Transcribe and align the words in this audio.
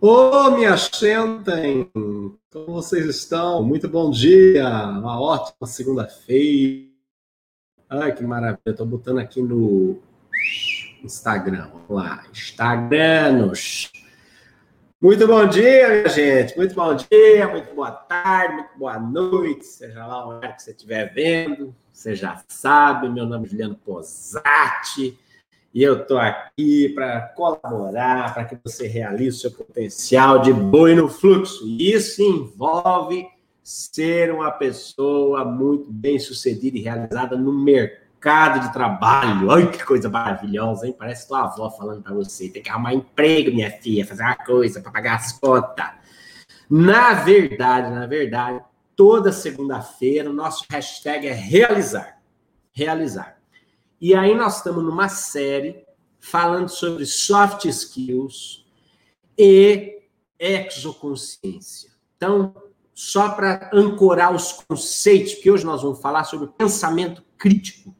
Ô, 0.00 0.30
oh, 0.30 0.50
me 0.52 0.64
assentem! 0.64 1.90
Como 1.92 2.66
vocês 2.66 3.04
estão? 3.04 3.64
Muito 3.64 3.88
bom 3.88 4.12
dia! 4.12 4.64
Uma 4.64 5.20
ótima 5.20 5.66
segunda-feira. 5.66 6.86
Ai, 7.90 8.14
que 8.14 8.22
maravilha! 8.22 8.60
Estou 8.64 8.86
botando 8.86 9.18
aqui 9.18 9.42
no 9.42 9.98
Instagram. 11.02 11.68
Vamos 11.72 11.90
lá. 11.90 12.24
Instagranos. 12.30 13.90
Muito 15.02 15.26
bom 15.26 15.48
dia, 15.48 15.88
minha 15.88 16.08
gente. 16.08 16.56
Muito 16.56 16.76
bom 16.76 16.94
dia, 16.94 17.48
muito 17.48 17.74
boa 17.74 17.90
tarde, 17.90 18.54
muito 18.54 18.78
boa 18.78 19.00
noite. 19.00 19.66
Seja 19.66 20.06
lá 20.06 20.24
o 20.24 20.28
horário 20.28 20.54
que 20.54 20.62
você 20.62 20.70
estiver 20.70 21.12
vendo. 21.12 21.74
Você 21.92 22.14
já 22.14 22.40
sabe, 22.46 23.08
meu 23.08 23.26
nome 23.26 23.46
é 23.46 23.48
Juliano 23.48 23.74
Posati. 23.74 25.18
E 25.74 25.82
eu 25.82 26.02
estou 26.02 26.18
aqui 26.18 26.88
para 26.90 27.20
colaborar, 27.36 28.32
para 28.32 28.44
que 28.44 28.58
você 28.64 28.86
realize 28.86 29.36
o 29.36 29.40
seu 29.40 29.50
potencial 29.50 30.40
de 30.40 30.52
boi 30.52 30.94
no 30.94 31.08
fluxo. 31.08 31.66
E 31.66 31.92
isso 31.92 32.22
envolve 32.22 33.26
ser 33.62 34.32
uma 34.32 34.50
pessoa 34.50 35.44
muito 35.44 35.92
bem 35.92 36.18
sucedida 36.18 36.78
e 36.78 36.80
realizada 36.80 37.36
no 37.36 37.52
mercado 37.52 38.60
de 38.66 38.72
trabalho. 38.72 39.48
Olha 39.48 39.66
que 39.66 39.84
coisa 39.84 40.08
maravilhosa, 40.08 40.86
hein? 40.86 40.96
Parece 40.98 41.28
tua 41.28 41.44
avó 41.44 41.70
falando 41.70 42.02
para 42.02 42.14
você. 42.14 42.48
Tem 42.48 42.62
que 42.62 42.70
arrumar 42.70 42.94
emprego, 42.94 43.50
minha 43.50 43.70
filha, 43.70 44.06
fazer 44.06 44.22
uma 44.22 44.36
coisa 44.36 44.80
para 44.80 44.90
pagar 44.90 45.16
as 45.16 45.32
contas. 45.38 45.86
Na 46.68 47.12
verdade, 47.12 47.94
na 47.94 48.06
verdade, 48.06 48.60
toda 48.96 49.30
segunda-feira 49.32 50.30
o 50.30 50.32
nosso 50.32 50.64
hashtag 50.70 51.28
é 51.28 51.32
realizar. 51.32 52.18
Realizar. 52.72 53.37
E 54.00 54.14
aí 54.14 54.34
nós 54.34 54.58
estamos 54.58 54.84
numa 54.84 55.08
série 55.08 55.84
falando 56.20 56.68
sobre 56.68 57.04
soft 57.04 57.64
skills 57.64 58.64
e 59.36 60.02
exoconsciência. 60.38 61.90
Então, 62.16 62.54
só 62.94 63.30
para 63.30 63.70
ancorar 63.72 64.34
os 64.34 64.52
conceitos, 64.52 65.34
que 65.34 65.50
hoje 65.50 65.64
nós 65.64 65.82
vamos 65.82 66.00
falar 66.00 66.24
sobre 66.24 66.48
pensamento 66.48 67.24
crítico. 67.36 67.94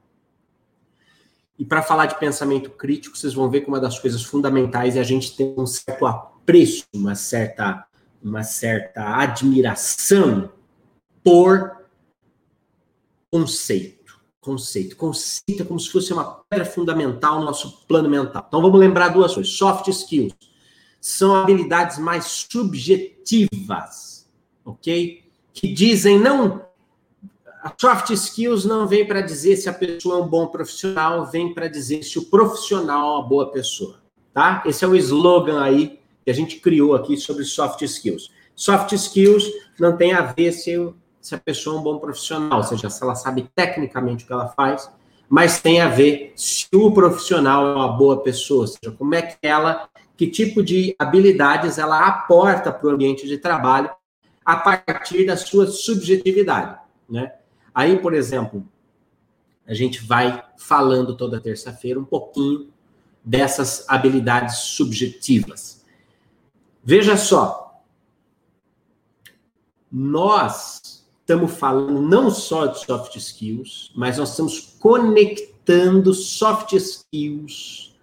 E 1.58 1.64
para 1.64 1.82
falar 1.82 2.06
de 2.06 2.18
pensamento 2.18 2.70
crítico, 2.70 3.16
vocês 3.16 3.34
vão 3.34 3.50
ver 3.50 3.62
que 3.62 3.68
uma 3.68 3.80
das 3.80 3.98
coisas 3.98 4.22
fundamentais 4.22 4.94
é 4.94 5.00
a 5.00 5.04
gente 5.04 5.36
ter 5.36 5.54
um 5.58 5.66
certo 5.66 6.06
apreço, 6.06 6.84
uma 6.94 7.16
certa, 7.16 7.84
uma 8.22 8.44
certa 8.44 9.02
admiração 9.20 10.52
por 11.24 11.76
conceito 13.30 13.97
conceito. 14.48 14.96
Conceito 14.96 15.60
é 15.62 15.64
como 15.64 15.78
se 15.78 15.90
fosse 15.90 16.10
uma 16.10 16.24
pedra 16.48 16.64
fundamental 16.64 17.38
no 17.38 17.44
nosso 17.44 17.84
plano 17.86 18.08
mental. 18.08 18.42
Então 18.48 18.62
vamos 18.62 18.80
lembrar 18.80 19.08
duas 19.10 19.34
coisas. 19.34 19.52
Soft 19.52 19.88
skills 19.88 20.32
são 20.98 21.36
habilidades 21.36 21.98
mais 21.98 22.46
subjetivas, 22.50 24.26
ok? 24.64 25.22
Que 25.52 25.68
dizem 25.68 26.18
não. 26.18 26.66
A 27.62 27.74
soft 27.78 28.08
skills 28.10 28.64
não 28.64 28.88
vem 28.88 29.06
para 29.06 29.20
dizer 29.20 29.56
se 29.56 29.68
a 29.68 29.72
pessoa 29.72 30.18
é 30.18 30.22
um 30.22 30.28
bom 30.28 30.46
profissional, 30.46 31.26
vem 31.26 31.52
para 31.52 31.68
dizer 31.68 32.02
se 32.02 32.18
o 32.18 32.24
profissional 32.24 33.06
é 33.06 33.18
uma 33.18 33.28
boa 33.28 33.50
pessoa, 33.50 34.00
tá? 34.32 34.62
Esse 34.64 34.82
é 34.82 34.88
o 34.88 34.96
slogan 34.96 35.60
aí 35.60 36.00
que 36.24 36.30
a 36.30 36.34
gente 36.34 36.56
criou 36.56 36.94
aqui 36.94 37.18
sobre 37.18 37.44
soft 37.44 37.82
skills. 37.82 38.30
Soft 38.54 38.92
skills 38.92 39.44
não 39.78 39.96
tem 39.96 40.14
a 40.14 40.22
ver 40.22 40.52
se 40.52 40.74
se 41.20 41.34
a 41.34 41.38
pessoa 41.38 41.76
é 41.76 41.80
um 41.80 41.82
bom 41.82 41.98
profissional, 41.98 42.58
ou 42.58 42.64
seja, 42.64 42.88
se 42.88 43.02
ela 43.02 43.14
sabe 43.14 43.48
tecnicamente 43.54 44.24
o 44.24 44.26
que 44.26 44.32
ela 44.32 44.48
faz, 44.48 44.90
mas 45.28 45.60
tem 45.60 45.80
a 45.80 45.88
ver 45.88 46.32
se 46.34 46.66
o 46.72 46.90
profissional 46.92 47.66
é 47.66 47.74
uma 47.74 47.92
boa 47.92 48.22
pessoa, 48.22 48.62
ou 48.62 48.66
seja, 48.66 48.96
como 48.96 49.14
é 49.14 49.22
que 49.22 49.36
ela, 49.42 49.88
que 50.16 50.26
tipo 50.26 50.62
de 50.62 50.96
habilidades 50.98 51.78
ela 51.78 52.06
aporta 52.06 52.72
para 52.72 52.88
o 52.88 52.90
ambiente 52.90 53.26
de 53.26 53.36
trabalho 53.36 53.90
a 54.44 54.56
partir 54.56 55.26
da 55.26 55.36
sua 55.36 55.66
subjetividade, 55.66 56.78
né? 57.08 57.34
Aí, 57.74 57.98
por 57.98 58.14
exemplo, 58.14 58.66
a 59.66 59.74
gente 59.74 60.02
vai 60.02 60.42
falando 60.56 61.14
toda 61.14 61.40
terça-feira 61.40 62.00
um 62.00 62.04
pouquinho 62.04 62.72
dessas 63.22 63.84
habilidades 63.86 64.56
subjetivas. 64.56 65.84
Veja 66.82 67.18
só, 67.18 67.82
nós 69.92 70.87
estamos 71.28 71.58
falando 71.58 72.00
não 72.00 72.30
só 72.30 72.64
de 72.64 72.86
soft 72.86 73.14
skills, 73.16 73.92
mas 73.94 74.16
nós 74.16 74.30
estamos 74.30 74.74
conectando 74.80 76.14
soft 76.14 76.72
skills 76.72 77.94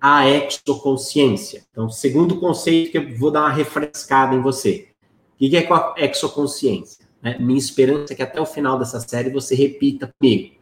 à 0.00 0.26
exoconsciência. 0.26 1.66
Então, 1.70 1.90
segundo 1.90 2.40
conceito 2.40 2.90
que 2.90 2.96
eu 2.96 3.18
vou 3.18 3.30
dar 3.30 3.40
uma 3.40 3.52
refrescada 3.52 4.34
em 4.34 4.40
você. 4.40 4.88
O 5.34 5.36
que 5.36 5.54
é 5.54 5.68
a 5.70 5.94
exoconsciência? 5.98 7.06
Né? 7.20 7.36
Minha 7.38 7.58
esperança 7.58 8.14
é 8.14 8.16
que 8.16 8.22
até 8.22 8.40
o 8.40 8.46
final 8.46 8.78
dessa 8.78 9.00
série 9.00 9.28
você 9.28 9.54
repita 9.54 10.10
comigo. 10.18 10.54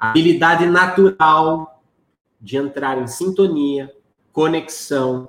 A 0.00 0.10
habilidade 0.10 0.66
natural 0.66 1.80
de 2.40 2.56
entrar 2.56 3.00
em 3.00 3.06
sintonia, 3.06 3.94
conexão, 4.32 5.28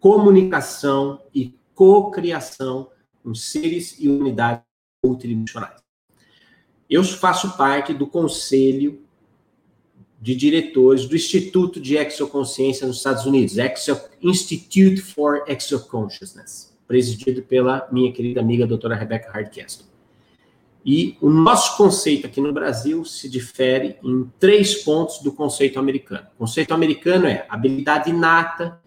comunicação 0.00 1.20
e 1.34 1.54
cocriação 1.74 2.88
com 3.22 3.34
seres 3.34 3.96
e 4.00 4.08
unidades 4.08 4.63
multidimensionais. 5.04 5.82
Eu 6.88 7.04
faço 7.04 7.56
parte 7.56 7.92
do 7.92 8.06
conselho 8.06 9.02
de 10.20 10.34
diretores 10.34 11.06
do 11.06 11.14
Instituto 11.14 11.80
de 11.80 11.96
Exoconsciência 11.96 12.86
nos 12.86 12.96
Estados 12.96 13.26
Unidos, 13.26 13.58
Exo 13.58 14.00
Institute 14.22 15.00
for 15.00 15.44
Exoconsciousness, 15.46 16.74
presidido 16.86 17.42
pela 17.42 17.86
minha 17.92 18.10
querida 18.12 18.40
amiga 18.40 18.66
doutora 18.66 18.94
Rebecca 18.94 19.30
Hardcastle. 19.30 19.84
E 20.84 21.16
o 21.20 21.30
nosso 21.30 21.76
conceito 21.76 22.26
aqui 22.26 22.40
no 22.40 22.52
Brasil 22.52 23.04
se 23.04 23.28
difere 23.28 23.96
em 24.02 24.30
três 24.38 24.82
pontos 24.82 25.18
do 25.20 25.32
conceito 25.32 25.78
americano. 25.78 26.26
O 26.36 26.40
conceito 26.40 26.74
americano 26.74 27.26
é 27.26 27.46
habilidade 27.48 28.10
inata 28.10 28.80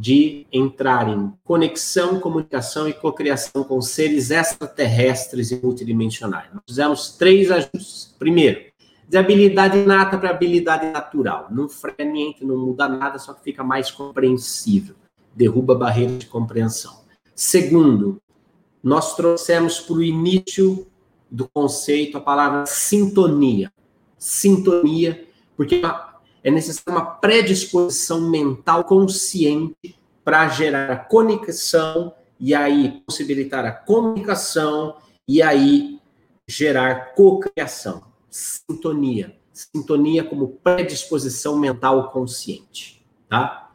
de 0.00 0.46
entrar 0.50 1.10
em 1.10 1.30
conexão, 1.44 2.18
comunicação 2.20 2.88
e 2.88 2.92
cocriação 2.94 3.62
com 3.62 3.82
seres 3.82 4.30
extraterrestres 4.30 5.50
e 5.50 5.60
multidimensionais. 5.62 6.46
Nós 6.54 6.62
fizemos 6.66 7.10
três 7.18 7.50
ajustes. 7.50 8.14
Primeiro, 8.18 8.62
de 9.06 9.18
habilidade 9.18 9.76
inata 9.76 10.16
para 10.16 10.30
habilidade 10.30 10.86
natural. 10.86 11.48
Não 11.50 11.68
freniente, 11.68 12.46
não 12.46 12.56
muda 12.56 12.88
nada, 12.88 13.18
só 13.18 13.34
que 13.34 13.44
fica 13.44 13.62
mais 13.62 13.90
compreensível. 13.90 14.94
Derruba 15.34 15.74
barreiras 15.74 16.20
de 16.20 16.26
compreensão. 16.26 17.00
Segundo, 17.34 18.22
nós 18.82 19.14
trouxemos 19.14 19.80
para 19.80 19.96
o 19.96 20.02
início 20.02 20.86
do 21.30 21.46
conceito 21.46 22.16
a 22.16 22.22
palavra 22.22 22.64
sintonia. 22.64 23.70
Sintonia, 24.16 25.28
porque 25.58 25.74
é 25.74 26.09
necessária 26.48 27.00
uma 27.00 27.04
predisposição 27.04 28.30
mental 28.30 28.84
consciente 28.84 29.98
para 30.24 30.48
gerar 30.48 30.92
a 30.92 30.96
conexão 30.96 32.14
e 32.38 32.54
aí 32.54 33.02
possibilitar 33.04 33.64
a 33.64 33.72
comunicação 33.72 34.96
e 35.28 35.42
aí 35.42 35.98
gerar 36.48 37.14
cocriação, 37.14 38.02
sintonia, 38.30 39.36
sintonia 39.52 40.24
como 40.24 40.58
predisposição 40.62 41.58
mental 41.58 42.10
consciente, 42.10 43.04
tá? 43.28 43.70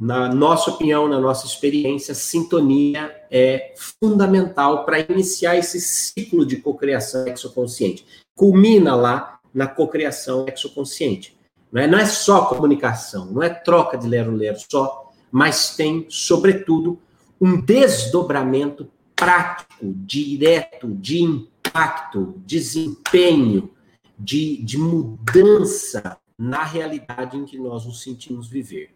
Na 0.00 0.32
nossa 0.32 0.70
opinião, 0.70 1.08
na 1.08 1.20
nossa 1.20 1.44
experiência, 1.44 2.14
sintonia 2.14 3.24
é 3.30 3.74
fundamental 3.76 4.84
para 4.84 5.00
iniciar 5.00 5.56
esse 5.56 5.80
ciclo 5.80 6.46
de 6.46 6.56
cocriação 6.56 7.26
exoconsciente. 7.26 8.06
Culmina 8.36 8.94
lá 8.94 9.40
na 9.52 9.66
cocriação 9.66 10.46
exoconsciente. 10.46 11.37
Não 11.70 11.82
é, 11.82 11.86
não 11.86 11.98
é 11.98 12.06
só 12.06 12.46
comunicação, 12.46 13.26
não 13.26 13.42
é 13.42 13.50
troca 13.50 13.96
de 13.98 14.08
lero-lero 14.08 14.58
só, 14.70 15.10
mas 15.30 15.76
tem, 15.76 16.06
sobretudo, 16.08 16.98
um 17.40 17.60
desdobramento 17.60 18.90
prático, 19.14 19.92
direto, 19.94 20.88
de 20.88 21.22
impacto, 21.22 22.34
desempenho, 22.46 23.70
de, 24.18 24.62
de 24.62 24.78
mudança 24.78 26.18
na 26.36 26.64
realidade 26.64 27.36
em 27.36 27.44
que 27.44 27.58
nós 27.58 27.84
nos 27.84 28.02
sentimos 28.02 28.48
viver. 28.48 28.90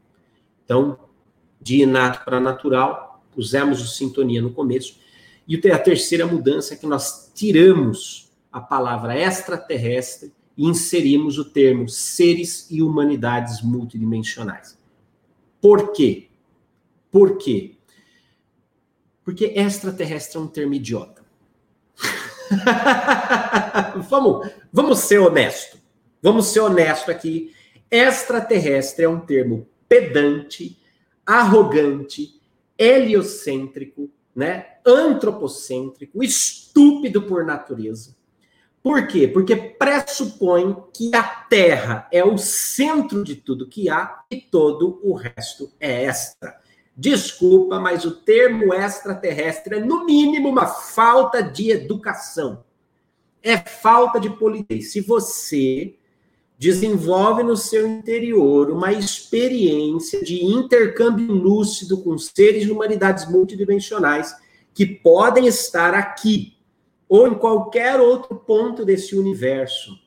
Então, 0.64 0.98
de 1.60 1.82
inato 1.82 2.24
para 2.24 2.40
natural, 2.40 3.24
pusemos 3.32 3.80
o 3.82 3.86
sintonia 3.86 4.40
no 4.40 4.52
começo. 4.52 4.98
E 5.46 5.56
a 5.70 5.78
terceira 5.78 6.26
mudança 6.26 6.74
é 6.74 6.76
que 6.76 6.86
nós 6.86 7.30
tiramos 7.34 8.30
a 8.50 8.60
palavra 8.60 9.18
extraterrestre 9.18 10.32
e 10.56 10.66
inserimos 10.66 11.38
o 11.38 11.44
termo 11.44 11.88
seres 11.88 12.70
e 12.70 12.82
humanidades 12.82 13.62
multidimensionais. 13.62 14.78
Por 15.60 15.92
quê? 15.92 16.28
Por 17.10 17.38
quê? 17.38 17.76
Porque 19.24 19.46
extraterrestre 19.56 20.38
é 20.38 20.40
um 20.40 20.46
termo 20.46 20.74
idiota. 20.74 21.22
vamos, 24.08 24.50
vamos 24.72 24.98
ser 24.98 25.18
honesto. 25.18 25.78
Vamos 26.20 26.46
ser 26.46 26.60
honesto 26.60 27.10
aqui. 27.10 27.54
Extraterrestre 27.90 29.04
é 29.04 29.08
um 29.08 29.20
termo 29.20 29.68
pedante, 29.88 30.80
arrogante, 31.26 32.40
heliocêntrico, 32.78 34.10
né? 34.34 34.66
antropocêntrico, 34.84 36.22
estúpido 36.22 37.22
por 37.22 37.44
natureza. 37.44 38.16
Por 38.82 39.06
quê? 39.06 39.28
Porque 39.28 39.54
pressupõe 39.54 40.76
que 40.92 41.14
a 41.14 41.22
Terra 41.22 42.08
é 42.10 42.24
o 42.24 42.36
centro 42.36 43.22
de 43.22 43.36
tudo 43.36 43.68
que 43.68 43.88
há 43.88 44.24
e 44.28 44.40
todo 44.40 45.00
o 45.04 45.14
resto 45.14 45.70
é 45.78 46.04
extra. 46.04 46.60
Desculpa, 46.96 47.78
mas 47.78 48.04
o 48.04 48.10
termo 48.10 48.74
extraterrestre 48.74 49.76
é, 49.76 49.80
no 49.80 50.04
mínimo, 50.04 50.48
uma 50.48 50.66
falta 50.66 51.42
de 51.42 51.70
educação. 51.70 52.64
É 53.42 53.56
falta 53.56 54.18
de 54.18 54.30
polidez. 54.30 54.92
Se 54.92 55.00
você 55.00 55.94
desenvolve 56.58 57.42
no 57.42 57.56
seu 57.56 57.86
interior 57.86 58.70
uma 58.70 58.92
experiência 58.92 60.22
de 60.22 60.44
intercâmbio 60.44 61.32
lúcido 61.32 62.02
com 62.02 62.18
seres 62.18 62.64
de 62.64 62.70
humanidades 62.70 63.28
multidimensionais 63.28 64.34
que 64.74 64.86
podem 64.86 65.46
estar 65.46 65.94
aqui 65.94 66.51
ou 67.12 67.28
em 67.28 67.34
qualquer 67.34 68.00
outro 68.00 68.34
ponto 68.34 68.86
desse 68.86 69.14
universo, 69.14 69.98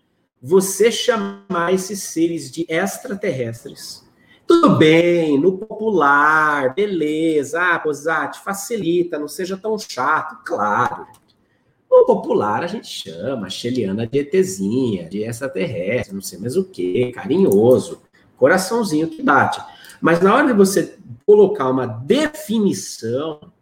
você 0.41 0.91
chamar 0.91 1.71
esses 1.71 2.01
seres 2.01 2.49
de 2.49 2.65
extraterrestres. 2.67 4.03
Tudo 4.47 4.75
bem, 4.75 5.39
no 5.39 5.55
popular, 5.55 6.73
beleza, 6.73 7.61
ah, 7.61 7.77
Posati, 7.77 8.39
facilita, 8.39 9.19
não 9.19 9.27
seja 9.27 9.55
tão 9.55 9.77
chato, 9.77 10.43
claro. 10.43 11.05
O 11.87 12.05
popular 12.05 12.63
a 12.63 12.67
gente 12.67 12.87
chama, 12.87 13.51
Sheliana 13.51 14.07
de 14.07 14.17
ETzinha, 14.17 15.07
de 15.07 15.21
extraterrestre, 15.21 16.15
não 16.15 16.23
sei 16.23 16.39
mais 16.39 16.57
o 16.57 16.63
que, 16.63 17.11
carinhoso, 17.11 18.01
coraçãozinho 18.35 19.09
que 19.09 19.21
bate. 19.21 19.61
Mas 20.01 20.21
na 20.21 20.33
hora 20.33 20.47
de 20.47 20.53
você 20.53 20.97
colocar 21.23 21.69
uma 21.69 21.85
definição, 21.85 23.53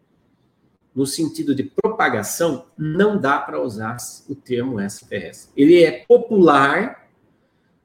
no 0.96 1.06
sentido 1.06 1.56
de 1.56 1.64
propagação, 1.64 2.66
não 2.78 3.18
dá 3.18 3.40
para 3.40 3.62
usar 3.62 3.98
o 4.30 4.36
termo 4.36 4.80
extraterrestre. 4.80 5.52
Ele 5.58 5.84
é 5.84 6.06
popular, 6.08 7.08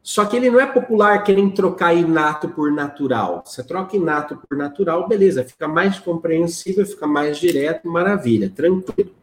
só 0.03 0.27
que 0.27 0.37
ele 0.37 0.51
não 0.51 0.61
é 0.61 0.67
popular 0.67 1.23
querendo 1.25 1.55
trocar 1.55 1.95
inato 1.95 2.49
por 2.51 2.71
natural. 2.71 3.43
Você 3.45 3.63
troca 3.63 3.97
inato 3.97 4.37
por 4.37 4.57
natural, 4.57 5.09
beleza, 5.09 5.45
fica 5.45 5.67
mais 5.67 5.99
compreensível, 5.99 6.85
fica 6.85 7.07
mais 7.07 7.39
direto, 7.39 7.89
maravilha, 7.89 8.51
tranquilo. 8.51 9.15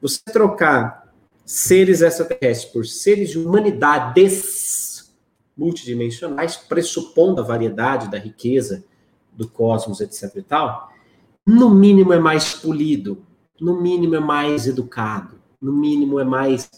Você 0.00 0.20
trocar 0.32 1.12
seres 1.44 2.02
extraterrestres 2.02 2.72
por 2.72 2.86
seres 2.86 3.30
de 3.30 3.38
humanidades 3.38 5.12
multidimensionais, 5.56 6.56
pressupondo 6.56 7.40
a 7.40 7.44
variedade 7.44 8.08
da 8.08 8.18
riqueza 8.18 8.84
do 9.32 9.48
cosmos, 9.48 10.00
etc 10.00 10.36
e 10.36 10.42
tal, 10.42 10.92
no 11.48 11.70
mínimo 11.70 12.12
é 12.12 12.18
mais 12.18 12.54
polido, 12.54 13.24
no 13.60 13.80
mínimo 13.80 14.14
é 14.14 14.20
mais 14.20 14.66
educado, 14.66 15.40
no 15.60 15.72
mínimo 15.72 16.20
é 16.20 16.24
mais 16.24 16.70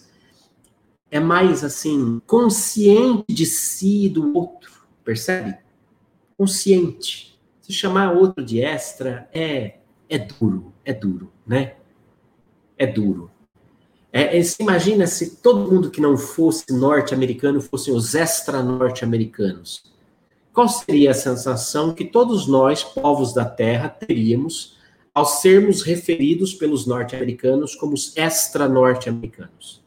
é 1.11 1.19
mais 1.19 1.65
assim 1.65 2.23
consciente 2.27 3.25
de 3.29 3.45
si 3.45 4.07
e 4.07 4.09
do 4.09 4.37
outro, 4.37 4.71
percebe? 5.05 5.59
Consciente. 6.39 7.39
Se 7.61 7.73
chamar 7.73 8.13
outro 8.13 8.45
de 8.45 8.61
extra 8.61 9.29
é 9.35 9.79
é 10.09 10.19
duro, 10.19 10.73
é 10.85 10.93
duro, 10.93 11.33
né? 11.47 11.75
é 12.81 12.87
duro. 12.87 13.31
É, 14.11 14.39
é, 14.39 14.43
você 14.43 14.63
imagina 14.63 15.07
se 15.07 15.37
todo 15.37 15.71
mundo 15.71 15.91
que 15.91 16.01
não 16.01 16.17
fosse 16.17 16.73
norte-americano 16.73 17.61
fossem 17.61 17.95
os 17.95 18.15
extra-norte-americanos. 18.15 19.90
Qual 20.53 20.69
seria 20.69 21.13
a 21.13 21.15
sensação 21.15 21.95
que 21.95 22.05
todos 22.05 22.47
nós, 22.47 22.83
povos 22.83 23.33
da 23.33 23.45
Terra, 23.45 23.89
teríamos 23.89 24.79
ao 25.15 25.25
sermos 25.25 25.83
referidos 25.83 26.55
pelos 26.55 26.87
norte-americanos 26.87 27.75
como 27.75 27.95
os 27.95 28.17
extra-norte-americanos? 28.17 29.83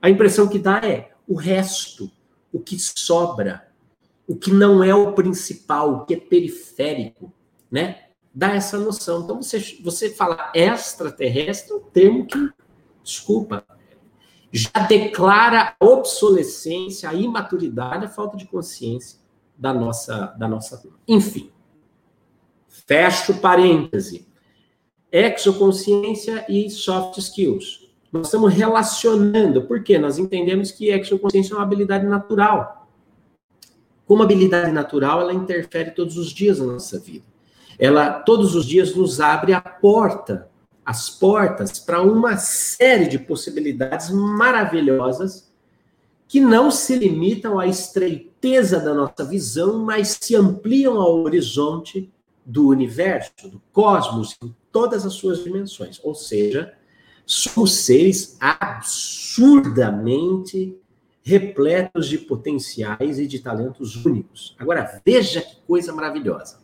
A 0.00 0.08
impressão 0.08 0.46
que 0.46 0.58
dá 0.58 0.78
é 0.78 1.10
o 1.26 1.34
resto, 1.34 2.10
o 2.52 2.60
que 2.60 2.78
sobra, 2.78 3.68
o 4.28 4.36
que 4.36 4.52
não 4.52 4.82
é 4.82 4.94
o 4.94 5.12
principal, 5.12 5.92
o 5.92 6.04
que 6.04 6.14
é 6.14 6.20
periférico, 6.20 7.32
né? 7.70 8.06
dá 8.36 8.54
essa 8.54 8.78
noção. 8.78 9.22
Então, 9.22 9.42
você, 9.42 9.58
você 9.82 10.10
falar 10.10 10.52
extraterrestre 10.54 11.72
é 11.72 11.76
um 11.76 11.80
termo 11.80 12.26
que, 12.26 12.50
desculpa, 13.02 13.64
já 14.52 14.86
declara 14.86 15.74
a 15.80 15.84
obsolescência, 15.84 17.08
a 17.08 17.14
imaturidade, 17.14 18.04
a 18.04 18.10
falta 18.10 18.36
de 18.36 18.44
consciência 18.46 19.18
da 19.58 19.72
nossa, 19.72 20.34
da 20.38 20.48
nossa 20.48 20.82
Enfim, 21.06 21.50
fecho 22.68 23.34
parêntese. 23.34 24.26
Exoconsciência 25.10 26.44
e 26.48 26.68
soft 26.68 27.18
skills. 27.18 27.88
Nós 28.12 28.26
estamos 28.26 28.52
relacionando, 28.52 29.62
porque 29.62 29.98
nós 29.98 30.18
entendemos 30.18 30.70
que 30.70 30.90
exoconsciência 30.90 31.54
é 31.54 31.56
uma 31.56 31.62
habilidade 31.62 32.06
natural. 32.06 32.88
Como 34.04 34.22
habilidade 34.22 34.72
natural, 34.72 35.20
ela 35.20 35.32
interfere 35.32 35.90
todos 35.92 36.16
os 36.16 36.30
dias 36.30 36.58
na 36.58 36.66
nossa 36.66 36.98
vida 36.98 37.24
ela 37.78 38.10
todos 38.10 38.54
os 38.54 38.64
dias 38.64 38.94
nos 38.94 39.20
abre 39.20 39.52
a 39.52 39.60
porta, 39.60 40.48
as 40.84 41.10
portas 41.10 41.78
para 41.78 42.00
uma 42.00 42.36
série 42.36 43.08
de 43.08 43.18
possibilidades 43.18 44.10
maravilhosas 44.10 45.50
que 46.28 46.40
não 46.40 46.70
se 46.70 46.96
limitam 46.96 47.58
à 47.58 47.66
estreiteza 48.46 48.78
da 48.78 48.94
nossa 48.94 49.24
visão, 49.24 49.84
mas 49.84 50.16
se 50.20 50.36
ampliam 50.36 51.00
ao 51.00 51.22
horizonte 51.22 52.12
do 52.44 52.68
universo, 52.68 53.48
do 53.50 53.60
cosmos, 53.72 54.36
em 54.42 54.54
todas 54.70 55.04
as 55.04 55.14
suas 55.14 55.42
dimensões. 55.42 55.98
Ou 56.04 56.14
seja, 56.14 56.72
somos 57.24 57.84
seres 57.84 58.36
absurdamente 58.40 60.78
repletos 61.22 62.08
de 62.08 62.18
potenciais 62.18 63.18
e 63.18 63.26
de 63.26 63.40
talentos 63.40 64.04
únicos. 64.04 64.54
Agora, 64.58 65.00
veja 65.04 65.40
que 65.40 65.56
coisa 65.66 65.92
maravilhosa. 65.92 66.60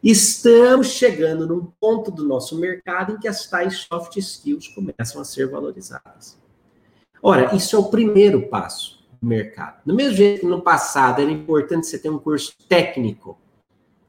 Estamos 0.00 0.86
chegando 0.88 1.48
num 1.48 1.66
ponto 1.80 2.12
do 2.12 2.24
nosso 2.24 2.56
mercado 2.60 3.14
em 3.14 3.18
que 3.18 3.26
as 3.26 3.48
tais 3.48 3.86
soft 3.90 4.16
skills 4.16 4.68
começam 4.68 5.20
a 5.20 5.24
ser 5.24 5.50
valorizadas. 5.50 6.38
Ora, 7.20 7.52
isso 7.56 7.74
é 7.74 7.78
o 7.78 7.90
primeiro 7.90 8.48
passo 8.48 8.95
mercado. 9.26 9.80
Do 9.84 9.94
mesmo 9.94 10.14
jeito 10.14 10.40
que 10.40 10.46
no 10.46 10.62
passado 10.62 11.20
era 11.20 11.30
importante 11.30 11.86
você 11.86 11.98
ter 11.98 12.10
um 12.10 12.18
curso 12.18 12.54
técnico, 12.68 13.38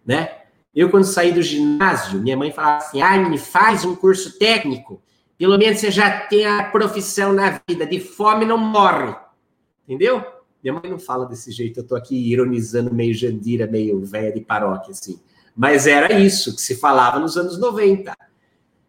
né? 0.05 0.29
Eu, 0.73 0.89
quando 0.91 1.05
saí 1.05 1.31
do 1.31 1.41
ginásio, 1.41 2.21
minha 2.21 2.37
mãe 2.37 2.51
falava 2.51 2.77
assim: 2.77 2.99
me 3.29 3.37
faz 3.37 3.83
um 3.83 3.95
curso 3.95 4.37
técnico. 4.37 5.01
Pelo 5.37 5.57
menos 5.57 5.79
você 5.79 5.89
já 5.89 6.21
tem 6.21 6.45
a 6.45 6.65
profissão 6.65 7.33
na 7.33 7.59
vida. 7.67 7.85
De 7.85 7.99
fome 7.99 8.45
não 8.45 8.57
morre. 8.57 9.15
Entendeu? 9.87 10.23
Minha 10.63 10.73
mãe 10.73 10.89
não 10.89 10.99
fala 10.99 11.25
desse 11.25 11.51
jeito. 11.51 11.79
Eu 11.79 11.87
tô 11.87 11.95
aqui 11.95 12.15
ironizando 12.15 12.93
meio 12.93 13.13
Jandira, 13.13 13.65
meio 13.65 13.99
velha 14.05 14.31
de 14.31 14.41
paróquia, 14.41 14.91
assim. 14.91 15.19
Mas 15.55 15.87
era 15.87 16.13
isso 16.13 16.55
que 16.55 16.61
se 16.61 16.75
falava 16.75 17.19
nos 17.19 17.37
anos 17.37 17.59
90, 17.59 18.15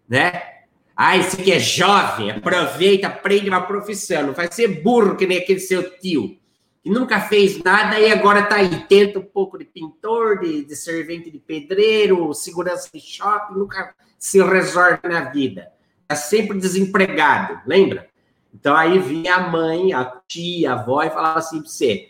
né? 0.06 0.57
Ah, 1.00 1.16
esse 1.16 1.36
que 1.36 1.52
é 1.52 1.60
jovem, 1.60 2.32
aproveita, 2.32 3.06
aprende 3.06 3.48
uma 3.48 3.60
profissão, 3.60 4.26
não 4.26 4.32
vai 4.32 4.50
ser 4.50 4.82
burro 4.82 5.14
que 5.14 5.28
nem 5.28 5.38
aquele 5.38 5.60
seu 5.60 5.96
tio, 5.96 6.36
que 6.82 6.90
nunca 6.90 7.20
fez 7.20 7.62
nada 7.62 8.00
e 8.00 8.10
agora 8.10 8.42
tá 8.42 8.56
aí, 8.56 8.84
tenta 8.88 9.20
um 9.20 9.24
pouco 9.24 9.56
de 9.56 9.64
pintor, 9.64 10.40
de, 10.40 10.64
de 10.64 10.74
servente 10.74 11.30
de 11.30 11.38
pedreiro, 11.38 12.34
segurança 12.34 12.90
de 12.92 12.98
shopping, 12.98 13.54
nunca 13.60 13.94
se 14.18 14.42
resolve 14.42 14.98
na 15.04 15.30
vida. 15.30 15.70
Tá 16.08 16.16
sempre 16.16 16.58
desempregado, 16.58 17.60
lembra? 17.64 18.08
Então 18.52 18.74
aí 18.74 18.98
vinha 18.98 19.36
a 19.36 19.48
mãe, 19.48 19.92
a 19.92 20.04
tia, 20.26 20.72
a 20.72 20.80
avó 20.80 21.04
e 21.04 21.10
falava 21.10 21.38
assim 21.38 21.60
para 21.60 21.70
você: 21.70 22.08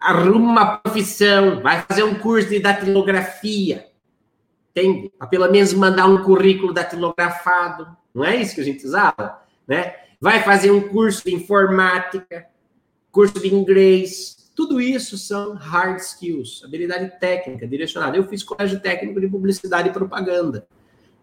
arruma 0.00 0.50
uma 0.50 0.76
profissão, 0.78 1.62
vai 1.62 1.82
fazer 1.82 2.02
um 2.02 2.16
curso 2.16 2.48
de 2.48 2.58
datilografia, 2.58 3.86
Entende? 4.76 5.12
Para 5.16 5.28
pelo 5.28 5.50
menos 5.50 5.72
mandar 5.72 6.06
um 6.06 6.24
currículo 6.24 6.72
datilografado. 6.72 7.86
Não 8.12 8.24
é 8.24 8.34
isso 8.34 8.56
que 8.56 8.60
a 8.60 8.64
gente 8.64 8.84
usava? 8.84 9.40
Né? 9.68 9.94
Vai 10.20 10.42
fazer 10.42 10.72
um 10.72 10.88
curso 10.88 11.24
de 11.24 11.32
informática, 11.32 12.46
curso 13.12 13.40
de 13.40 13.54
inglês. 13.54 14.50
Tudo 14.56 14.80
isso 14.80 15.16
são 15.16 15.54
hard 15.54 15.98
skills, 15.98 16.62
habilidade 16.64 17.20
técnica, 17.20 17.66
direcionada. 17.66 18.16
Eu 18.16 18.26
fiz 18.26 18.42
colégio 18.42 18.80
técnico 18.80 19.20
de 19.20 19.28
publicidade 19.28 19.88
e 19.88 19.92
propaganda. 19.92 20.66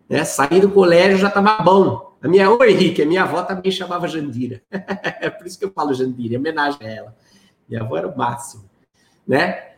Né? 0.07 0.23
Saí 0.23 0.61
do 0.61 0.71
colégio 0.71 1.17
já 1.17 1.27
estava 1.27 1.61
bom. 1.61 2.17
A 2.21 2.27
minha, 2.27 2.49
oi 2.49 2.71
Henrique, 2.71 3.01
a 3.01 3.05
minha 3.05 3.23
avó 3.23 3.43
também 3.43 3.71
chamava 3.71 4.07
Jandira. 4.07 4.61
é 4.71 5.29
por 5.29 5.45
isso 5.45 5.59
que 5.59 5.65
eu 5.65 5.71
falo 5.71 5.93
Jandira, 5.93 6.35
em 6.35 6.37
homenagem 6.37 6.87
a 6.87 6.89
ela. 6.89 7.17
Minha 7.67 7.81
avó 7.81 7.97
era 7.97 8.07
o 8.07 8.17
máximo. 8.17 8.69
Né? 9.27 9.70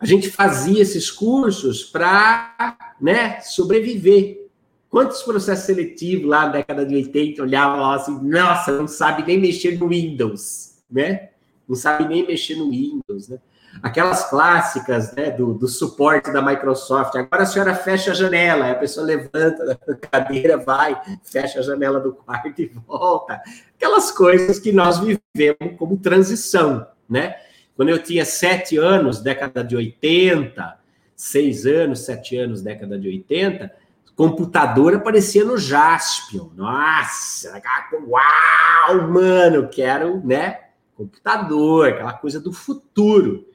A 0.00 0.06
gente 0.06 0.30
fazia 0.30 0.80
esses 0.80 1.10
cursos 1.10 1.84
para 1.84 2.76
né, 3.00 3.40
sobreviver. 3.42 4.48
Quantos 4.88 5.22
processos 5.22 5.66
seletivos 5.66 6.28
lá 6.28 6.46
na 6.46 6.52
década 6.52 6.84
de 6.84 6.94
80 6.96 7.42
olhavam 7.42 7.80
lá 7.80 7.94
assim, 7.94 8.18
nossa, 8.22 8.72
não 8.72 8.88
sabe 8.88 9.24
nem 9.24 9.38
mexer 9.38 9.78
no 9.78 9.88
Windows, 9.88 10.78
né? 10.90 11.28
Não 11.68 11.76
sabe 11.76 12.08
nem 12.08 12.26
mexer 12.26 12.56
no 12.56 12.70
Windows, 12.70 13.28
né? 13.28 13.38
aquelas 13.82 14.28
clássicas 14.28 15.12
né, 15.12 15.30
do, 15.30 15.54
do 15.54 15.68
suporte 15.68 16.32
da 16.32 16.42
Microsoft. 16.42 17.14
Agora 17.14 17.42
a 17.42 17.46
senhora 17.46 17.74
fecha 17.74 18.10
a 18.10 18.14
janela, 18.14 18.70
a 18.70 18.74
pessoa 18.74 19.06
levanta 19.06 19.64
da 19.64 19.94
cadeira, 19.94 20.56
vai, 20.56 21.00
fecha 21.22 21.60
a 21.60 21.62
janela 21.62 22.00
do 22.00 22.12
quarto 22.12 22.60
e 22.60 22.66
volta. 22.86 23.40
Aquelas 23.76 24.10
coisas 24.10 24.58
que 24.58 24.72
nós 24.72 24.98
vivemos 24.98 25.78
como 25.78 25.96
transição, 25.96 26.86
né? 27.08 27.36
Quando 27.80 27.88
eu 27.88 28.02
tinha 28.02 28.26
sete 28.26 28.76
anos, 28.76 29.22
década 29.22 29.64
de 29.64 29.74
80, 29.74 30.78
seis 31.16 31.64
anos, 31.64 32.00
sete 32.00 32.36
anos, 32.36 32.60
década 32.60 32.98
de 32.98 33.08
80, 33.08 33.74
computador 34.14 34.96
aparecia 34.96 35.46
no 35.46 35.56
Jaspion. 35.56 36.50
Nossa, 36.54 37.58
uau, 38.06 39.10
mano, 39.10 39.66
quero, 39.70 40.20
né? 40.22 40.60
Computador, 40.94 41.88
aquela 41.88 42.12
coisa 42.12 42.38
do 42.38 42.52
futuro. 42.52 43.48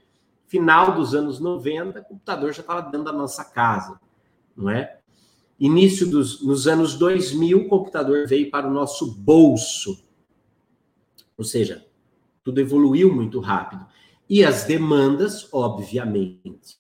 Final 0.48 0.96
dos 0.96 1.13
anos 1.13 1.39
90, 1.39 2.00
o 2.00 2.05
computador 2.05 2.51
já 2.51 2.62
estava 2.62 2.82
dentro 2.82 3.03
da 3.03 3.13
nossa 3.13 3.46
casa, 3.46 4.00
não 4.58 4.72
é? 4.72 4.98
Início 5.60 6.10
dos 6.10 6.41
nos 6.41 6.67
anos 6.67 6.96
2000, 6.96 7.60
o 7.60 7.67
computador 7.70 8.25
veio 8.27 8.50
para 8.50 8.67
o 8.67 8.74
nosso 8.74 9.13
bolso. 9.13 10.03
Ou 11.38 11.44
seja, 11.44 11.86
tudo 12.44 12.60
evoluiu 12.60 13.13
muito 13.13 13.39
rápido. 13.39 13.86
E 14.29 14.44
as 14.44 14.63
demandas, 14.63 15.48
obviamente, 15.51 16.77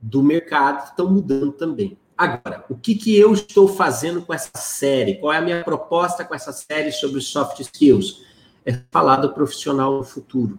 do 0.00 0.22
mercado 0.22 0.84
estão 0.84 1.10
mudando 1.10 1.52
também. 1.52 1.98
Agora, 2.16 2.64
o 2.70 2.76
que, 2.76 2.94
que 2.94 3.16
eu 3.16 3.34
estou 3.34 3.68
fazendo 3.68 4.22
com 4.22 4.32
essa 4.32 4.50
série? 4.54 5.16
Qual 5.16 5.32
é 5.32 5.38
a 5.38 5.42
minha 5.42 5.64
proposta 5.64 6.24
com 6.24 6.34
essa 6.34 6.52
série 6.52 6.92
sobre 6.92 7.20
soft 7.20 7.60
skills? 7.60 8.22
É 8.64 8.80
falar 8.90 9.16
do 9.16 9.34
profissional 9.34 9.98
no 9.98 10.04
futuro. 10.04 10.58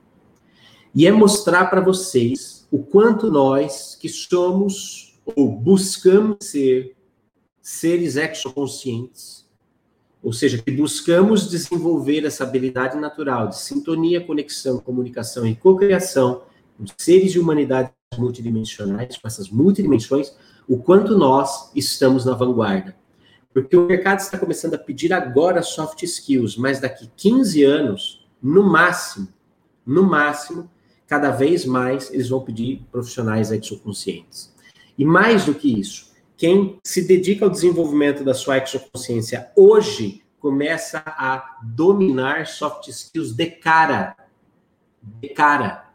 E 0.93 1.07
é 1.07 1.11
mostrar 1.11 1.65
para 1.65 1.81
vocês 1.81 2.67
o 2.71 2.83
quanto 2.83 3.31
nós, 3.31 3.95
que 3.95 4.09
somos 4.09 5.17
ou 5.25 5.49
buscamos 5.49 6.37
ser 6.41 6.95
seres 7.61 8.15
exoconscientes, 8.15 9.46
ou 10.27 10.33
seja, 10.33 10.61
que 10.61 10.69
buscamos 10.71 11.49
desenvolver 11.49 12.25
essa 12.25 12.43
habilidade 12.43 12.97
natural 12.97 13.47
de 13.47 13.59
sintonia, 13.59 14.19
conexão, 14.19 14.77
comunicação 14.77 15.47
e 15.47 15.55
cocriação 15.55 16.41
com 16.77 16.83
seres 16.97 17.31
de 17.31 17.39
humanidade 17.39 17.91
multidimensionais, 18.17 19.15
com 19.15 19.25
essas 19.25 19.49
multidimensões, 19.49 20.35
o 20.67 20.79
quanto 20.79 21.17
nós 21.17 21.71
estamos 21.73 22.25
na 22.25 22.33
vanguarda. 22.33 22.93
Porque 23.53 23.77
o 23.77 23.87
mercado 23.87 24.19
está 24.19 24.37
começando 24.37 24.73
a 24.73 24.77
pedir 24.77 25.13
agora 25.13 25.63
soft 25.63 26.03
skills, 26.03 26.57
mas 26.57 26.81
daqui 26.81 27.09
15 27.15 27.63
anos, 27.63 28.27
no 28.43 28.63
máximo, 28.63 29.29
no 29.85 30.03
máximo, 30.03 30.69
cada 31.07 31.31
vez 31.31 31.63
mais 31.63 32.11
eles 32.13 32.27
vão 32.27 32.41
pedir 32.41 32.85
profissionais 32.91 33.49
exoconscientes. 33.49 34.53
E 34.97 35.05
mais 35.05 35.45
do 35.45 35.53
que 35.53 35.79
isso, 35.79 36.06
quem 36.37 36.79
se 36.83 37.01
dedica 37.01 37.43
ao 37.43 37.51
desenvolvimento 37.51 38.23
da 38.23 38.33
sua 38.33 38.57
exoconsciência 38.57 39.51
hoje 39.55 40.23
começa 40.39 41.03
a 41.05 41.59
dominar 41.63 42.47
soft 42.47 42.87
skills 42.87 43.33
de 43.33 43.47
cara. 43.47 44.15
De 45.03 45.29
cara. 45.29 45.91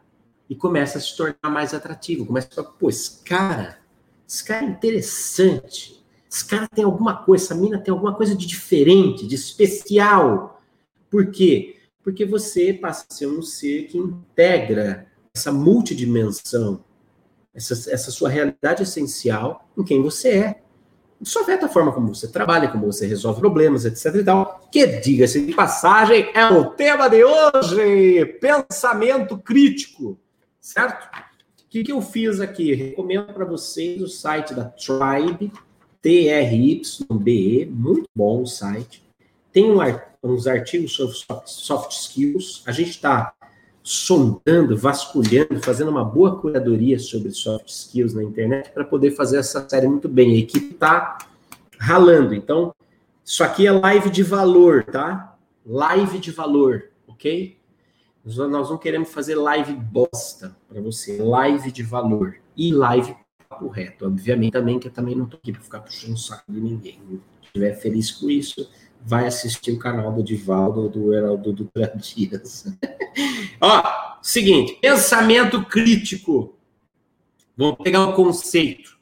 E 0.49 0.55
começa 0.55 0.97
a 0.97 1.01
se 1.01 1.15
tornar 1.15 1.49
mais 1.49 1.73
atrativo. 1.73 2.25
Começa 2.25 2.49
a 2.51 2.55
falar, 2.55 2.71
pô, 2.71 2.89
esse 2.89 3.23
cara 3.23 3.81
esse 4.33 4.43
cara 4.43 4.65
é 4.65 4.69
interessante. 4.69 6.03
Esse 6.29 6.45
cara 6.45 6.67
tem 6.67 6.83
alguma 6.83 7.23
coisa, 7.23 7.45
essa 7.45 7.55
mina 7.55 7.77
tem 7.77 7.91
alguma 7.91 8.15
coisa 8.15 8.35
de 8.35 8.47
diferente, 8.47 9.27
de 9.27 9.35
especial. 9.35 10.59
Por 11.09 11.29
quê? 11.29 11.77
Porque 12.03 12.25
você 12.25 12.73
passa 12.73 13.05
a 13.07 13.13
ser 13.13 13.27
um 13.27 13.43
ser 13.43 13.85
que 13.85 13.97
integra 13.97 15.07
essa 15.35 15.51
multidimensão, 15.51 16.83
essa, 17.53 17.73
essa 17.91 18.11
sua 18.11 18.29
realidade 18.29 18.83
essencial 18.83 19.67
em 19.77 19.83
quem 19.83 20.01
você 20.01 20.29
é. 20.29 20.61
Isso 21.21 21.39
afeta 21.39 21.67
a 21.67 21.69
forma 21.69 21.91
como 21.93 22.13
você 22.13 22.27
trabalha, 22.27 22.67
como 22.67 22.85
você 22.85 23.07
resolve 23.07 23.39
problemas, 23.39 23.85
etc 23.85 24.15
e 24.15 24.23
tal. 24.23 24.67
Que, 24.71 24.85
diga-se 24.85 25.45
de 25.45 25.53
passagem, 25.53 26.29
é 26.33 26.45
o 26.47 26.71
tema 26.71 27.09
de 27.09 27.23
hoje: 27.23 28.25
pensamento 28.41 29.37
crítico, 29.37 30.19
certo? 30.59 31.07
que, 31.73 31.83
que 31.83 31.91
eu 31.91 32.03
fiz 32.03 32.39
aqui? 32.39 32.75
recomendo 32.75 33.33
para 33.33 33.45
vocês 33.45 33.99
o 33.99 34.07
site 34.07 34.53
da 34.53 34.65
Tribe, 34.65 35.51
T-R-Y-B-E, 36.03 37.65
muito 37.65 38.07
bom 38.15 38.43
o 38.43 38.45
site. 38.45 39.01
Tem 39.51 39.71
um, 39.71 39.79
uns 40.21 40.45
artigos 40.45 40.93
sobre 40.93 41.15
soft 41.47 41.91
skills. 41.93 42.61
A 42.67 42.71
gente 42.71 42.91
está 42.91 43.33
sondando, 43.83 44.77
vasculhando, 44.77 45.61
fazendo 45.61 45.91
uma 45.91 46.05
boa 46.05 46.39
curadoria 46.39 46.97
sobre 46.97 47.31
soft 47.31 47.67
skills 47.67 48.13
na 48.13 48.23
internet 48.23 48.71
para 48.71 48.85
poder 48.85 49.11
fazer 49.11 49.37
essa 49.37 49.67
série 49.67 49.87
muito 49.87 50.07
bem. 50.07 50.33
A 50.33 50.39
equipe 50.39 50.73
está 50.73 51.17
ralando. 51.77 52.33
Então, 52.33 52.73
isso 53.25 53.43
aqui 53.43 53.67
é 53.67 53.71
live 53.71 54.09
de 54.09 54.23
valor, 54.23 54.85
tá? 54.85 55.37
Live 55.65 56.17
de 56.19 56.31
valor, 56.31 56.85
ok? 57.07 57.57
Nós 58.23 58.69
não 58.69 58.77
queremos 58.77 59.09
fazer 59.09 59.35
live 59.35 59.73
bosta 59.73 60.55
para 60.69 60.79
você, 60.81 61.21
live 61.21 61.71
de 61.71 61.83
valor 61.83 62.35
e 62.55 62.73
live 62.73 63.13
papo 63.49 63.67
reto. 63.67 64.05
Obviamente 64.05 64.53
também 64.53 64.79
que 64.79 64.87
eu 64.87 64.91
também 64.91 65.15
não 65.15 65.25
estou 65.25 65.37
aqui 65.37 65.51
para 65.51 65.61
ficar 65.61 65.79
puxando 65.81 66.13
o 66.13 66.17
saco 66.17 66.51
de 66.51 66.59
ninguém. 66.59 66.99
Se 67.41 67.47
estiver 67.47 67.73
feliz 67.75 68.11
com 68.11 68.29
isso, 68.29 68.69
vai 69.05 69.27
assistir 69.27 69.71
o 69.71 69.79
canal 69.79 70.11
do 70.11 70.23
Divaldo 70.23 70.89
do 70.89 71.13
Heraldo 71.13 71.51
do 71.51 71.69
Dias. 71.95 72.65
Ó, 73.59 73.83
seguinte, 74.21 74.77
pensamento 74.81 75.63
crítico. 75.65 76.55
Vamos 77.55 77.77
pegar 77.83 78.05
um 78.05 78.13
conceito 78.13 78.97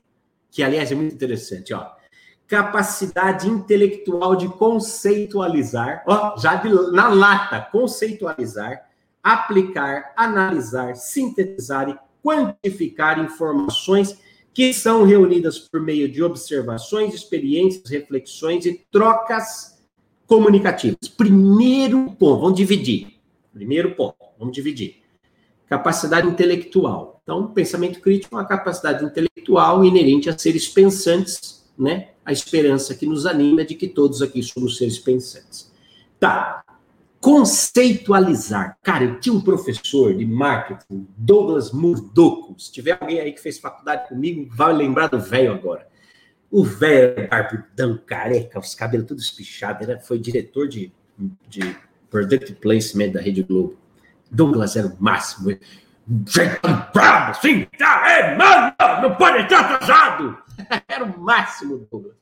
que 0.50 0.62
aliás 0.62 0.92
é 0.92 0.96
muito 0.96 1.16
interessante, 1.16 1.74
ó. 1.74 1.90
Capacidade 2.46 3.48
intelectual 3.48 4.36
de 4.36 4.50
conceitualizar, 4.50 6.04
ó, 6.06 6.38
já 6.38 6.56
de, 6.56 6.68
na 6.92 7.08
lata, 7.08 7.62
conceitualizar 7.72 8.92
aplicar, 9.24 10.14
analisar, 10.16 10.96
sintetizar 10.96 11.90
e 11.90 11.98
quantificar 12.24 13.20
informações 13.20 14.18
que 14.54 14.74
são 14.74 15.04
reunidas 15.04 15.60
por 15.60 15.80
meio 15.80 16.12
de 16.12 16.22
observações, 16.22 17.14
experiências, 17.14 17.90
reflexões 17.90 18.66
e 18.66 18.86
trocas 18.92 19.71
comunicativas. 20.32 21.10
Primeiro 21.18 22.16
ponto, 22.18 22.40
vamos 22.40 22.56
dividir. 22.56 23.20
Primeiro 23.54 23.94
ponto, 23.96 24.16
vamos 24.40 24.56
dividir. 24.56 25.02
Capacidade 25.68 26.26
intelectual. 26.26 27.20
Então, 27.22 27.48
pensamento 27.48 28.00
crítico 28.00 28.34
é 28.34 28.38
uma 28.38 28.48
capacidade 28.48 29.04
intelectual 29.04 29.84
inerente 29.84 30.30
a 30.30 30.38
seres 30.38 30.70
pensantes, 30.70 31.70
né? 31.78 32.12
A 32.24 32.32
esperança 32.32 32.96
que 32.96 33.06
nos 33.06 33.26
anima 33.26 33.66
de 33.66 33.76
que 33.76 33.90
todos 33.90 34.22
aqui 34.22 34.42
somos 34.42 34.78
seres 34.78 34.98
pensantes. 35.00 35.70
Tá. 36.18 36.64
Conceitualizar. 37.20 38.78
Cara, 38.82 39.04
eu 39.04 39.20
tinha 39.20 39.36
um 39.36 39.42
professor 39.42 40.16
de 40.16 40.26
marketing, 40.26 41.08
Douglas 41.18 41.74
Murdoco. 41.74 42.58
Se 42.58 42.72
tiver 42.72 42.98
alguém 42.98 43.20
aí 43.20 43.34
que 43.34 43.42
fez 43.42 43.60
faculdade 43.60 44.08
comigo, 44.08 44.50
vai 44.50 44.72
lembrar 44.72 45.08
do 45.08 45.20
velho 45.20 45.52
agora. 45.52 45.91
O 46.52 46.64
velho 46.64 47.30
barbudão, 47.30 47.98
careca, 48.06 48.60
os 48.60 48.76
cabelos 48.76 49.08
todos 49.08 49.24
espichados, 49.24 49.88
era, 49.88 50.00
foi 50.00 50.20
diretor 50.20 50.68
de, 50.68 50.92
de 51.48 51.76
Product 52.10 52.54
Placement 52.56 53.12
da 53.12 53.22
Rede 53.22 53.42
Globo. 53.42 53.78
Douglas 54.30 54.76
era 54.76 54.88
o 54.88 54.98
máximo. 55.02 55.50
Gente 55.50 56.60
bravo, 56.94 57.32
assim, 57.32 57.66
tá, 57.78 58.12
é, 58.12 58.36
mano, 58.36 58.76
não 59.02 59.16
pode 59.16 59.44
estar 59.44 59.60
atrasado. 59.62 60.38
era 60.88 61.06
o 61.06 61.20
máximo, 61.20 61.88
Douglas. 61.90 62.16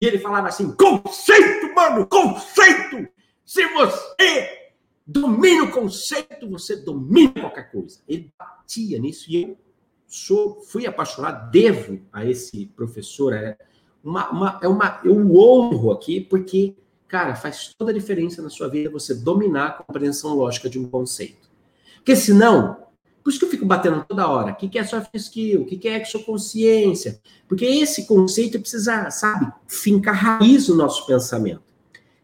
E 0.00 0.06
ele 0.06 0.18
falava 0.18 0.48
assim: 0.48 0.70
conceito, 0.72 1.74
mano, 1.74 2.06
conceito! 2.06 3.08
Se 3.44 3.66
você 3.68 4.72
domina 5.06 5.64
o 5.64 5.70
conceito, 5.70 6.50
você 6.50 6.76
domina 6.76 7.32
qualquer 7.32 7.70
coisa. 7.70 8.00
Ele 8.08 8.32
batia 8.38 8.98
nisso 8.98 9.30
e 9.30 9.42
eu 9.42 9.58
sou, 10.06 10.60
fui 10.60 10.86
apaixonado, 10.86 11.50
devo 11.50 12.00
a 12.12 12.24
esse 12.24 12.66
professor. 12.76 13.32
É 13.32 13.56
uma, 14.02 14.30
uma, 14.30 14.60
é 14.62 14.68
uma, 14.68 15.00
eu 15.04 15.16
honro 15.36 15.90
aqui 15.90 16.20
porque, 16.20 16.74
cara, 17.08 17.34
faz 17.34 17.74
toda 17.76 17.90
a 17.90 17.94
diferença 17.94 18.40
na 18.40 18.50
sua 18.50 18.68
vida 18.68 18.90
você 18.90 19.14
dominar 19.14 19.66
a 19.66 19.82
compreensão 19.82 20.34
lógica 20.34 20.68
de 20.68 20.78
um 20.78 20.88
conceito. 20.88 21.48
Porque 21.96 22.14
senão, 22.14 22.76
por 23.22 23.30
isso 23.30 23.38
que 23.40 23.44
eu 23.44 23.50
fico 23.50 23.66
batendo 23.66 24.04
toda 24.08 24.28
hora. 24.28 24.52
O 24.52 24.54
que 24.54 24.78
é 24.78 24.84
soft 24.84 25.10
skill? 25.14 25.62
O 25.62 25.66
que 25.66 25.88
é 25.88 26.00
exoconsciência? 26.00 27.20
Porque 27.48 27.64
esse 27.64 28.06
conceito 28.06 28.60
precisa, 28.60 29.10
sabe, 29.10 29.52
fincar 29.66 30.14
raiz 30.14 30.68
no 30.68 30.76
nosso 30.76 31.04
pensamento. 31.06 31.62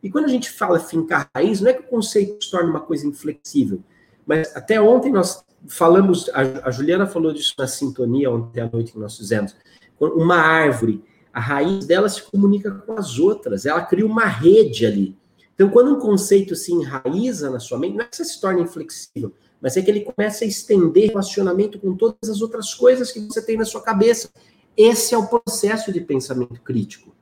E 0.02 0.10
quando 0.10 0.26
a 0.26 0.28
gente 0.28 0.50
fala 0.50 0.80
fincar 0.80 1.28
raiz, 1.34 1.60
não 1.60 1.70
é 1.70 1.72
que 1.72 1.80
o 1.80 1.88
conceito 1.88 2.44
se 2.44 2.50
torne 2.50 2.70
uma 2.70 2.80
coisa 2.80 3.06
inflexível, 3.06 3.82
mas 4.26 4.54
até 4.56 4.80
ontem 4.80 5.12
nós 5.12 5.44
falamos, 5.69 6.31
a, 6.31 6.71
Juliana 6.71 7.07
falou 7.07 7.33
disso 7.33 7.54
na 7.59 7.66
sintonia 7.66 8.31
ontem 8.31 8.61
à 8.61 8.69
noite 8.71 8.92
que 8.92 8.99
nós 8.99 9.16
fizemos. 9.16 9.54
Uma 9.99 10.37
árvore, 10.37 11.04
a 11.33 11.40
raiz 11.40 11.87
dela 11.87 12.09
se 12.09 12.23
comunica 12.23 12.71
com 12.71 12.92
as 12.95 13.19
outras, 13.19 13.66
ela 13.66 13.83
cria 13.83 14.07
uma 14.07 14.26
rede 14.26 14.85
ali. 14.85 15.16
Então, 15.54 15.69
quando 15.69 15.95
um 15.95 15.99
conceito 16.00 16.57
se 16.57 16.73
enraiza 16.73 17.50
na 17.50 17.61
sua 17.61 17.78
mente, 17.78 17.97
não 17.97 18.04
é 18.04 18.09
que 18.09 18.16
você 18.16 18.25
se 18.25 18.40
torna 18.40 18.61
inflexível, 18.61 19.33
mas 19.61 19.76
é 19.76 19.83
que 19.83 19.90
ele 19.90 20.00
começa 20.00 20.45
a 20.45 20.49
estender 20.49 21.11
relacionamento 21.11 21.78
com 21.78 21.95
todas 21.95 22.28
as 22.28 22.40
outras 22.40 22.75
coisas 22.75 23.12
que 23.12 23.21
você 23.21 23.40
tem 23.40 23.57
na 23.57 23.64
sua 23.64 23.81
cabeça. 23.81 24.31
Esse 24.76 25.14
é 25.14 25.19
o 25.19 25.26
processo 25.26 25.92
de 25.92 26.00
pensamento 26.00 26.61
crítico. 26.62 27.14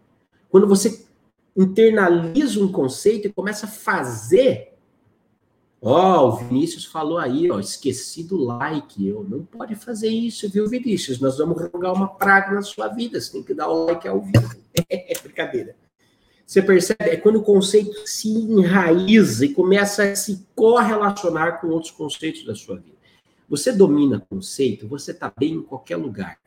Quando 0.49 0.67
você 0.67 1.05
internaliza 1.57 2.61
um 2.61 2.71
conceito 2.71 3.29
e 3.29 3.33
começa 3.33 3.67
a 3.67 3.69
fazer. 3.69 4.70
Ó, 5.83 6.25
oh, 6.25 6.29
o 6.29 6.37
Vinícius 6.37 6.85
falou 6.85 7.17
aí, 7.17 7.51
ó, 7.51 7.59
esqueci 7.59 8.23
do 8.23 8.37
like. 8.37 9.07
Eu 9.07 9.25
não 9.25 9.45
pode 9.45 9.75
fazer 9.75 10.09
isso, 10.09 10.49
viu, 10.51 10.69
Vinícius? 10.69 11.19
Nós 11.21 11.39
vamos 11.39 11.61
rogar 11.73 11.95
uma 11.95 12.09
praga 12.09 12.55
na 12.55 12.61
sua 12.61 12.89
vida. 12.89 13.19
Você 13.19 13.33
tem 13.33 13.43
que 13.43 13.55
dar 13.55 13.69
o 13.69 13.87
like 13.87 14.07
ao 14.07 14.21
vivo. 14.21 14.61
É 14.89 15.19
brincadeira. 15.21 15.75
Você 16.47 16.61
percebe? 16.61 17.05
É 17.05 17.17
quando 17.17 17.37
o 17.37 17.43
conceito 17.43 18.07
se 18.07 18.29
enraiza 18.29 19.45
e 19.45 19.55
começa 19.55 20.03
a 20.05 20.17
se 20.17 20.47
correlacionar 20.55 21.61
com 21.61 21.69
outros 21.69 21.93
conceitos 21.93 22.45
da 22.45 22.55
sua 22.55 22.77
vida. 22.77 22.97
Você 23.49 23.73
domina 23.73 24.25
conceito, 24.29 24.87
você 24.87 25.13
está 25.13 25.33
bem 25.37 25.55
em 25.55 25.63
qualquer 25.63 25.97
lugar. 25.97 26.39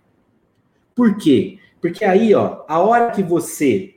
Por 0.95 1.17
quê? 1.17 1.59
Porque 1.81 2.05
aí, 2.05 2.33
ó, 2.33 2.63
a 2.67 2.79
hora 2.79 3.11
que 3.11 3.23
você 3.23 3.95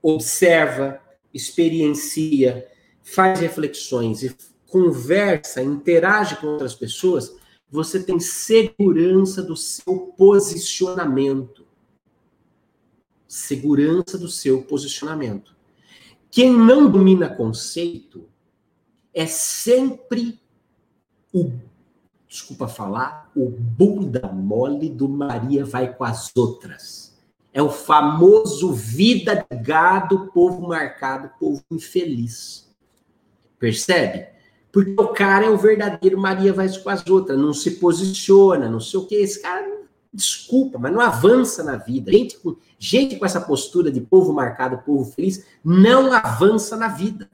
observa, 0.00 1.00
experiencia, 1.32 2.66
faz 3.02 3.40
reflexões 3.40 4.22
e 4.22 4.36
conversa, 4.66 5.62
interage 5.62 6.36
com 6.36 6.46
outras 6.46 6.74
pessoas, 6.74 7.34
você 7.70 8.02
tem 8.02 8.20
segurança 8.20 9.42
do 9.42 9.56
seu 9.56 10.12
posicionamento 10.16 11.62
segurança 13.32 14.18
do 14.18 14.28
seu 14.28 14.62
posicionamento. 14.62 15.56
Quem 16.30 16.52
não 16.52 16.90
domina 16.90 17.34
conceito 17.34 18.28
é 19.14 19.24
sempre 19.24 20.38
o, 21.32 21.50
desculpa 22.28 22.68
falar, 22.68 23.32
o 23.34 23.48
bunda 23.48 24.30
mole 24.30 24.90
do 24.90 25.08
Maria 25.08 25.64
vai 25.64 25.94
com 25.94 26.04
as 26.04 26.30
outras. 26.36 27.18
É 27.54 27.62
o 27.62 27.70
famoso 27.70 28.70
vida 28.70 29.46
de 29.50 29.56
gado, 29.62 30.30
povo 30.32 30.68
marcado, 30.68 31.30
povo 31.40 31.64
infeliz. 31.70 32.70
Percebe? 33.62 34.26
Porque 34.72 35.00
o 35.00 35.08
cara 35.08 35.46
é 35.46 35.48
o 35.48 35.56
verdadeiro 35.56 36.18
Maria 36.18 36.52
vai 36.52 36.68
com 36.80 36.90
as 36.90 37.06
outras, 37.06 37.38
não 37.38 37.54
se 37.54 37.72
posiciona, 37.72 38.68
não 38.68 38.80
sei 38.80 38.98
o 38.98 39.06
que. 39.06 39.14
Esse 39.14 39.40
cara 39.40 39.82
Desculpa, 40.12 40.78
mas 40.78 40.92
não 40.92 41.00
avança 41.00 41.62
na 41.62 41.76
vida. 41.76 42.10
Gente 42.12 42.36
com, 42.38 42.56
gente 42.76 43.16
com 43.16 43.24
essa 43.24 43.40
postura 43.40 43.90
de 43.90 44.00
povo 44.00 44.32
marcado, 44.32 44.82
povo 44.84 45.10
feliz, 45.10 45.46
não 45.64 46.12
avança 46.12 46.76
na 46.76 46.88
vida. 46.88 47.30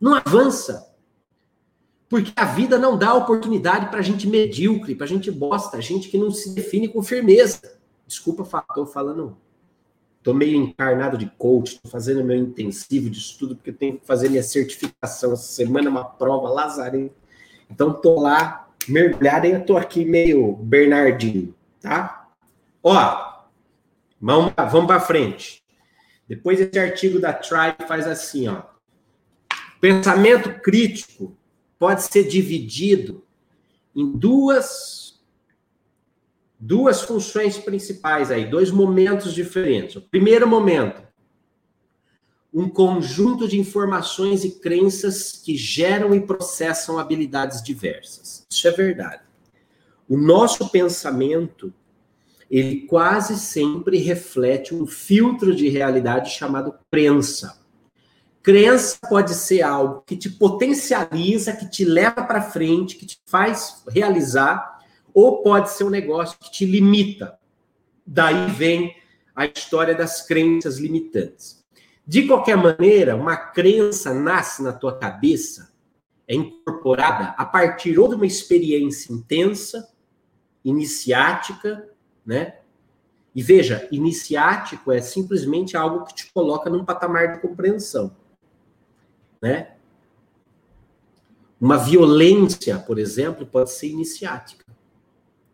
Não 0.00 0.14
avança. 0.14 0.94
Porque 2.08 2.32
a 2.36 2.44
vida 2.44 2.78
não 2.78 2.96
dá 2.96 3.12
oportunidade 3.14 3.90
para 3.90 4.00
gente 4.00 4.28
medíocre, 4.28 4.94
para 4.94 5.06
gente 5.06 5.28
bosta, 5.28 5.82
gente 5.82 6.08
que 6.08 6.16
não 6.16 6.30
se 6.30 6.54
define 6.54 6.88
com 6.88 7.02
firmeza. 7.02 7.78
Desculpa, 8.06 8.44
estou 8.44 8.86
falando. 8.86 9.36
Estou 10.26 10.34
meio 10.34 10.56
encarnado 10.56 11.16
de 11.16 11.26
coach, 11.38 11.74
estou 11.74 11.88
fazendo 11.88 12.24
meu 12.24 12.36
intensivo 12.36 13.08
de 13.08 13.16
estudo, 13.16 13.54
porque 13.54 13.70
tenho 13.70 13.96
que 13.96 14.04
fazer 14.04 14.28
minha 14.28 14.42
certificação. 14.42 15.32
Essa 15.32 15.44
semana 15.44 15.88
uma 15.88 16.04
prova 16.04 16.48
lazarenta. 16.48 17.14
Então, 17.70 17.92
estou 17.92 18.18
lá 18.18 18.68
mergulhada 18.88 19.46
e 19.46 19.56
tô 19.60 19.76
aqui 19.76 20.04
meio 20.04 20.52
Bernardinho, 20.54 21.54
tá? 21.80 22.28
Ó, 22.82 23.44
vamos, 24.20 24.52
vamos 24.56 24.86
para 24.88 24.98
frente. 24.98 25.62
Depois 26.26 26.60
esse 26.60 26.76
artigo 26.76 27.20
da 27.20 27.32
Tribe 27.32 27.86
faz 27.86 28.04
assim, 28.08 28.48
ó. 28.48 28.62
Pensamento 29.80 30.60
crítico 30.60 31.36
pode 31.78 32.02
ser 32.02 32.24
dividido 32.24 33.22
em 33.94 34.10
duas 34.10 35.05
duas 36.58 37.02
funções 37.02 37.58
principais 37.58 38.30
aí, 38.30 38.48
dois 38.48 38.70
momentos 38.70 39.32
diferentes. 39.32 39.96
O 39.96 40.00
primeiro 40.00 40.46
momento, 40.46 41.02
um 42.52 42.68
conjunto 42.68 43.46
de 43.46 43.60
informações 43.60 44.44
e 44.44 44.58
crenças 44.58 45.32
que 45.32 45.56
geram 45.56 46.14
e 46.14 46.20
processam 46.20 46.98
habilidades 46.98 47.62
diversas. 47.62 48.46
Isso 48.50 48.66
é 48.66 48.70
verdade. 48.70 49.22
O 50.08 50.16
nosso 50.16 50.68
pensamento, 50.70 51.72
ele 52.50 52.86
quase 52.86 53.38
sempre 53.38 53.98
reflete 53.98 54.74
um 54.74 54.86
filtro 54.86 55.54
de 55.54 55.68
realidade 55.68 56.30
chamado 56.30 56.74
crença. 56.90 57.60
Crença 58.42 58.96
pode 59.08 59.34
ser 59.34 59.62
algo 59.62 60.02
que 60.06 60.16
te 60.16 60.30
potencializa, 60.30 61.52
que 61.52 61.68
te 61.68 61.84
leva 61.84 62.22
para 62.22 62.40
frente, 62.40 62.96
que 62.96 63.04
te 63.04 63.18
faz 63.26 63.82
realizar, 63.88 64.75
ou 65.16 65.42
pode 65.42 65.70
ser 65.70 65.84
um 65.84 65.88
negócio 65.88 66.38
que 66.38 66.50
te 66.50 66.66
limita. 66.66 67.38
Daí 68.06 68.50
vem 68.50 68.94
a 69.34 69.46
história 69.46 69.94
das 69.94 70.20
crenças 70.20 70.76
limitantes. 70.76 71.64
De 72.06 72.26
qualquer 72.26 72.58
maneira, 72.58 73.16
uma 73.16 73.34
crença 73.34 74.12
nasce 74.12 74.62
na 74.62 74.74
tua 74.74 74.98
cabeça, 74.98 75.72
é 76.28 76.34
incorporada 76.34 77.34
a 77.38 77.46
partir 77.46 77.98
ou 77.98 78.10
de 78.10 78.14
uma 78.14 78.26
experiência 78.26 79.10
intensa, 79.10 79.90
iniciática, 80.62 81.88
né? 82.24 82.58
E 83.34 83.42
veja, 83.42 83.88
iniciático 83.90 84.92
é 84.92 85.00
simplesmente 85.00 85.78
algo 85.78 86.04
que 86.04 86.14
te 86.14 86.30
coloca 86.30 86.68
num 86.68 86.84
patamar 86.84 87.32
de 87.32 87.40
compreensão, 87.40 88.14
né? 89.40 89.76
Uma 91.58 91.78
violência, 91.78 92.78
por 92.78 92.98
exemplo, 92.98 93.46
pode 93.46 93.72
ser 93.72 93.88
iniciática. 93.88 94.65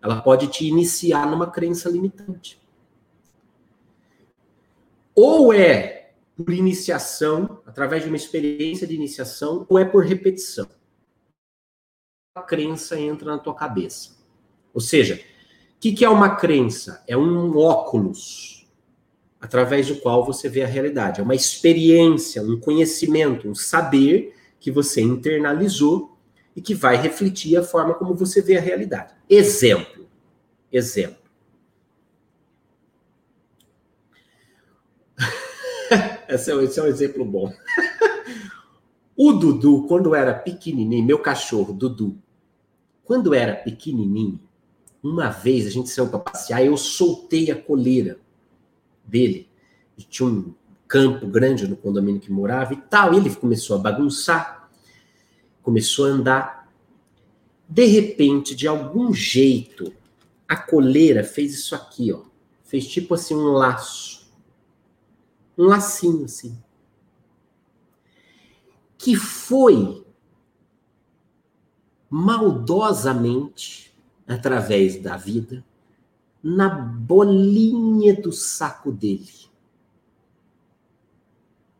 Ela 0.02 0.20
pode 0.20 0.48
te 0.48 0.66
iniciar 0.66 1.30
numa 1.30 1.50
crença 1.50 1.88
limitante. 1.88 2.60
Ou 5.14 5.52
é 5.52 6.10
por 6.36 6.52
iniciação, 6.52 7.60
através 7.64 8.02
de 8.02 8.08
uma 8.08 8.16
experiência 8.16 8.86
de 8.86 8.94
iniciação, 8.94 9.64
ou 9.68 9.78
é 9.78 9.84
por 9.84 10.04
repetição. 10.04 10.68
A 12.34 12.42
crença 12.42 12.98
entra 12.98 13.30
na 13.30 13.38
tua 13.38 13.54
cabeça. 13.54 14.16
Ou 14.74 14.80
seja, 14.80 15.16
o 15.76 15.80
que, 15.80 15.92
que 15.92 16.04
é 16.04 16.08
uma 16.08 16.34
crença? 16.36 17.04
É 17.06 17.16
um 17.16 17.56
óculos 17.56 18.66
através 19.40 19.88
do 19.88 19.96
qual 19.96 20.24
você 20.24 20.48
vê 20.48 20.62
a 20.62 20.66
realidade. 20.66 21.20
É 21.20 21.24
uma 21.24 21.34
experiência, 21.34 22.42
um 22.42 22.58
conhecimento, 22.58 23.48
um 23.48 23.54
saber 23.54 24.34
que 24.58 24.70
você 24.70 25.02
internalizou 25.02 26.11
e 26.54 26.60
que 26.60 26.74
vai 26.74 26.96
refletir 26.96 27.56
a 27.56 27.62
forma 27.62 27.94
como 27.94 28.14
você 28.14 28.42
vê 28.42 28.56
a 28.56 28.60
realidade. 28.60 29.14
Exemplo. 29.28 30.06
Exemplo. 30.70 31.22
Esse 36.28 36.50
é, 36.50 36.54
esse 36.64 36.80
é 36.80 36.82
um 36.82 36.86
exemplo 36.86 37.24
bom. 37.24 37.52
o 39.14 39.32
Dudu, 39.32 39.86
quando 39.86 40.14
era 40.14 40.32
pequenininho, 40.32 41.04
meu 41.04 41.18
cachorro, 41.18 41.74
Dudu, 41.74 42.16
quando 43.04 43.34
era 43.34 43.54
pequenininho, 43.54 44.40
uma 45.02 45.28
vez 45.28 45.66
a 45.66 45.70
gente 45.70 45.90
saiu 45.90 46.08
para 46.08 46.20
passear, 46.20 46.64
eu 46.64 46.76
soltei 46.76 47.50
a 47.50 47.60
coleira 47.60 48.18
dele. 49.04 49.48
E 49.98 50.02
tinha 50.02 50.28
um 50.28 50.54
campo 50.86 51.26
grande 51.26 51.66
no 51.66 51.76
condomínio 51.76 52.20
que 52.20 52.30
morava 52.30 52.72
e 52.72 52.76
tal. 52.76 53.12
E 53.12 53.16
ele 53.16 53.34
começou 53.34 53.76
a 53.76 53.80
bagunçar, 53.80 54.61
começou 55.62 56.06
a 56.06 56.08
andar. 56.08 56.72
De 57.68 57.86
repente, 57.86 58.54
de 58.54 58.66
algum 58.66 59.12
jeito, 59.12 59.92
a 60.48 60.56
coleira 60.56 61.24
fez 61.24 61.54
isso 61.54 61.74
aqui, 61.74 62.12
ó. 62.12 62.22
Fez 62.64 62.86
tipo 62.86 63.14
assim 63.14 63.34
um 63.34 63.52
laço 63.52 64.22
um 65.56 65.64
lacinho 65.64 66.24
assim. 66.24 66.58
Que 68.96 69.16
foi 69.16 70.04
maldosamente, 72.08 73.92
através 74.26 75.00
da 75.00 75.16
vida, 75.16 75.64
na 76.42 76.68
bolinha 76.68 78.20
do 78.20 78.32
saco 78.32 78.92
dele, 78.92 79.32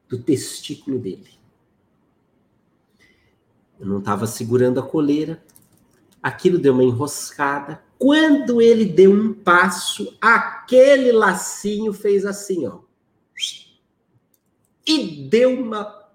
do 0.08 0.18
testículo 0.22 0.98
dele. 0.98 1.30
Eu 3.82 3.88
não 3.88 3.98
estava 3.98 4.26
segurando 4.26 4.80
a 4.80 4.82
coleira, 4.82 5.42
aquilo 6.22 6.58
deu 6.58 6.72
uma 6.72 6.82
enroscada. 6.84 7.82
Quando 7.98 8.62
ele 8.62 8.86
deu 8.86 9.12
um 9.12 9.34
passo, 9.34 10.16
aquele 10.20 11.12
lacinho 11.12 11.92
fez 11.92 12.24
assim, 12.24 12.66
ó 12.66 12.78
e 14.86 15.28
deu 15.28 15.60
uma, 15.60 16.08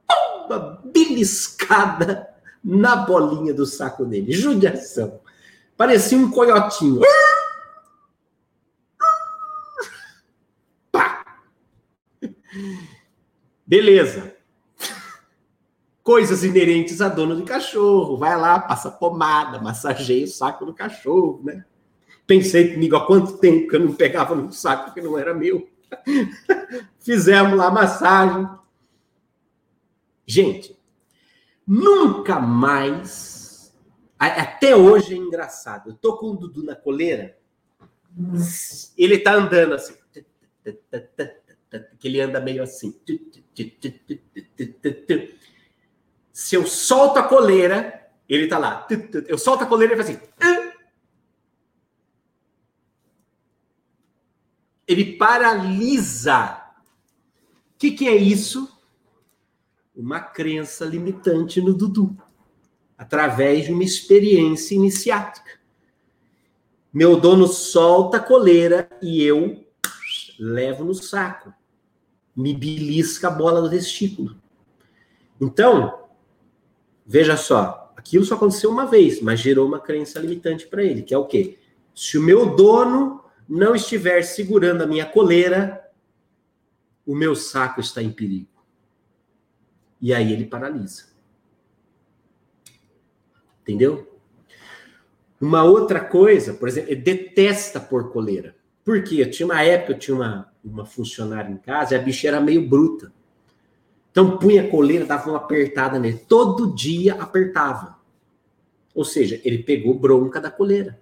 uma 0.45 0.82
beliscada 0.84 2.27
na 2.63 2.95
bolinha 2.95 3.53
do 3.53 3.65
saco 3.65 4.06
dele. 4.06 4.32
Judiação. 4.32 5.19
Parecia 5.75 6.17
um 6.17 6.30
coiotinho. 6.30 7.01
Pá! 10.91 11.39
Beleza. 13.65 14.36
Coisas 16.08 16.41
inerentes 16.41 17.02
a 17.02 17.10
dono 17.10 17.36
de 17.36 17.43
cachorro. 17.43 18.15
Vai 18.15 18.39
lá, 18.39 18.58
passa 18.62 18.89
pomada, 18.89 19.60
massageia 19.60 20.24
o 20.24 20.30
saco 20.30 20.65
do 20.65 20.74
cachorro, 20.74 21.41
né? 21.43 21.65
Pensei 22.26 22.74
comigo 22.74 22.96
há 22.96 23.06
quanto 23.06 23.39
tempo 23.39 23.67
que 23.67 23.76
eu 23.76 23.82
não 23.82 23.93
pegava 23.93 24.34
no 24.34 24.50
saco 24.54 24.93
que 24.93 25.02
não 25.02 25.20
era 25.20 25.34
meu. 25.34 25.70
Fizemos 26.98 27.58
lá 27.58 27.70
massagem. 27.70 28.48
Gente, 30.26 30.80
nunca 31.67 32.39
mais. 32.39 33.76
Até 34.17 34.78
hoje 34.78 35.13
é 35.13 35.17
engraçado. 35.17 35.89
Eu 35.89 35.96
tô 35.96 36.15
com 36.15 36.28
o 36.28 36.38
Dudu 36.38 36.63
na 36.63 36.74
coleira. 36.74 37.38
Ele 38.98 39.20
tá 39.20 39.34
andando 39.34 39.74
assim. 39.74 39.93
Que 42.00 42.08
ele 42.08 42.22
anda 42.22 42.39
meio 42.39 42.63
assim. 42.63 42.98
Se 46.38 46.54
eu 46.54 46.67
solto 46.67 47.17
a 47.17 47.23
coleira, 47.23 48.08
ele 48.30 48.45
tá 48.45 48.60
lá. 48.60 48.88
Eu 49.28 49.39
solto 49.39 49.63
a 49.63 49.65
coleira 49.65 49.95
e 49.95 49.97
ele 49.97 50.04
faz 50.04 50.15
assim. 50.15 50.28
Ele 54.88 55.17
paralisa. 55.17 56.63
O 57.73 57.80
que, 57.80 57.89
que 57.89 58.08
é 58.08 58.15
isso? 58.15 58.71
Uma 59.95 60.19
crença 60.19 60.86
limitante 60.86 61.60
no 61.60 61.73
Dudu, 61.73 62.15
através 62.95 63.65
de 63.65 63.73
uma 63.73 63.84
experiência 63.84 64.76
iniciática. 64.76 65.60
Meu 66.93 67.19
dono 67.19 67.47
solta 67.47 68.17
a 68.17 68.23
coleira 68.23 68.88
e 69.02 69.23
eu 69.23 69.65
levo 70.38 70.86
no 70.86 70.93
saco. 70.93 71.52
Me 72.36 72.54
belisca 72.54 73.28
a 73.28 73.32
bola 73.32 73.60
do 73.60 73.71
testículo. 73.71 74.39
Então, 75.41 76.07
Veja 77.10 77.38
só, 77.38 77.93
aquilo 77.96 78.26
só 78.26 78.36
aconteceu 78.36 78.70
uma 78.70 78.86
vez, 78.86 79.22
mas 79.22 79.39
gerou 79.39 79.65
uma 79.65 79.80
crença 79.80 80.20
limitante 80.20 80.67
para 80.67 80.84
ele, 80.84 81.02
que 81.02 81.13
é 81.13 81.17
o 81.17 81.26
quê? 81.26 81.58
Se 81.96 82.17
o 82.17 82.22
meu 82.22 82.54
dono 82.54 83.24
não 83.48 83.74
estiver 83.74 84.22
segurando 84.24 84.82
a 84.82 84.86
minha 84.86 85.06
coleira, 85.06 85.89
o 87.06 87.15
meu 87.15 87.34
saco 87.34 87.80
está 87.80 88.04
em 88.04 88.12
perigo. 88.12 88.50
E 90.02 90.13
aí 90.13 90.34
ele 90.34 90.46
paralisa. 90.46 91.06
Entendeu? 93.62 94.20
Uma 95.39 95.63
outra 95.63 96.02
coisa, 96.02 96.54
por 96.54 96.67
exemplo, 96.67 96.91
ele 96.91 97.02
detesta 97.02 97.80
pôr 97.80 98.12
coleira. 98.12 98.54
Por 98.84 99.02
quê? 99.02 99.22
Eu 99.22 99.32
tinha 99.32 99.46
uma 99.46 99.62
época, 99.62 99.93
eu 99.93 100.00
tinha 100.00 100.15
uma, 100.15 100.54
uma 100.63 100.86
funcionária 100.86 101.50
em 101.50 101.58
casa 101.58 101.96
e 101.96 101.98
a 101.98 102.02
bicha 102.02 102.28
era 102.28 102.41
meio 102.41 102.67
bruta. 102.67 103.13
Então 104.17 104.36
punha 104.36 104.63
a 104.63 104.67
coleira, 104.67 105.06
dava 105.06 105.30
uma 105.30 105.38
apertada 105.38 105.99
nele. 105.99 106.17
Todo 106.27 106.73
dia 106.73 107.13
apertava. 107.21 107.99
Ou 108.95 109.06
seja, 109.06 109.39
ele 109.43 109.60
pegou 109.60 109.93
bronca 109.93 110.41
da 110.41 110.49
coleira. 110.49 110.99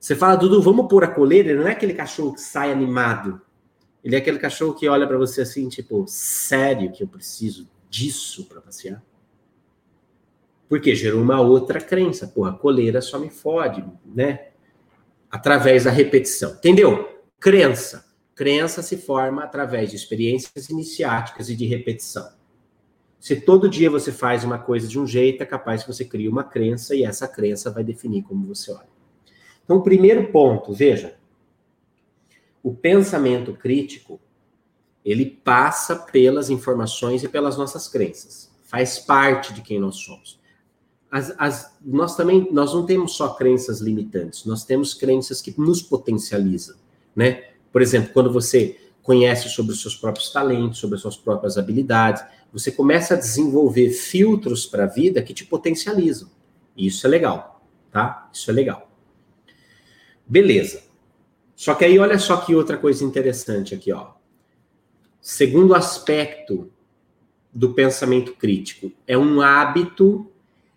Você 0.00 0.16
fala, 0.16 0.34
Dudu, 0.34 0.60
vamos 0.60 0.88
pôr 0.88 1.04
a 1.04 1.06
coleira? 1.06 1.50
Ele 1.50 1.60
não 1.60 1.68
é 1.68 1.70
aquele 1.70 1.94
cachorro 1.94 2.34
que 2.34 2.40
sai 2.40 2.72
animado. 2.72 3.40
Ele 4.02 4.16
é 4.16 4.18
aquele 4.18 4.40
cachorro 4.40 4.74
que 4.74 4.88
olha 4.88 5.06
para 5.06 5.16
você 5.16 5.42
assim, 5.42 5.68
tipo, 5.68 6.06
sério 6.08 6.90
que 6.90 7.04
eu 7.04 7.06
preciso 7.06 7.70
disso 7.88 8.46
para 8.46 8.60
passear? 8.60 9.00
Porque 10.68 10.96
gerou 10.96 11.22
uma 11.22 11.40
outra 11.40 11.80
crença. 11.80 12.26
Porra, 12.26 12.50
a 12.50 12.54
coleira 12.54 13.00
só 13.00 13.20
me 13.20 13.30
fode, 13.30 13.84
né? 14.04 14.48
Através 15.30 15.84
da 15.84 15.92
repetição. 15.92 16.50
Entendeu? 16.50 17.22
Crença. 17.38 18.07
Crença 18.38 18.82
se 18.82 18.96
forma 18.96 19.42
através 19.42 19.90
de 19.90 19.96
experiências 19.96 20.68
iniciáticas 20.68 21.50
e 21.50 21.56
de 21.56 21.66
repetição. 21.66 22.30
Se 23.18 23.34
todo 23.34 23.68
dia 23.68 23.90
você 23.90 24.12
faz 24.12 24.44
uma 24.44 24.60
coisa 24.60 24.86
de 24.86 24.96
um 24.96 25.04
jeito, 25.04 25.42
é 25.42 25.44
capaz 25.44 25.82
que 25.82 25.92
você 25.92 26.04
crie 26.04 26.28
uma 26.28 26.44
crença 26.44 26.94
e 26.94 27.02
essa 27.02 27.26
crença 27.26 27.68
vai 27.68 27.82
definir 27.82 28.22
como 28.22 28.46
você 28.46 28.70
olha. 28.70 28.86
Então, 29.64 29.78
o 29.78 29.82
primeiro 29.82 30.30
ponto, 30.30 30.72
veja, 30.72 31.16
o 32.62 32.72
pensamento 32.72 33.54
crítico, 33.54 34.20
ele 35.04 35.26
passa 35.26 35.96
pelas 35.96 36.48
informações 36.48 37.24
e 37.24 37.28
pelas 37.28 37.56
nossas 37.56 37.88
crenças. 37.88 38.54
Faz 38.62 39.00
parte 39.00 39.52
de 39.52 39.62
quem 39.62 39.80
nós 39.80 39.96
somos. 39.96 40.38
As, 41.10 41.34
as, 41.38 41.76
nós 41.84 42.14
também, 42.14 42.46
nós 42.52 42.72
não 42.72 42.86
temos 42.86 43.16
só 43.16 43.30
crenças 43.30 43.80
limitantes, 43.80 44.44
nós 44.44 44.64
temos 44.64 44.94
crenças 44.94 45.42
que 45.42 45.52
nos 45.58 45.82
potencializam, 45.82 46.76
né? 47.16 47.48
Por 47.72 47.82
exemplo, 47.82 48.12
quando 48.12 48.32
você 48.32 48.78
conhece 49.02 49.48
sobre 49.48 49.72
os 49.72 49.80
seus 49.80 49.96
próprios 49.96 50.30
talentos, 50.30 50.78
sobre 50.78 50.96
as 50.96 51.02
suas 51.02 51.16
próprias 51.16 51.56
habilidades, 51.56 52.22
você 52.52 52.70
começa 52.70 53.14
a 53.14 53.16
desenvolver 53.16 53.90
filtros 53.90 54.66
para 54.66 54.84
a 54.84 54.86
vida 54.86 55.22
que 55.22 55.34
te 55.34 55.44
potencializam. 55.44 56.30
E 56.76 56.86
isso 56.86 57.06
é 57.06 57.10
legal, 57.10 57.64
tá? 57.90 58.28
Isso 58.32 58.50
é 58.50 58.54
legal. 58.54 58.90
Beleza. 60.26 60.82
Só 61.56 61.74
que 61.74 61.84
aí 61.84 61.98
olha 61.98 62.18
só 62.18 62.36
que 62.36 62.54
outra 62.54 62.76
coisa 62.76 63.02
interessante 63.02 63.74
aqui, 63.74 63.92
ó. 63.92 64.12
Segundo 65.20 65.74
aspecto 65.74 66.70
do 67.52 67.74
pensamento 67.74 68.34
crítico, 68.34 68.92
é 69.06 69.16
um 69.18 69.40
hábito 69.40 70.30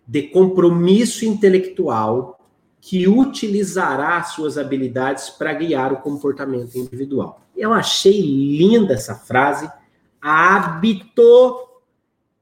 de 0.06 0.22
compromisso 0.22 1.24
intelectual 1.24 2.41
que 2.82 3.06
utilizará 3.06 4.20
suas 4.24 4.58
habilidades 4.58 5.30
para 5.30 5.54
guiar 5.54 5.92
o 5.92 6.00
comportamento 6.00 6.76
individual. 6.76 7.40
Eu 7.56 7.72
achei 7.72 8.20
linda 8.20 8.94
essa 8.94 9.14
frase. 9.14 9.70
Hábito, 10.20 11.68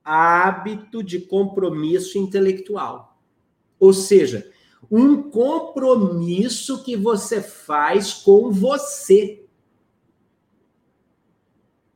hábito 0.02 1.02
de 1.02 1.20
compromisso 1.20 2.16
intelectual. 2.16 3.18
Ou 3.78 3.92
seja, 3.92 4.50
um 4.90 5.22
compromisso 5.30 6.82
que 6.82 6.96
você 6.96 7.42
faz 7.42 8.14
com 8.14 8.50
você. 8.50 9.44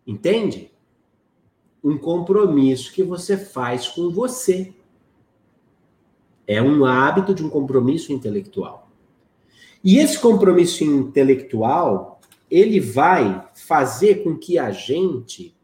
Entende? 0.06 0.70
Um 1.82 1.96
compromisso 1.96 2.92
que 2.92 3.02
você 3.02 3.38
faz 3.38 3.88
com 3.88 4.10
você. 4.10 4.74
É 6.46 6.60
um 6.62 6.84
hábito 6.84 7.34
de 7.34 7.44
um 7.44 7.48
compromisso 7.48 8.12
intelectual. 8.12 8.90
E 9.82 9.98
esse 9.98 10.18
compromisso 10.18 10.82
intelectual, 10.84 12.20
ele 12.50 12.80
vai 12.80 13.46
fazer 13.54 14.22
com 14.22 14.36
que 14.36 14.58
a 14.58 14.70
gente 14.70 15.54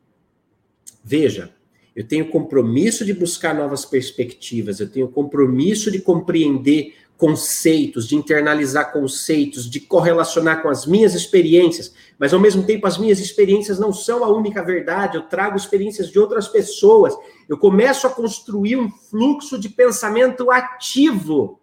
veja, 1.03 1.55
eu 1.95 2.07
tenho 2.07 2.31
compromisso 2.31 3.05
de 3.05 3.13
buscar 3.13 3.55
novas 3.55 3.85
perspectivas, 3.85 4.81
eu 4.81 4.89
tenho 4.89 5.09
compromisso 5.09 5.91
de 5.91 6.01
compreender 6.01 6.95
conceitos, 7.17 8.09
de 8.09 8.17
internalizar 8.17 8.93
conceitos, 8.93 9.69
de 9.69 9.81
correlacionar 9.81 10.63
com 10.63 10.69
as 10.69 10.87
minhas 10.87 11.15
experiências, 11.15 11.93
mas 12.19 12.33
ao 12.33 12.41
mesmo 12.41 12.63
tempo 12.63 12.87
as 12.87 12.97
minhas 12.97 13.21
experiências 13.21 13.79
não 13.79 13.93
são 13.93 14.25
a 14.25 14.29
única 14.35 14.63
verdade, 14.63 15.19
eu 15.19 15.23
trago 15.23 15.57
experiências 15.57 16.11
de 16.11 16.19
outras 16.19 16.49
pessoas. 16.49 17.15
Eu 17.51 17.59
começo 17.59 18.07
a 18.07 18.11
construir 18.11 18.77
um 18.77 18.89
fluxo 18.89 19.59
de 19.59 19.69
pensamento 19.69 20.53
ativo 20.53 21.61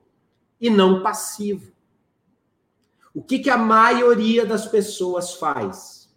e 0.60 0.70
não 0.70 1.02
passivo. 1.02 1.72
O 3.14 3.24
que, 3.24 3.40
que 3.40 3.50
a 3.50 3.58
maioria 3.58 4.46
das 4.46 4.66
pessoas 4.66 5.36
faz? 5.36 6.14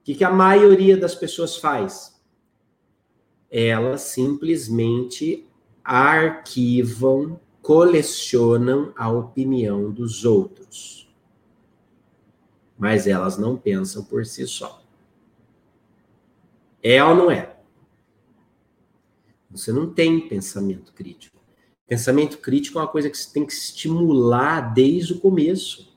O 0.00 0.04
que, 0.04 0.14
que 0.14 0.24
a 0.24 0.30
maioria 0.30 0.96
das 0.96 1.14
pessoas 1.14 1.58
faz? 1.58 2.18
Elas 3.50 4.00
simplesmente 4.00 5.46
arquivam 5.84 7.38
colecionam 7.60 8.90
a 8.96 9.10
opinião 9.10 9.90
dos 9.90 10.24
outros. 10.24 11.14
Mas 12.78 13.06
elas 13.06 13.36
não 13.36 13.54
pensam 13.54 14.02
por 14.02 14.24
si 14.24 14.46
só. 14.46 14.82
É 16.82 17.04
ou 17.04 17.14
não 17.14 17.30
é? 17.30 17.55
Você 19.50 19.72
não 19.72 19.88
tem 19.92 20.28
pensamento 20.28 20.92
crítico. 20.92 21.36
Pensamento 21.86 22.38
crítico 22.38 22.78
é 22.78 22.82
uma 22.82 22.88
coisa 22.88 23.08
que 23.08 23.16
você 23.16 23.32
tem 23.32 23.46
que 23.46 23.52
estimular 23.52 24.74
desde 24.74 25.12
o 25.12 25.20
começo. 25.20 25.94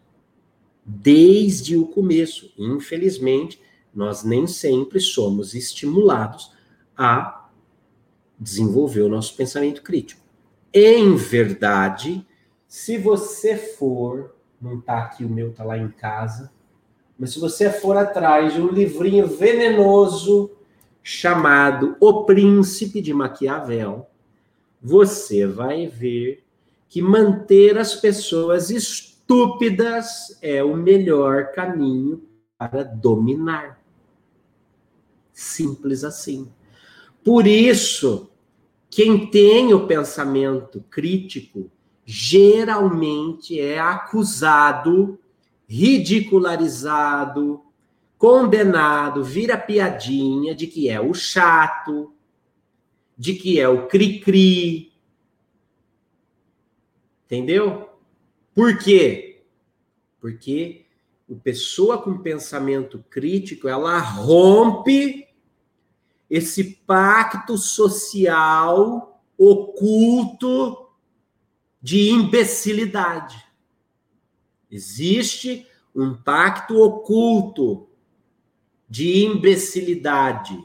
Desde 0.85 1.75
o 1.75 1.85
começo. 1.85 2.53
Infelizmente, 2.57 3.59
nós 3.93 4.23
nem 4.23 4.45
sempre 4.45 4.99
somos 4.99 5.53
estimulados 5.55 6.51
a 6.95 7.49
desenvolver 8.39 9.01
o 9.01 9.09
nosso 9.09 9.35
pensamento 9.35 9.81
crítico. 9.81 10.21
Em 10.73 11.15
verdade, 11.15 12.25
se 12.67 12.97
você 12.97 13.57
for, 13.57 14.35
não 14.61 14.79
tá 14.79 14.99
aqui, 14.99 15.25
o 15.25 15.29
meu 15.29 15.51
tá 15.51 15.63
lá 15.63 15.77
em 15.77 15.89
casa, 15.89 16.51
mas 17.17 17.33
se 17.33 17.39
você 17.39 17.69
for 17.69 17.97
atrás 17.97 18.53
de 18.53 18.61
um 18.61 18.69
livrinho 18.69 19.27
venenoso 19.27 20.51
chamado 21.03 21.95
O 21.99 22.25
Príncipe 22.25 23.01
de 23.01 23.13
Maquiavel, 23.13 24.07
você 24.81 25.45
vai 25.45 25.87
ver 25.87 26.43
que 26.87 27.01
manter 27.01 27.77
as 27.77 27.95
pessoas 27.95 28.69
estúpidas 28.69 30.37
é 30.41 30.63
o 30.63 30.75
melhor 30.75 31.51
caminho 31.51 32.23
para 32.57 32.83
dominar. 32.83 33.79
Simples 35.31 36.03
assim. 36.03 36.51
Por 37.23 37.45
isso, 37.45 38.29
quem 38.89 39.27
tem 39.29 39.73
o 39.73 39.85
pensamento 39.85 40.83
crítico 40.89 41.69
geralmente 42.03 43.59
é 43.59 43.79
acusado, 43.79 45.19
ridicularizado, 45.67 47.61
condenado, 48.19 49.23
vira 49.23 49.57
piadinha 49.57 50.53
de 50.53 50.67
que 50.67 50.89
é 50.89 50.99
o 50.99 51.13
chato, 51.13 52.13
de 53.17 53.33
que 53.33 53.57
é 53.57 53.67
o 53.67 53.87
cri-cri. 53.87 54.91
Entendeu? 57.25 57.89
Por 58.53 58.77
quê? 58.77 59.41
Porque 60.19 60.85
a 61.31 61.35
pessoa 61.35 61.97
com 61.97 62.17
pensamento 62.17 63.01
crítico, 63.09 63.69
ela 63.69 63.97
rompe 63.99 65.25
esse 66.29 66.75
pacto 66.85 67.57
social 67.57 69.23
oculto 69.37 70.89
de 71.81 72.09
imbecilidade. 72.09 73.41
Existe 74.69 75.65
um 75.95 76.13
pacto 76.13 76.81
oculto 76.81 77.88
de 78.89 79.23
imbecilidade, 79.23 80.57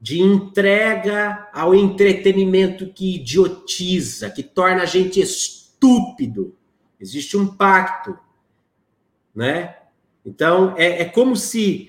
de 0.00 0.20
entrega 0.20 1.48
ao 1.52 1.74
entretenimento 1.74 2.92
que 2.92 3.14
idiotiza, 3.14 4.28
que 4.28 4.42
torna 4.42 4.82
a 4.82 4.86
gente 4.86 5.20
estúpido. 5.20 6.56
Existe 7.00 7.36
um 7.36 7.46
pacto, 7.46 8.18
né? 9.34 9.76
Então 10.24 10.74
é, 10.76 11.02
é 11.02 11.04
como 11.04 11.34
se 11.36 11.88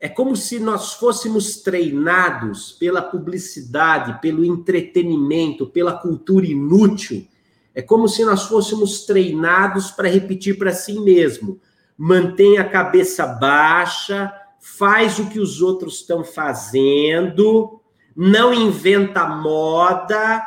é 0.00 0.08
como 0.08 0.36
se 0.36 0.60
nós 0.60 0.92
fôssemos 0.92 1.56
treinados 1.56 2.70
pela 2.70 3.02
publicidade, 3.02 4.20
pelo 4.20 4.44
entretenimento, 4.44 5.66
pela 5.66 5.92
cultura 5.92 6.46
inútil. 6.46 7.26
É 7.74 7.82
como 7.82 8.08
se 8.08 8.24
nós 8.24 8.44
fôssemos 8.44 9.04
treinados 9.06 9.90
para 9.90 10.08
repetir 10.08 10.56
para 10.56 10.72
si 10.72 11.00
mesmo: 11.00 11.60
mantém 11.98 12.58
a 12.58 12.68
cabeça 12.68 13.26
baixa, 13.26 14.32
faz 14.60 15.18
o 15.18 15.28
que 15.28 15.40
os 15.40 15.60
outros 15.60 15.96
estão 15.96 16.22
fazendo, 16.22 17.80
não 18.16 18.54
inventa 18.54 19.26
moda, 19.26 20.42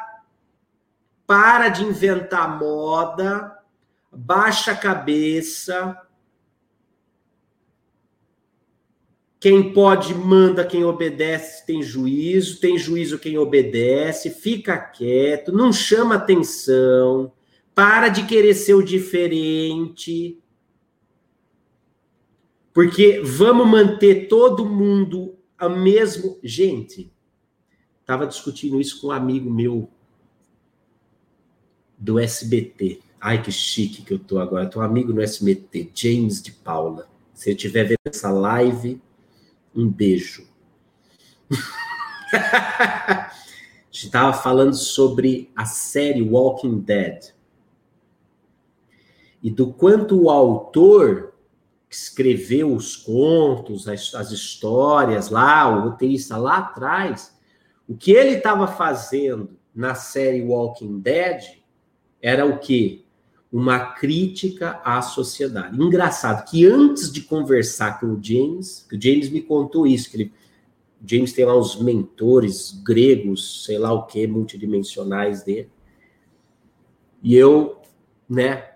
para 1.27 1.69
de 1.69 1.83
inventar 1.83 2.57
moda, 2.57 3.55
baixa 4.11 4.71
a 4.71 4.75
cabeça, 4.75 6.01
Quem 9.41 9.73
pode 9.73 10.13
manda, 10.13 10.63
quem 10.63 10.85
obedece 10.85 11.65
tem 11.65 11.81
juízo, 11.81 12.59
tem 12.59 12.77
juízo 12.77 13.17
quem 13.17 13.39
obedece, 13.39 14.29
fica 14.29 14.77
quieto, 14.77 15.51
não 15.51 15.73
chama 15.73 16.13
atenção, 16.13 17.33
para 17.73 18.09
de 18.09 18.27
querer 18.27 18.53
ser 18.53 18.75
o 18.75 18.83
diferente. 18.83 20.37
Porque 22.73 23.21
vamos 23.21 23.67
manter 23.67 24.27
todo 24.27 24.65
mundo 24.65 25.35
a 25.57 25.67
mesmo. 25.67 26.39
Gente, 26.41 27.11
estava 27.99 28.25
discutindo 28.25 28.79
isso 28.79 29.01
com 29.01 29.07
um 29.07 29.11
amigo 29.11 29.49
meu 29.49 29.89
do 31.97 32.17
SBT. 32.17 32.99
Ai, 33.19 33.41
que 33.41 33.51
chique 33.51 34.01
que 34.01 34.13
eu 34.13 34.19
tô 34.19 34.39
agora. 34.39 34.69
Tô 34.69 34.79
um 34.79 34.83
amigo 34.83 35.13
no 35.13 35.21
SBT, 35.21 35.91
James 35.93 36.41
de 36.41 36.51
Paula. 36.51 37.07
Se 37.33 37.49
ele 37.49 37.55
estiver 37.55 37.83
vendo 37.83 37.99
essa 38.05 38.31
live, 38.31 39.01
um 39.75 39.87
beijo. 39.87 40.47
a 42.33 43.31
gente 43.91 44.05
estava 44.05 44.33
falando 44.33 44.73
sobre 44.73 45.51
a 45.55 45.65
série 45.65 46.21
Walking 46.21 46.79
Dead. 46.79 47.33
E 49.43 49.51
do 49.51 49.73
quanto 49.73 50.23
o 50.23 50.29
autor 50.29 51.30
que 51.91 51.95
escreveu 51.97 52.73
os 52.73 52.95
contos, 52.95 53.85
as, 53.85 54.15
as 54.15 54.31
histórias 54.31 55.29
lá, 55.29 55.67
o 55.67 55.89
roteirista 55.89 56.37
lá 56.37 56.59
atrás, 56.59 57.37
o 57.85 57.97
que 57.97 58.13
ele 58.13 58.37
estava 58.37 58.65
fazendo 58.65 59.59
na 59.75 59.93
série 59.93 60.41
Walking 60.41 61.01
Dead 61.01 61.41
era 62.21 62.45
o 62.45 62.59
quê? 62.59 63.03
uma 63.51 63.93
crítica 63.93 64.79
à 64.83 65.01
sociedade. 65.01 65.77
Engraçado 65.79 66.49
que 66.49 66.65
antes 66.65 67.11
de 67.11 67.21
conversar 67.21 67.99
com 67.99 68.13
o 68.13 68.23
James, 68.23 68.85
que 68.89 68.95
o 68.95 69.01
James 69.01 69.29
me 69.29 69.41
contou 69.41 69.85
isso, 69.85 70.09
que 70.09 70.15
ele, 70.15 70.33
James 71.05 71.33
tem 71.33 71.43
lá 71.43 71.57
uns 71.57 71.75
mentores 71.81 72.71
gregos, 72.81 73.65
sei 73.65 73.77
lá 73.77 73.91
o 73.91 74.05
que, 74.05 74.25
multidimensionais 74.25 75.43
dele. 75.43 75.69
E 77.21 77.35
eu, 77.35 77.81
né, 78.29 78.70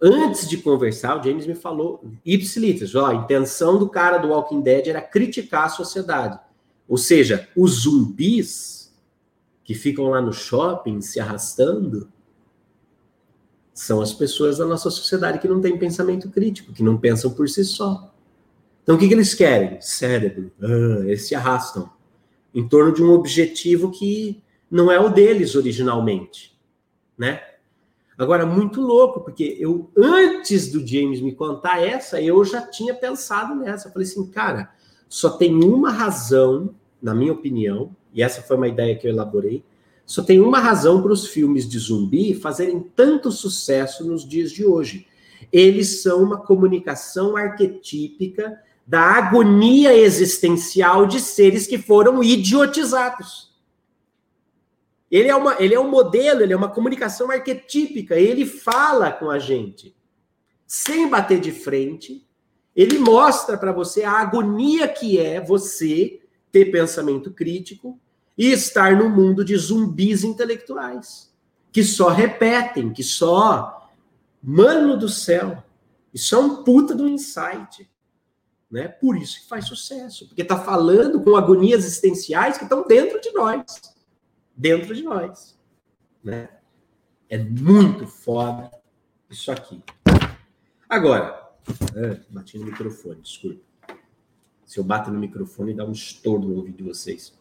antes 0.00 0.48
de 0.48 0.58
conversar, 0.58 1.18
o 1.18 1.22
James 1.22 1.46
me 1.46 1.54
falou, 1.54 2.04
ipsiliters, 2.24 2.94
ó, 2.94 3.06
a 3.06 3.14
intenção 3.14 3.78
do 3.78 3.88
cara 3.88 4.18
do 4.18 4.28
Walking 4.28 4.60
Dead 4.60 4.88
era 4.88 5.00
criticar 5.00 5.64
a 5.64 5.70
sociedade. 5.70 6.38
Ou 6.88 6.96
seja, 6.96 7.48
os 7.56 7.82
zumbis 7.82 8.78
que 9.68 9.74
ficam 9.74 10.06
lá 10.06 10.22
no 10.22 10.32
shopping 10.32 11.02
se 11.02 11.20
arrastando, 11.20 12.10
são 13.74 14.00
as 14.00 14.14
pessoas 14.14 14.56
da 14.56 14.64
nossa 14.64 14.88
sociedade 14.88 15.38
que 15.38 15.46
não 15.46 15.60
têm 15.60 15.78
pensamento 15.78 16.30
crítico, 16.30 16.72
que 16.72 16.82
não 16.82 16.96
pensam 16.96 17.30
por 17.30 17.48
si 17.50 17.62
só. 17.66 18.10
Então, 18.82 18.96
o 18.96 18.98
que, 18.98 19.06
que 19.06 19.12
eles 19.12 19.34
querem? 19.34 19.78
Cérebro. 19.82 20.50
Ah, 20.58 21.04
eles 21.04 21.28
se 21.28 21.34
arrastam 21.34 21.90
em 22.54 22.66
torno 22.66 22.94
de 22.94 23.02
um 23.02 23.10
objetivo 23.10 23.90
que 23.90 24.42
não 24.70 24.90
é 24.90 24.98
o 24.98 25.10
deles 25.10 25.54
originalmente, 25.54 26.58
né? 27.16 27.42
Agora, 28.18 28.44
muito 28.44 28.80
louco, 28.80 29.20
porque 29.20 29.56
eu, 29.60 29.88
antes 29.96 30.72
do 30.72 30.84
James 30.84 31.20
me 31.20 31.32
contar 31.32 31.80
essa, 31.80 32.20
eu 32.20 32.44
já 32.44 32.60
tinha 32.60 32.92
pensado 32.92 33.54
nessa. 33.54 33.86
Eu 33.86 33.92
falei 33.92 34.08
assim, 34.08 34.26
cara, 34.26 34.74
só 35.08 35.30
tem 35.30 35.54
uma 35.54 35.92
razão, 35.92 36.74
na 37.00 37.14
minha 37.14 37.32
opinião, 37.32 37.94
e 38.12 38.20
essa 38.20 38.42
foi 38.42 38.56
uma 38.56 38.66
ideia 38.66 38.96
que 38.96 39.06
eu 39.06 39.12
elaborei, 39.12 39.62
só 40.04 40.22
tem 40.22 40.40
uma 40.40 40.58
razão 40.58 41.00
para 41.00 41.12
os 41.12 41.28
filmes 41.28 41.68
de 41.68 41.78
zumbi 41.78 42.34
fazerem 42.34 42.80
tanto 42.96 43.30
sucesso 43.30 44.04
nos 44.04 44.26
dias 44.26 44.50
de 44.50 44.66
hoje. 44.66 45.06
Eles 45.52 46.02
são 46.02 46.22
uma 46.22 46.38
comunicação 46.38 47.36
arquetípica 47.36 48.58
da 48.84 49.00
agonia 49.00 49.94
existencial 49.94 51.06
de 51.06 51.20
seres 51.20 51.66
que 51.66 51.78
foram 51.78 52.24
idiotizados. 52.24 53.47
Ele 55.10 55.28
é, 55.28 55.34
uma, 55.34 55.56
ele 55.58 55.74
é 55.74 55.80
um 55.80 55.90
modelo, 55.90 56.42
ele 56.42 56.52
é 56.52 56.56
uma 56.56 56.68
comunicação 56.68 57.30
arquetípica, 57.30 58.16
ele 58.16 58.44
fala 58.44 59.10
com 59.10 59.30
a 59.30 59.38
gente 59.38 59.96
sem 60.66 61.08
bater 61.08 61.40
de 61.40 61.50
frente. 61.50 62.26
Ele 62.76 62.98
mostra 62.98 63.56
para 63.56 63.72
você 63.72 64.04
a 64.04 64.12
agonia 64.12 64.86
que 64.86 65.18
é 65.18 65.40
você 65.40 66.20
ter 66.52 66.66
pensamento 66.66 67.30
crítico, 67.30 67.98
e 68.38 68.52
estar 68.52 68.96
no 68.96 69.10
mundo 69.10 69.44
de 69.44 69.56
zumbis 69.56 70.22
intelectuais, 70.22 71.34
que 71.72 71.82
só 71.82 72.08
repetem, 72.08 72.92
que 72.92 73.02
só. 73.02 73.74
Mano 74.40 74.96
do 74.96 75.08
céu, 75.08 75.60
isso 76.14 76.36
é 76.36 76.38
um 76.38 76.62
puta 76.62 76.94
do 76.94 77.08
insight. 77.08 77.90
Né? 78.70 78.86
Por 78.86 79.16
isso 79.16 79.40
que 79.40 79.48
faz 79.48 79.66
sucesso, 79.66 80.28
porque 80.28 80.42
está 80.42 80.56
falando 80.56 81.20
com 81.20 81.34
agonias 81.34 81.84
existenciais 81.84 82.56
que 82.56 82.62
estão 82.62 82.86
dentro 82.86 83.20
de 83.20 83.32
nós. 83.32 83.64
Dentro 84.58 84.92
de 84.92 85.04
nós. 85.04 85.56
Né? 86.22 86.48
É 87.30 87.38
muito 87.38 88.08
foda 88.08 88.72
isso 89.30 89.52
aqui. 89.52 89.80
Agora, 90.88 91.48
ah, 91.94 92.20
bati 92.28 92.58
no 92.58 92.64
microfone, 92.64 93.20
desculpa. 93.20 93.60
Se 94.64 94.80
eu 94.80 94.84
bato 94.84 95.12
no 95.12 95.18
microfone, 95.18 95.72
dá 95.72 95.84
um 95.84 95.92
estouro 95.92 96.42
no 96.42 96.56
ouvido 96.56 96.78
de 96.78 96.82
vocês. 96.82 97.32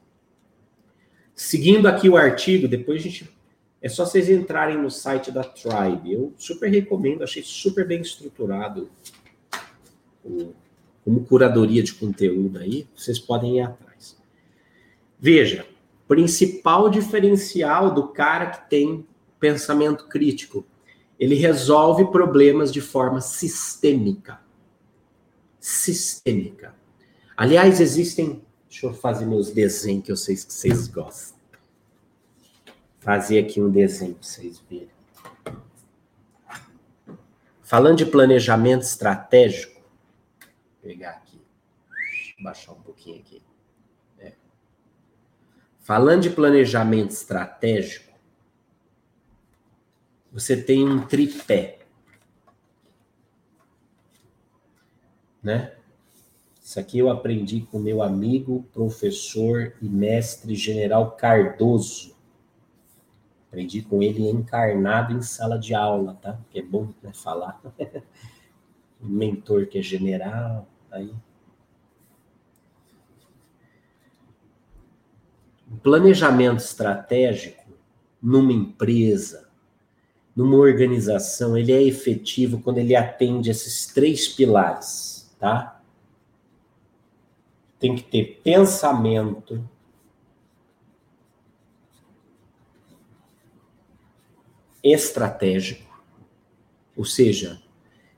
Seguindo 1.34 1.88
aqui 1.88 2.08
o 2.08 2.15
artigo, 2.15 2.67
depois 2.67 3.01
a 3.01 3.03
gente. 3.03 3.36
É 3.82 3.89
só 3.89 4.06
vocês 4.06 4.30
entrarem 4.30 4.77
no 4.77 4.91
site 4.91 5.32
da 5.32 5.43
Tribe. 5.43 6.13
Eu 6.13 6.34
super 6.38 6.69
recomendo, 6.69 7.23
achei 7.23 7.41
super 7.43 7.88
bem 7.88 8.01
estruturado 8.01 8.89
o, 10.23 10.53
como 11.03 11.25
curadoria 11.25 11.82
de 11.82 11.93
conteúdo 11.93 12.60
aí. 12.60 12.88
Vocês 12.95 13.17
podem 13.17 13.58
ir 13.58 13.62
atrás. 13.62 14.17
Veja, 15.19 15.65
principal 16.08 16.89
diferencial 16.89 17.93
do 17.93 18.08
cara 18.10 18.48
que 18.48 18.70
tem 18.70 19.06
pensamento 19.39 20.08
crítico. 20.08 20.65
Ele 21.20 21.36
resolve 21.36 22.06
problemas 22.06 22.72
de 22.72 22.82
forma 22.82 23.22
sistêmica. 23.22 24.39
Sistêmica. 25.60 26.76
Aliás, 27.36 27.80
existem 27.80 28.41
Deixa 28.70 28.86
eu 28.86 28.93
fazer 28.93 29.26
meus 29.26 29.50
desenhos 29.50 30.06
que 30.06 30.12
eu 30.12 30.15
sei 30.15 30.36
que 30.36 30.54
vocês 30.54 30.88
gostam. 30.88 31.36
Fazer 33.00 33.39
aqui 33.39 33.62
um 33.62 33.72
desenho 33.72 34.13
para 34.13 34.24
vocês 34.24 34.60
verem. 34.70 34.91
Falando 37.63 37.98
de 37.98 38.06
planejamento 38.06 38.84
estratégico, 38.84 39.82
pegar 40.82 41.12
aqui, 41.12 41.41
baixar 42.39 42.74
um 42.74 42.82
pouquinho 42.82 43.20
aqui. 43.20 43.41
É. 44.20 44.34
falando 45.88 46.23
de 46.23 46.30
planejamento 46.30 47.12
estratégico, 47.12 48.13
você 50.30 50.62
tem 50.62 50.86
um 50.86 51.08
tripé. 51.08 51.80
Né? 55.41 55.73
Isso 56.62 56.78
aqui 56.78 57.00
eu 57.00 57.10
aprendi 57.10 57.62
com 57.62 57.80
meu 57.80 58.02
amigo, 58.02 58.67
professor 58.73 59.78
e 59.82 59.88
mestre 59.88 60.56
general 60.56 61.12
Cardoso. 61.12 62.13
Aprendi 63.47 63.82
com 63.82 64.04
ele 64.04 64.28
encarnado 64.28 65.13
em 65.13 65.21
sala 65.21 65.58
de 65.58 65.73
aula, 65.73 66.19
tá? 66.21 66.38
Que 66.52 66.60
é 66.60 66.63
bom 66.63 66.89
né, 67.02 67.13
falar. 67.13 67.62
mentor 69.00 69.67
que 69.67 69.80
é 69.80 69.82
general, 69.82 70.67
aí. 70.91 71.15
Planejamento 75.75 76.60
estratégico 76.60 77.63
numa 78.21 78.53
empresa, 78.53 79.49
numa 80.36 80.58
organização, 80.58 81.58
ele 81.58 81.71
é 81.71 81.82
efetivo 81.82 82.62
quando 82.62 82.77
ele 82.77 82.95
atende 82.95 83.49
esses 83.49 83.88
três 83.88 84.27
pilares, 84.27 85.36
tá? 85.39 85.82
Tem 87.80 87.95
que 87.95 88.03
ter 88.03 88.41
pensamento, 88.43 89.67
estratégico, 94.84 96.01
ou 96.95 97.03
seja, 97.03 97.62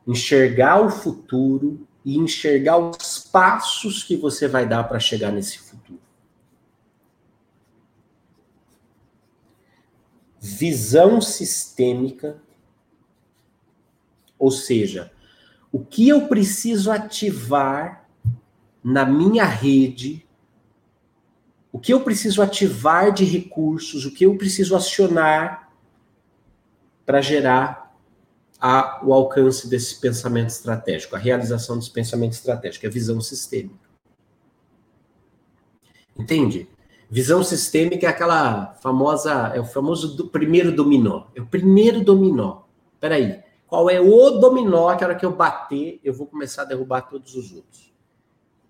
enxergar 0.06 0.82
o 0.82 0.90
futuro 0.90 1.88
e 2.06 2.18
enxergar 2.18 2.78
os 2.78 3.20
passos 3.20 4.04
que 4.04 4.16
você 4.16 4.48
vai 4.48 4.68
dar 4.68 4.84
para 4.84 5.00
chegar 5.00 5.32
nesse 5.32 5.60
futuro. 5.60 5.99
Visão 10.42 11.20
sistêmica, 11.20 12.42
ou 14.38 14.52
seja, 14.52 15.12
o 15.72 15.80
que 15.80 16.08
eu 16.08 16.28
preciso 16.28 16.92
ativar 16.92 18.10
na 18.84 19.06
minha 19.06 19.46
rede, 19.46 20.26
o 21.72 21.80
que 21.80 21.94
eu 21.94 22.02
preciso 22.02 22.42
ativar 22.42 23.12
de 23.12 23.26
recursos, 23.26 24.06
o 24.06 24.12
que 24.12 24.26
eu 24.26 24.38
preciso 24.38 24.76
acionar 24.76 25.72
para 27.06 27.22
gerar 27.22 27.96
a, 28.60 29.06
o 29.06 29.14
alcance 29.14 29.68
desse 29.70 30.00
pensamento 30.00 30.50
estratégico, 30.50 31.16
a 31.16 31.20
realização 31.20 31.78
desse 31.78 31.92
pensamento 31.92 32.34
estratégico, 32.34 32.88
a 32.88 32.90
visão 32.90 33.22
sistêmica. 33.22 33.90
Entende? 36.18 36.68
Visão 37.12 37.44
sistêmica 37.44 38.06
é 38.06 38.10
aquela 38.10 38.76
famosa, 38.84 39.52
é 39.56 39.60
o 39.60 39.66
famoso 39.66 40.16
do 40.16 40.28
primeiro 40.28 40.72
dominó. 40.72 41.24
É 41.36 41.42
o 41.42 41.46
primeiro 41.46 42.02
dominó. 42.02 42.62
Peraí, 43.00 43.40
qual 43.66 43.90
é 43.90 44.00
o 44.00 44.30
dominó 44.32 44.96
que 44.96 45.04
a 45.04 45.08
hora 45.08 45.16
que 45.16 45.26
eu 45.26 45.36
bater, 45.36 46.00
eu 46.04 46.14
vou 46.14 46.28
começar 46.28 46.62
a 46.62 46.66
derrubar 46.66 47.02
todos 47.02 47.36
os 47.36 47.52
outros? 47.52 47.92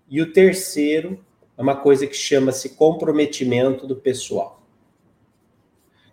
E 0.08 0.22
o 0.22 0.32
terceiro 0.32 1.18
é 1.56 1.60
uma 1.60 1.76
coisa 1.76 2.06
que 2.06 2.16
chama-se 2.16 2.70
comprometimento 2.70 3.86
do 3.86 3.94
pessoal. 3.94 4.62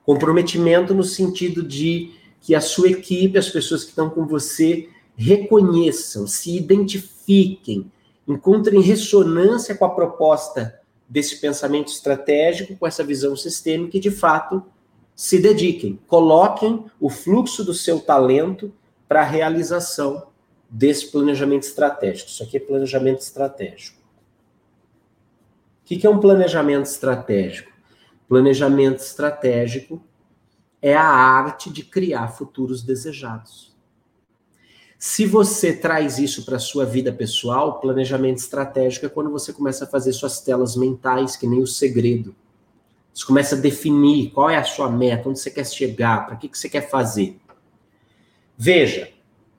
Comprometimento 0.05 0.93
no 0.93 1.03
sentido 1.03 1.63
de 1.63 2.13
que 2.41 2.53
a 2.53 2.61
sua 2.61 2.89
equipe, 2.89 3.37
as 3.37 3.49
pessoas 3.49 3.83
que 3.83 3.89
estão 3.89 4.09
com 4.09 4.27
você, 4.27 4.89
reconheçam, 5.15 6.27
se 6.27 6.57
identifiquem, 6.57 7.89
encontrem 8.27 8.81
ressonância 8.81 9.75
com 9.75 9.85
a 9.85 9.89
proposta 9.89 10.79
desse 11.07 11.39
pensamento 11.39 11.87
estratégico, 11.87 12.75
com 12.75 12.85
essa 12.85 13.03
visão 13.03 13.35
sistêmica 13.35 13.97
e, 13.97 13.99
de 13.99 14.11
fato, 14.11 14.63
se 15.15 15.39
dediquem, 15.39 15.99
coloquem 16.05 16.85
o 16.99 17.09
fluxo 17.09 17.63
do 17.63 17.73
seu 17.73 17.99
talento 17.99 18.73
para 19.07 19.21
a 19.21 19.25
realização 19.25 20.27
desse 20.69 21.11
planejamento 21.11 21.63
estratégico. 21.63 22.29
Isso 22.29 22.43
aqui 22.43 22.57
é 22.57 22.59
planejamento 22.59 23.21
estratégico. 23.21 23.97
O 25.81 25.85
que 25.87 26.05
é 26.05 26.09
um 26.09 26.19
planejamento 26.19 26.85
estratégico? 26.85 27.71
Planejamento 28.27 28.99
estratégico 28.99 30.03
é 30.81 30.93
a 30.93 31.07
arte 31.07 31.71
de 31.71 31.83
criar 31.83 32.27
futuros 32.27 32.83
desejados. 32.83 33.66
Se 34.99 35.27
você 35.27 35.73
traz 35.73 36.17
isso 36.17 36.43
para 36.43 36.55
a 36.55 36.59
sua 36.59 36.83
vida 36.83 37.13
pessoal, 37.13 37.79
planejamento 37.79 38.37
estratégico 38.37 39.05
é 39.05 39.09
quando 39.09 39.29
você 39.29 39.53
começa 39.53 39.85
a 39.85 39.87
fazer 39.87 40.11
suas 40.11 40.41
telas 40.41 40.75
mentais, 40.75 41.35
que 41.35 41.45
nem 41.45 41.61
o 41.61 41.67
segredo. 41.67 42.35
Você 43.13 43.25
começa 43.25 43.55
a 43.55 43.59
definir 43.59 44.31
qual 44.31 44.49
é 44.49 44.57
a 44.57 44.63
sua 44.63 44.89
meta, 44.89 45.29
onde 45.29 45.39
você 45.39 45.51
quer 45.51 45.65
chegar, 45.65 46.25
para 46.25 46.35
que, 46.35 46.49
que 46.49 46.57
você 46.57 46.67
quer 46.67 46.89
fazer. 46.89 47.39
Veja, 48.57 49.11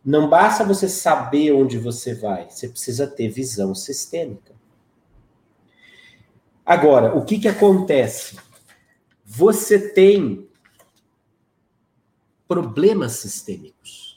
não 0.05 0.29
basta 0.29 0.65
você 0.65 0.89
saber 0.89 1.53
onde 1.53 1.79
você 1.79 2.15
vai, 2.15 2.51
você 2.51 2.69
precisa 2.69 3.07
ter 3.07 3.29
visão 3.29 3.75
sistêmica. 3.75 4.55
Agora, 6.67 7.17
o 7.17 7.25
que, 7.25 7.39
que 7.39 7.49
acontece? 7.49 8.37
Você 9.25 9.91
tem 9.91 10.49
problemas 12.47 13.13
sistêmicos. 13.13 14.08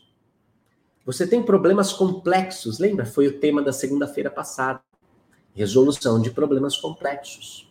Você 1.11 1.27
tem 1.27 1.43
problemas 1.43 1.91
complexos, 1.91 2.79
lembra? 2.79 3.05
Foi 3.05 3.27
o 3.27 3.37
tema 3.37 3.61
da 3.61 3.73
segunda-feira 3.73 4.31
passada. 4.31 4.79
Resolução 5.53 6.21
de 6.21 6.31
problemas 6.31 6.77
complexos. 6.77 7.69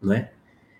Não 0.00 0.14
é? 0.14 0.32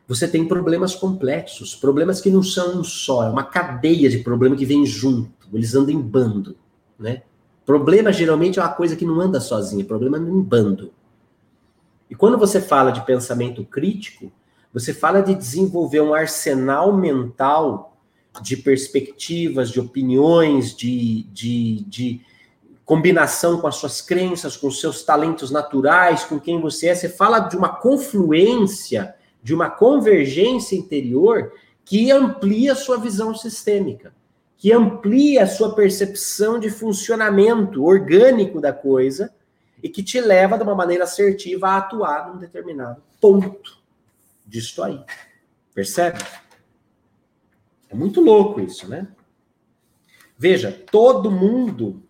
Você 0.09 0.27
tem 0.27 0.49
problemas 0.49 0.95
complexos, 0.95 1.75
problemas 1.75 2.23
que 2.23 2.31
não 2.31 2.43
são 2.43 2.81
um 2.81 2.83
só, 2.85 3.25
é 3.25 3.29
uma 3.29 3.45
cadeia 3.45 4.09
de 4.09 4.21
problemas 4.21 4.59
que 4.59 4.65
vem 4.65 4.87
junto, 4.87 5.47
eles 5.53 5.75
andam 5.75 5.95
em 5.95 6.01
bando, 6.01 6.57
né? 6.99 7.23
Problema 7.67 8.11
geralmente 8.13 8.59
é 8.59 8.63
uma 8.63 8.73
coisa 8.73 8.97
que 8.97 9.05
não 9.05 9.21
anda 9.21 9.39
sozinha, 9.39 9.85
problema 9.85 10.17
anda 10.17 10.31
em 10.31 10.41
bando. 10.41 10.91
E 12.09 12.15
quando 12.15 12.39
você 12.39 12.63
fala 12.63 12.93
de 12.93 13.05
pensamento 13.05 13.63
crítico, 13.63 14.33
você 14.73 14.95
fala 14.95 15.21
de 15.21 15.35
desenvolver 15.35 16.01
um 16.01 16.15
arsenal 16.15 16.97
mental 16.97 17.96
de 18.43 18.57
perspectivas, 18.57 19.71
de 19.71 19.81
opiniões, 19.81 20.75
de, 20.75 21.25
de, 21.33 21.85
de 21.89 22.21
combinação 22.85 23.61
com 23.61 23.67
as 23.67 23.77
suas 23.77 24.01
crenças, 24.01 24.57
com 24.57 24.69
os 24.69 24.81
seus 24.81 25.03
talentos 25.03 25.51
naturais, 25.51 26.25
com 26.25 26.39
quem 26.39 26.61
você 26.61 26.89
é. 26.89 26.95
Você 26.95 27.09
fala 27.09 27.41
de 27.41 27.57
uma 27.57 27.69
confluência, 27.69 29.15
de 29.43 29.53
uma 29.53 29.69
convergência 29.69 30.77
interior 30.77 31.53
que 31.85 32.11
amplia 32.11 32.73
a 32.73 32.77
sua 32.77 32.99
visão 32.99 33.35
sistêmica, 33.35 34.15
que 34.57 34.73
amplia 34.73 35.43
a 35.45 35.47
sua 35.47 35.75
percepção 35.75 36.59
de 36.59 36.71
funcionamento 36.71 37.85
orgânico 37.85 38.61
da 38.61 38.73
coisa 38.73 39.33
e 39.83 39.89
que 39.89 40.03
te 40.03 40.21
leva 40.21 40.57
de 40.57 40.63
uma 40.63 40.75
maneira 40.75 41.05
assertiva 41.05 41.69
a 41.69 41.77
atuar 41.79 42.29
num 42.29 42.39
determinado 42.39 43.03
ponto 43.21 43.79
disso 44.47 44.83
aí. 44.83 45.01
Percebe? 45.75 46.19
É 47.89 47.95
muito 47.95 48.21
louco 48.21 48.61
isso, 48.61 48.89
né? 48.89 49.09
Veja, 50.39 50.71
todo 50.91 51.31
mundo 51.31 52.03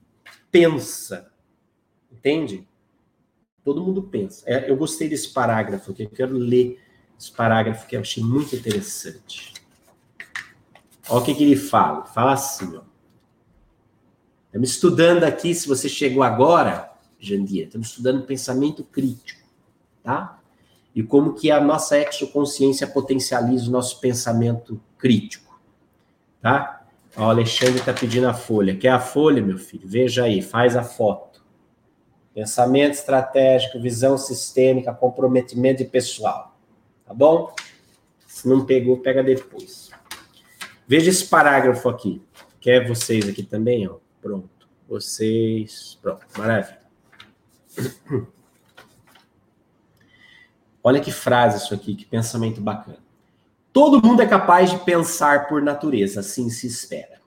pensa, 0.50 1.30
entende? 2.10 2.66
Todo 3.62 3.82
mundo 3.82 4.02
pensa. 4.02 4.42
É, 4.46 4.70
eu 4.70 4.76
gostei 4.76 5.08
desse 5.08 5.32
parágrafo 5.32 5.92
aqui, 5.92 6.04
eu 6.04 6.10
quero 6.10 6.36
ler 6.36 6.80
esse 7.18 7.30
parágrafo 7.30 7.86
que 7.86 7.96
eu 7.96 8.00
achei 8.00 8.22
muito 8.22 8.56
interessante. 8.56 9.54
Olha 11.08 11.20
o 11.20 11.24
que, 11.24 11.34
que 11.34 11.44
ele 11.44 11.56
fala. 11.56 12.04
Fala 12.04 12.32
assim, 12.32 12.76
ó. 12.76 12.82
Estamos 14.46 14.70
estudando 14.70 15.24
aqui, 15.24 15.54
se 15.54 15.68
você 15.68 15.88
chegou 15.88 16.22
agora, 16.22 16.92
Jandia, 17.20 17.64
estamos 17.64 17.88
estudando 17.88 18.24
pensamento 18.24 18.82
crítico, 18.82 19.46
tá? 20.02 20.40
E 20.94 21.02
como 21.02 21.34
que 21.34 21.50
a 21.50 21.60
nossa 21.60 21.98
exoconsciência 21.98 22.86
potencializa 22.86 23.68
o 23.68 23.72
nosso 23.72 24.00
pensamento 24.00 24.80
crítico 24.96 25.45
tá? 26.46 26.86
o 27.16 27.22
Alexandre 27.22 27.80
está 27.80 27.92
pedindo 27.92 28.28
a 28.28 28.34
folha. 28.34 28.76
Quer 28.76 28.90
a 28.90 29.00
folha, 29.00 29.42
meu 29.42 29.58
filho? 29.58 29.88
Veja 29.88 30.24
aí, 30.24 30.40
faz 30.42 30.76
a 30.76 30.84
foto. 30.84 31.44
Pensamento 32.32 32.92
estratégico, 32.92 33.80
visão 33.80 34.16
sistêmica, 34.16 34.92
comprometimento 34.92 35.82
de 35.82 35.88
pessoal. 35.88 36.56
Tá 37.04 37.12
bom? 37.12 37.52
Se 38.28 38.46
não 38.46 38.64
pegou, 38.64 38.98
pega 38.98 39.24
depois. 39.24 39.90
Veja 40.86 41.10
esse 41.10 41.26
parágrafo 41.26 41.88
aqui. 41.88 42.22
Quer 42.60 42.86
vocês 42.86 43.28
aqui 43.28 43.42
também, 43.42 43.88
ó. 43.88 43.96
Pronto. 44.20 44.68
Vocês. 44.88 45.98
Pronto. 46.00 46.24
Maravilha. 46.36 46.78
Olha 50.84 51.00
que 51.00 51.10
frase 51.10 51.64
isso 51.64 51.74
aqui, 51.74 51.96
que 51.96 52.04
pensamento 52.04 52.60
bacana. 52.60 53.05
Todo 53.76 54.00
mundo 54.00 54.22
é 54.22 54.26
capaz 54.26 54.70
de 54.70 54.78
pensar 54.78 55.48
por 55.48 55.60
natureza, 55.60 56.20
assim 56.20 56.48
se 56.48 56.66
espera. 56.66 57.20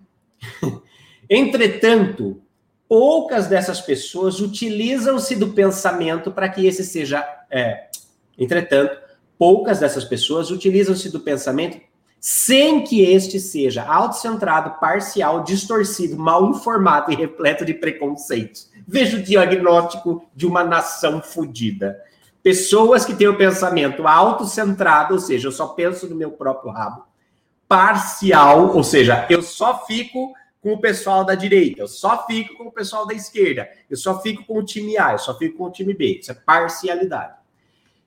Entretanto, 1.30 2.42
poucas 2.88 3.46
dessas 3.46 3.80
pessoas 3.80 4.40
utilizam-se 4.40 5.36
do 5.36 5.50
pensamento 5.50 6.32
para 6.32 6.50
que 6.50 6.66
esse 6.66 6.84
seja. 6.84 7.24
É, 7.52 7.90
entretanto, 8.36 8.98
poucas 9.38 9.80
dessas 9.80 10.04
pessoas 10.04 10.50
utilizam-se 10.50 11.12
do 11.12 11.20
pensamento 11.20 11.80
sem 12.20 12.84
que 12.84 13.04
este 13.04 13.40
seja 13.40 13.84
autocentrado, 13.84 14.80
parcial, 14.80 15.44
distorcido, 15.44 16.18
mal 16.18 16.50
informado 16.50 17.12
e 17.12 17.16
repleto 17.16 17.64
de 17.64 17.76
preconceitos. 17.76 18.72
Veja 18.88 19.18
o 19.18 19.22
diagnóstico 19.22 20.28
de 20.36 20.48
uma 20.48 20.64
nação 20.64 21.22
fodida. 21.22 21.96
Pessoas 22.42 23.06
que 23.06 23.14
têm 23.14 23.28
o 23.28 23.38
pensamento 23.38 24.08
autocentrado, 24.08 25.14
ou 25.14 25.20
seja, 25.20 25.48
eu 25.48 25.52
só 25.52 25.68
penso 25.68 26.08
no 26.08 26.16
meu 26.16 26.32
próprio 26.32 26.72
rabo, 26.72 27.06
parcial, 27.68 28.76
ou 28.76 28.84
seja, 28.84 29.28
eu 29.30 29.42
só 29.42 29.86
fico 29.86 30.34
com 30.62 30.74
o 30.74 30.80
pessoal 30.80 31.24
da 31.24 31.36
direita, 31.36 31.82
eu 31.82 31.88
só 31.88 32.26
fico 32.26 32.56
com 32.58 32.66
o 32.66 32.72
pessoal 32.72 33.06
da 33.06 33.14
esquerda, 33.14 33.70
eu 33.90 33.96
só 33.96 34.22
fico 34.22 34.44
com 34.46 34.58
o 34.58 34.64
time 34.64 34.98
A, 34.98 35.14
eu 35.14 35.20
só 35.20 35.38
fico 35.38 35.58
com 35.58 35.66
o 35.66 35.72
time 35.72 35.94
B. 35.94 36.20
Isso 36.20 36.32
é 36.32 36.34
parcialidade. 36.34 37.36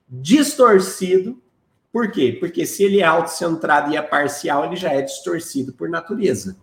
Distorcido, 0.07 1.41
por 1.91 2.11
quê? 2.11 2.35
Porque 2.39 2.65
se 2.65 2.83
ele 2.83 3.01
é 3.01 3.05
autocentrado 3.05 3.91
e 3.91 3.97
é 3.97 4.01
parcial, 4.01 4.65
ele 4.65 4.75
já 4.75 4.91
é 4.91 5.01
distorcido 5.01 5.73
por 5.73 5.89
natureza. 5.89 6.57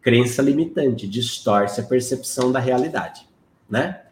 Crença 0.00 0.42
limitante, 0.42 1.06
distorce 1.06 1.80
a 1.80 1.84
percepção 1.84 2.50
da 2.50 2.58
realidade, 2.58 3.28
né? 3.68 4.02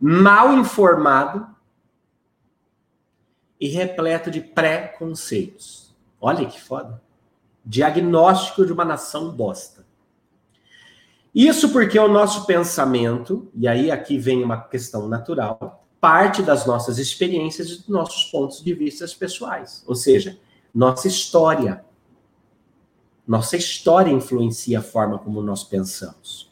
Mal 0.00 0.54
informado 0.54 1.46
e 3.60 3.68
repleto 3.68 4.30
de 4.30 4.40
preconceitos. 4.40 5.94
Olha 6.20 6.46
que 6.46 6.60
foda. 6.60 7.02
Diagnóstico 7.64 8.64
de 8.64 8.72
uma 8.72 8.84
nação 8.84 9.30
bosta. 9.30 9.86
Isso 11.34 11.70
porque 11.70 11.98
o 11.98 12.08
nosso 12.08 12.46
pensamento, 12.46 13.48
e 13.54 13.68
aí 13.68 13.90
aqui 13.90 14.18
vem 14.18 14.42
uma 14.42 14.60
questão 14.60 15.06
natural, 15.06 15.86
parte 16.00 16.42
das 16.42 16.66
nossas 16.66 16.98
experiências 16.98 17.68
e 17.68 17.76
dos 17.76 17.88
nossos 17.88 18.24
pontos 18.24 18.64
de 18.64 18.74
vista 18.74 19.06
pessoais. 19.18 19.84
Ou 19.86 19.94
seja, 19.94 20.38
nossa 20.74 21.06
história. 21.06 21.84
Nossa 23.26 23.56
história 23.56 24.10
influencia 24.10 24.80
a 24.80 24.82
forma 24.82 25.18
como 25.18 25.42
nós 25.42 25.62
pensamos. 25.62 26.49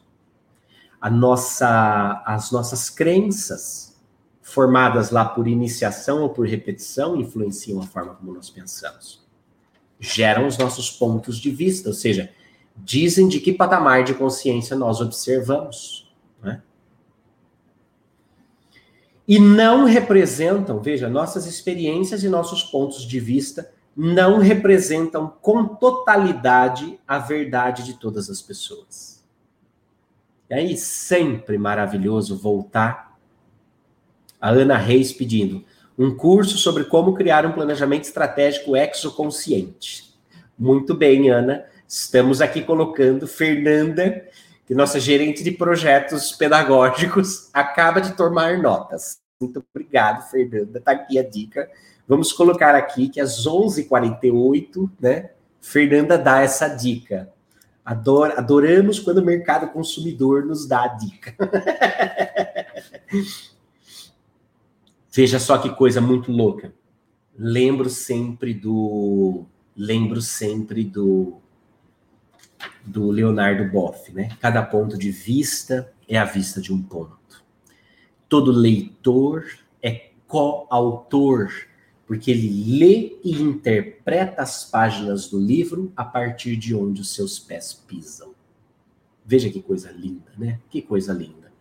A 1.01 1.09
nossa, 1.09 2.23
as 2.27 2.51
nossas 2.51 2.91
crenças, 2.91 3.97
formadas 4.43 5.11
lá 5.11 5.25
por 5.25 5.47
iniciação 5.47 6.23
ou 6.23 6.31
por 6.31 6.47
repetição, 6.47 7.17
influenciam 7.17 7.81
a 7.81 7.87
forma 7.87 8.15
como 8.15 8.33
nós 8.33 8.51
pensamos 8.51 9.29
geram 10.01 10.47
os 10.47 10.57
nossos 10.57 10.91
pontos 10.91 11.39
de 11.39 11.51
vista, 11.51 11.89
ou 11.89 11.95
seja, 11.95 12.31
dizem 12.77 13.29
de 13.29 13.41
que 13.41 13.53
patamar 13.53 14.05
de 14.05 14.15
consciência 14.15 14.77
nós 14.77 15.01
observamos. 15.01 16.13
Né? 16.43 16.63
E 19.27 19.39
não 19.39 19.85
representam, 19.85 20.81
veja, 20.81 21.09
nossas 21.09 21.47
experiências 21.47 22.23
e 22.23 22.29
nossos 22.29 22.63
pontos 22.63 23.03
de 23.03 23.19
vista 23.19 23.71
não 23.97 24.39
representam 24.39 25.35
com 25.43 25.67
totalidade 25.67 26.99
a 27.07 27.19
verdade 27.19 27.85
de 27.85 27.95
todas 27.95 28.31
as 28.31 28.41
pessoas. 28.41 29.18
E 30.51 30.55
aí, 30.55 30.77
sempre 30.77 31.59
maravilhoso 31.59 32.39
voltar 32.39 33.17
a 34.41 34.51
Ana 34.51 34.79
Reis 34.79 35.13
pedindo: 35.13 35.65
um 35.99 36.15
curso 36.15 36.57
sobre 36.57 36.85
como 36.85 37.15
criar 37.15 37.45
um 37.45 37.53
planejamento 37.53 38.05
estratégico 38.05 38.77
exoconsciente. 38.77 40.15
Muito 40.59 40.95
bem, 40.95 41.29
Ana. 41.31 41.65
Estamos 41.87 42.41
aqui 42.41 42.63
colocando 42.63 43.27
Fernanda, 43.27 44.27
que 44.67 44.75
nossa 44.75 45.01
gerente 45.01 45.43
de 45.43 45.51
projetos 45.51 46.33
pedagógicos, 46.33 47.49
acaba 47.53 48.01
de 48.01 48.13
tomar 48.15 48.59
notas. 48.59 49.19
Muito 49.41 49.65
obrigado, 49.73 50.29
Fernanda. 50.31 50.79
Está 50.79 50.93
aqui 50.93 51.19
a 51.19 51.23
dica. 51.23 51.71
Vamos 52.07 52.33
colocar 52.33 52.75
aqui 52.75 53.09
que 53.09 53.21
às 53.21 53.47
11h48, 53.47 54.91
né, 55.01 55.31
Fernanda 55.61 56.19
dá 56.19 56.41
essa 56.43 56.69
dica. 56.69 57.33
Ador, 57.89 58.35
adoramos 58.37 59.01
quando 59.01 59.17
o 59.17 59.25
mercado 59.25 59.73
consumidor 59.73 60.45
nos 60.45 60.69
dá 60.69 60.83
a 60.83 60.89
dica. 60.89 61.35
Veja 65.11 65.39
só 65.39 65.57
que 65.57 65.71
coisa 65.71 65.99
muito 65.99 66.31
louca. 66.31 66.71
Lembro 67.35 67.89
sempre 67.89 68.53
do 68.53 69.47
lembro 69.75 70.21
sempre 70.21 70.85
do 70.85 71.39
do 72.85 73.11
Leonardo 73.11 73.65
Boff, 73.65 74.13
né? 74.13 74.37
Cada 74.39 74.63
ponto 74.63 74.99
de 74.99 75.11
vista 75.11 75.91
é 76.07 76.19
a 76.19 76.27
vista 76.27 76.61
de 76.61 76.75
um 76.75 76.83
ponto. 76.83 77.43
Todo 78.29 78.53
leitor 78.53 79.47
é 79.83 80.11
coautor, 80.27 81.51
porque 82.09 82.31
ele 82.31 82.79
lê 82.79 83.19
e 83.23 83.33
interpreta 83.43 84.41
as 84.41 84.65
páginas 84.65 85.29
do 85.29 85.39
livro 85.39 85.93
a 85.95 86.03
partir 86.03 86.57
de 86.57 86.75
onde 86.75 87.03
os 87.03 87.15
seus 87.15 87.39
pés 87.39 87.75
pisam. 87.75 88.35
Veja 89.27 89.51
que 89.51 89.61
coisa 89.61 89.93
linda, 89.93 90.33
né? 90.39 90.59
Que 90.71 90.81
coisa 90.81 91.13
linda. 91.13 91.53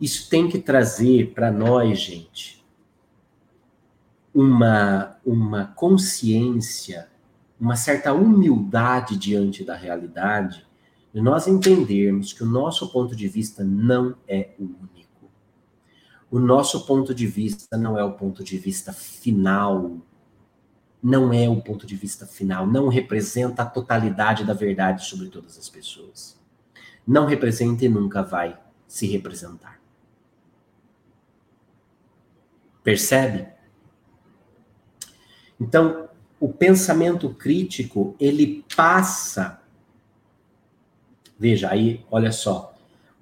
Isso 0.00 0.30
tem 0.30 0.48
que 0.48 0.60
trazer 0.60 1.32
para 1.34 1.50
nós, 1.50 1.98
gente, 1.98 2.64
uma, 4.32 5.16
uma 5.26 5.66
consciência, 5.66 7.08
uma 7.58 7.74
certa 7.74 8.12
humildade 8.12 9.16
diante 9.16 9.64
da 9.64 9.74
realidade, 9.74 10.64
de 11.12 11.20
nós 11.20 11.48
entendermos 11.48 12.32
que 12.32 12.44
o 12.44 12.46
nosso 12.46 12.92
ponto 12.92 13.16
de 13.16 13.26
vista 13.26 13.64
não 13.64 14.14
é 14.28 14.50
o 14.56 14.62
único. 14.62 15.03
O 16.34 16.40
nosso 16.40 16.84
ponto 16.84 17.14
de 17.14 17.28
vista 17.28 17.76
não 17.76 17.96
é 17.96 18.02
o 18.02 18.14
ponto 18.14 18.42
de 18.42 18.58
vista 18.58 18.92
final. 18.92 19.98
Não 21.00 21.32
é 21.32 21.48
o 21.48 21.62
ponto 21.62 21.86
de 21.86 21.94
vista 21.94 22.26
final. 22.26 22.66
Não 22.66 22.88
representa 22.88 23.62
a 23.62 23.66
totalidade 23.66 24.44
da 24.44 24.52
verdade 24.52 25.04
sobre 25.04 25.28
todas 25.28 25.56
as 25.56 25.68
pessoas. 25.68 26.36
Não 27.06 27.24
representa 27.24 27.84
e 27.84 27.88
nunca 27.88 28.20
vai 28.20 28.58
se 28.88 29.06
representar. 29.06 29.80
Percebe? 32.82 33.46
Então, 35.60 36.08
o 36.40 36.52
pensamento 36.52 37.32
crítico, 37.32 38.16
ele 38.18 38.64
passa. 38.74 39.62
Veja, 41.38 41.70
aí, 41.70 42.04
olha 42.10 42.32
só. 42.32 42.73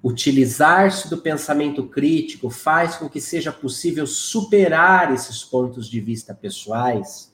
Utilizar-se 0.03 1.09
do 1.09 1.17
pensamento 1.17 1.85
crítico 1.85 2.49
faz 2.49 2.97
com 2.97 3.07
que 3.07 3.21
seja 3.21 3.53
possível 3.53 4.05
superar 4.05 5.13
esses 5.13 5.43
pontos 5.43 5.89
de 5.89 6.01
vista 6.01 6.33
pessoais 6.33 7.33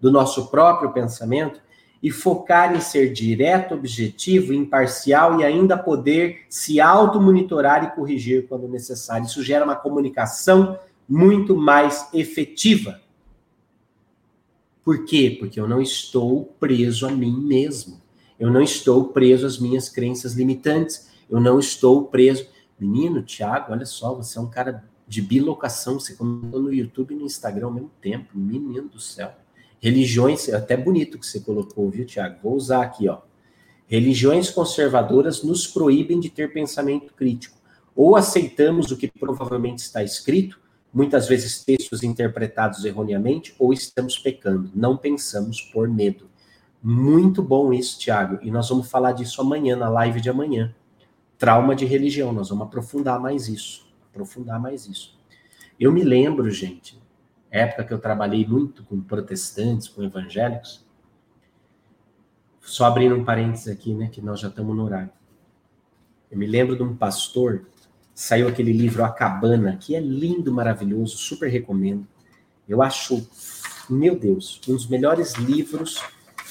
do 0.00 0.10
nosso 0.10 0.50
próprio 0.50 0.92
pensamento 0.92 1.60
e 2.02 2.10
focar 2.10 2.74
em 2.74 2.80
ser 2.80 3.12
direto, 3.12 3.74
objetivo, 3.74 4.54
imparcial 4.54 5.40
e 5.40 5.44
ainda 5.44 5.76
poder 5.76 6.44
se 6.48 6.80
auto-monitorar 6.80 7.84
e 7.84 7.94
corrigir 7.94 8.46
quando 8.48 8.68
necessário. 8.68 9.26
Isso 9.26 9.42
gera 9.42 9.64
uma 9.64 9.76
comunicação 9.76 10.78
muito 11.08 11.56
mais 11.56 12.08
efetiva. 12.14 13.00
Por 14.84 15.04
quê? 15.04 15.36
Porque 15.38 15.58
eu 15.58 15.68
não 15.68 15.82
estou 15.82 16.54
preso 16.60 17.06
a 17.06 17.10
mim 17.10 17.36
mesmo. 17.40 18.00
Eu 18.38 18.50
não 18.50 18.62
estou 18.62 19.06
preso 19.08 19.46
às 19.46 19.58
minhas 19.58 19.88
crenças 19.88 20.34
limitantes. 20.34 21.08
Eu 21.28 21.40
não 21.40 21.58
estou 21.58 22.04
preso. 22.04 22.46
Menino, 22.78 23.22
Thiago, 23.22 23.72
olha 23.72 23.86
só, 23.86 24.14
você 24.14 24.38
é 24.38 24.40
um 24.40 24.48
cara 24.48 24.84
de 25.06 25.22
bilocação. 25.22 25.98
Você 25.98 26.14
comentou 26.14 26.60
no 26.60 26.72
YouTube 26.72 27.14
e 27.14 27.16
no 27.16 27.24
Instagram 27.24 27.66
ao 27.66 27.72
mesmo 27.72 27.90
tempo. 28.00 28.36
Menino 28.38 28.88
do 28.88 29.00
céu. 29.00 29.34
Religiões, 29.80 30.48
é 30.48 30.56
até 30.56 30.76
bonito 30.76 31.18
que 31.18 31.26
você 31.26 31.40
colocou, 31.40 31.90
viu, 31.90 32.06
Thiago? 32.06 32.38
Vou 32.42 32.54
usar 32.54 32.82
aqui, 32.82 33.08
ó. 33.08 33.18
Religiões 33.86 34.50
conservadoras 34.50 35.42
nos 35.42 35.66
proíbem 35.66 36.18
de 36.18 36.28
ter 36.28 36.52
pensamento 36.52 37.14
crítico. 37.14 37.56
Ou 37.94 38.16
aceitamos 38.16 38.90
o 38.90 38.96
que 38.96 39.08
provavelmente 39.08 39.78
está 39.78 40.02
escrito, 40.02 40.58
muitas 40.92 41.28
vezes 41.28 41.64
textos 41.64 42.02
interpretados 42.02 42.84
erroneamente, 42.84 43.54
ou 43.58 43.72
estamos 43.72 44.18
pecando, 44.18 44.70
não 44.74 44.96
pensamos 44.96 45.62
por 45.62 45.88
medo. 45.88 46.28
Muito 46.82 47.42
bom 47.42 47.72
isso, 47.72 47.98
Tiago, 47.98 48.38
e 48.42 48.50
nós 48.50 48.68
vamos 48.68 48.90
falar 48.90 49.12
disso 49.12 49.40
amanhã, 49.40 49.76
na 49.76 49.88
live 49.88 50.20
de 50.20 50.28
amanhã. 50.28 50.74
Trauma 51.38 51.74
de 51.74 51.84
religião, 51.84 52.32
nós 52.32 52.48
vamos 52.48 52.66
aprofundar 52.66 53.20
mais 53.20 53.48
isso, 53.48 53.86
aprofundar 54.10 54.60
mais 54.60 54.86
isso. 54.86 55.18
Eu 55.78 55.92
me 55.92 56.02
lembro, 56.02 56.50
gente, 56.50 56.98
época 57.50 57.84
que 57.84 57.92
eu 57.92 57.98
trabalhei 57.98 58.46
muito 58.46 58.82
com 58.84 59.00
protestantes, 59.00 59.88
com 59.88 60.02
evangélicos, 60.02 60.84
só 62.62 62.86
abrindo 62.86 63.14
um 63.14 63.24
parênteses 63.24 63.68
aqui, 63.68 63.94
né, 63.94 64.08
que 64.08 64.20
nós 64.20 64.40
já 64.40 64.48
estamos 64.48 64.74
no 64.74 64.84
horário. 64.84 65.10
Eu 66.30 66.38
me 66.38 66.46
lembro 66.46 66.74
de 66.74 66.82
um 66.82 66.96
pastor 66.96 67.66
saiu 68.16 68.48
aquele 68.48 68.72
livro 68.72 69.04
A 69.04 69.10
Cabana, 69.10 69.76
que 69.76 69.94
é 69.94 70.00
lindo, 70.00 70.50
maravilhoso, 70.50 71.18
super 71.18 71.50
recomendo. 71.50 72.08
Eu 72.66 72.82
acho, 72.82 73.28
meu 73.90 74.18
Deus, 74.18 74.58
um 74.66 74.72
dos 74.72 74.88
melhores 74.88 75.34
livros 75.34 76.02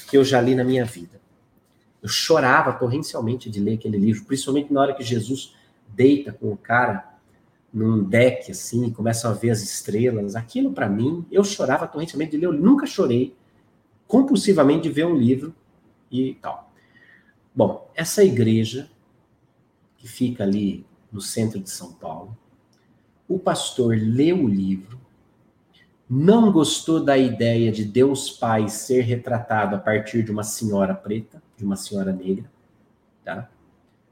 que 0.08 0.16
eu 0.16 0.24
já 0.24 0.40
li 0.40 0.54
na 0.54 0.62
minha 0.62 0.84
vida. 0.84 1.15
Eu 2.06 2.10
chorava 2.10 2.72
torrencialmente 2.72 3.50
de 3.50 3.58
ler 3.58 3.74
aquele 3.74 3.98
livro, 3.98 4.24
principalmente 4.26 4.72
na 4.72 4.80
hora 4.80 4.94
que 4.94 5.02
Jesus 5.02 5.56
deita 5.88 6.32
com 6.32 6.52
o 6.52 6.56
cara 6.56 7.18
num 7.74 8.04
deck 8.04 8.48
assim, 8.48 8.90
começam 8.90 9.28
a 9.28 9.34
ver 9.34 9.50
as 9.50 9.60
estrelas. 9.60 10.36
Aquilo 10.36 10.72
para 10.72 10.88
mim, 10.88 11.26
eu 11.32 11.42
chorava 11.42 11.84
torrentemente 11.84 12.30
de 12.30 12.36
ler, 12.36 12.46
eu 12.46 12.52
nunca 12.52 12.86
chorei 12.86 13.34
compulsivamente 14.06 14.84
de 14.84 14.90
ver 14.90 15.04
um 15.04 15.16
livro 15.16 15.52
e 16.08 16.34
tal. 16.34 16.72
Bom, 17.52 17.90
essa 17.92 18.22
igreja 18.22 18.88
que 19.96 20.06
fica 20.06 20.44
ali 20.44 20.86
no 21.10 21.20
centro 21.20 21.58
de 21.58 21.68
São 21.68 21.92
Paulo, 21.92 22.38
o 23.26 23.36
pastor 23.36 23.96
leu 23.98 24.44
o 24.44 24.48
livro, 24.48 25.00
não 26.08 26.52
gostou 26.52 27.04
da 27.04 27.18
ideia 27.18 27.72
de 27.72 27.84
Deus 27.84 28.30
Pai 28.30 28.68
ser 28.68 29.00
retratado 29.00 29.74
a 29.74 29.78
partir 29.80 30.22
de 30.22 30.30
uma 30.30 30.44
senhora 30.44 30.94
preta, 30.94 31.42
de 31.56 31.64
uma 31.64 31.76
senhora 31.76 32.12
negra, 32.12 32.50
tá? 33.24 33.48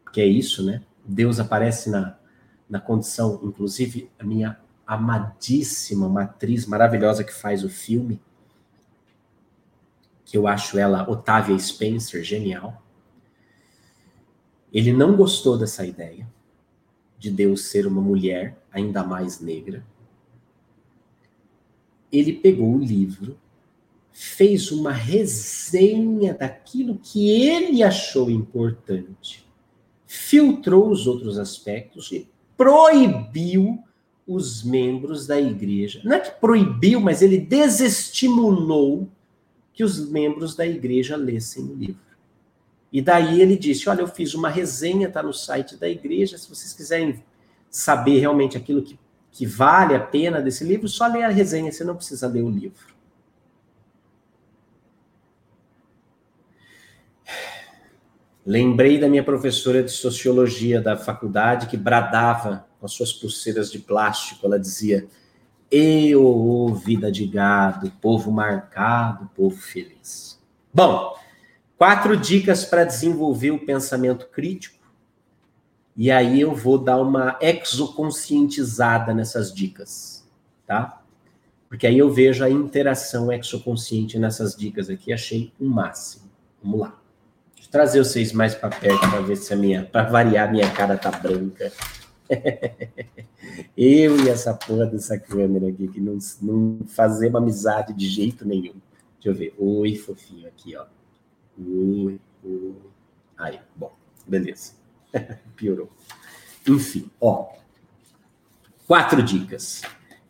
Porque 0.03 0.21
é 0.21 0.27
isso, 0.27 0.65
né? 0.65 0.83
Deus 1.05 1.39
aparece 1.39 1.91
na, 1.91 2.17
na 2.69 2.81
condição, 2.81 3.41
inclusive, 3.43 4.11
a 4.19 4.25
minha 4.25 4.59
amadíssima, 4.87 6.07
uma 6.07 6.23
atriz 6.23 6.67
maravilhosa 6.67 7.25
que 7.25 7.33
faz 7.33 7.65
o 7.65 7.69
filme, 7.69 8.21
que 10.25 10.37
eu 10.37 10.47
acho 10.47 10.79
ela 10.79 11.09
Otávia 11.09 11.59
Spencer 11.59 12.23
genial. 12.23 12.83
Ele 14.73 14.93
não 14.93 15.17
gostou 15.17 15.59
dessa 15.59 15.87
ideia 15.87 16.27
de 17.19 17.31
Deus 17.31 17.67
ser 17.67 17.87
uma 17.87 18.01
mulher, 18.01 18.59
ainda 18.73 19.05
mais 19.05 19.41
negra. 19.41 19.85
Ele 22.11 22.33
pegou 22.33 22.75
o 22.75 22.79
livro, 22.79 23.39
fez 24.15 24.71
uma 24.71 24.93
resenha 24.93 26.33
daquilo 26.33 26.97
que 27.03 27.29
ele 27.31 27.83
achou 27.83 28.31
importante, 28.31 29.45
filtrou 30.07 30.89
os 30.89 31.09
outros 31.09 31.37
aspectos 31.37 32.13
e 32.13 32.29
proibiu 32.57 33.83
os 34.25 34.63
membros 34.63 35.27
da 35.27 35.39
igreja. 35.39 36.01
Não 36.05 36.15
é 36.15 36.21
que 36.21 36.31
proibiu, 36.41 37.01
mas 37.01 37.23
ele 37.23 37.39
desestimulou 37.39 39.09
que 39.73 39.83
os 39.83 40.09
membros 40.09 40.55
da 40.55 40.65
igreja 40.65 41.17
lessem 41.17 41.65
o 41.65 41.75
livro. 41.75 42.15
E 42.93 43.03
daí 43.03 43.43
ele 43.43 43.57
disse: 43.57 43.89
Olha, 43.89 44.03
eu 44.03 44.07
fiz 44.07 44.33
uma 44.33 44.49
resenha, 44.49 45.09
está 45.09 45.25
no 45.25 45.33
site 45.33 45.77
da 45.77 45.89
igreja. 45.89 46.39
Se 46.39 46.49
vocês 46.49 46.73
quiserem 46.73 47.21
saber 47.69 48.21
realmente 48.21 48.57
aquilo 48.57 48.81
que, 48.81 48.97
que 49.33 49.45
vale 49.45 49.97
a 49.97 50.01
pena 50.01 50.41
desse 50.41 50.63
livro, 50.63 50.87
só 50.87 51.09
lê 51.09 51.25
a 51.25 51.29
resenha, 51.29 51.73
você 51.73 51.83
não 51.83 51.97
precisa 51.97 52.29
ler 52.29 52.43
o 52.43 52.49
livro. 52.49 52.94
Lembrei 58.47 58.99
da 58.99 59.09
minha 59.09 59.25
professora 59.25 59.83
de 59.83 59.91
sociologia 59.91 60.81
da 60.81 60.97
faculdade 60.97 61.67
que 61.67 61.77
bradava 61.77 62.67
com 62.79 62.87
as 62.87 62.93
suas 62.93 63.13
pulseiras 63.13 63.71
de 63.71 63.79
plástico. 63.79 64.47
Ela 64.47 64.59
dizia: 64.59 65.07
Eu, 65.71 66.75
vida 66.85 67.11
de 67.11 67.27
gado, 67.27 67.91
povo 68.01 68.31
marcado, 68.31 69.31
povo 69.35 69.57
feliz. 69.57 70.39
Bom, 70.73 71.15
Quatro 71.77 72.17
dicas 72.17 72.65
para 72.65 72.85
desenvolver 72.85 73.51
o 73.51 73.59
pensamento 73.59 74.27
crítico. 74.29 74.79
E 75.97 76.11
aí 76.11 76.41
eu 76.41 76.55
vou 76.55 76.79
dar 76.79 77.01
uma 77.01 77.37
exoconscientizada 77.41 79.13
nessas 79.13 79.53
dicas, 79.53 80.27
tá? 80.67 81.03
Porque 81.69 81.87
aí 81.87 81.99
eu 81.99 82.11
vejo 82.11 82.45
a 82.45 82.51
interação 82.51 83.33
exoconsciente 83.33 84.19
nessas 84.19 84.57
dicas 84.57 84.89
aqui, 84.89 85.13
achei 85.13 85.53
o 85.61 85.67
máximo. 85.67 86.31
Vamos 86.63 86.81
lá. 86.81 87.04
Trazer 87.75 87.99
vocês 87.99 88.33
mais 88.33 88.55
para 88.55 88.69
perto 88.69 89.01
para 89.01 89.21
ver 89.21 89.35
se 89.35 89.53
a 89.53 89.57
minha, 89.57 89.85
para 89.85 90.09
variar, 90.09 90.49
minha 90.49 90.71
cara 90.71 90.97
tá 90.97 91.11
branca. 91.11 91.73
eu 93.77 94.25
e 94.25 94.29
essa 94.29 94.55
porra 94.55 94.87
dessa 94.87 95.19
câmera 95.19 95.69
aqui 95.69 95.89
que 95.89 96.01
não, 96.01 96.17
não 96.41 96.87
fazemos 96.87 97.35
amizade 97.35 97.93
de 97.93 98.09
jeito 98.09 98.47
nenhum. 98.47 98.75
Deixa 99.15 99.29
eu 99.29 99.35
ver. 99.35 99.53
Oi, 99.59 99.97
fofinho 99.97 100.47
aqui, 100.47 100.77
ó. 100.77 100.87
Ui, 101.59 102.21
ui. 102.45 102.77
Aí, 103.37 103.59
bom, 103.75 103.93
beleza. 104.25 104.75
Piorou. 105.57 105.91
Enfim, 106.69 107.11
ó. 107.21 107.55
Quatro 108.87 109.21
dicas. 109.21 109.83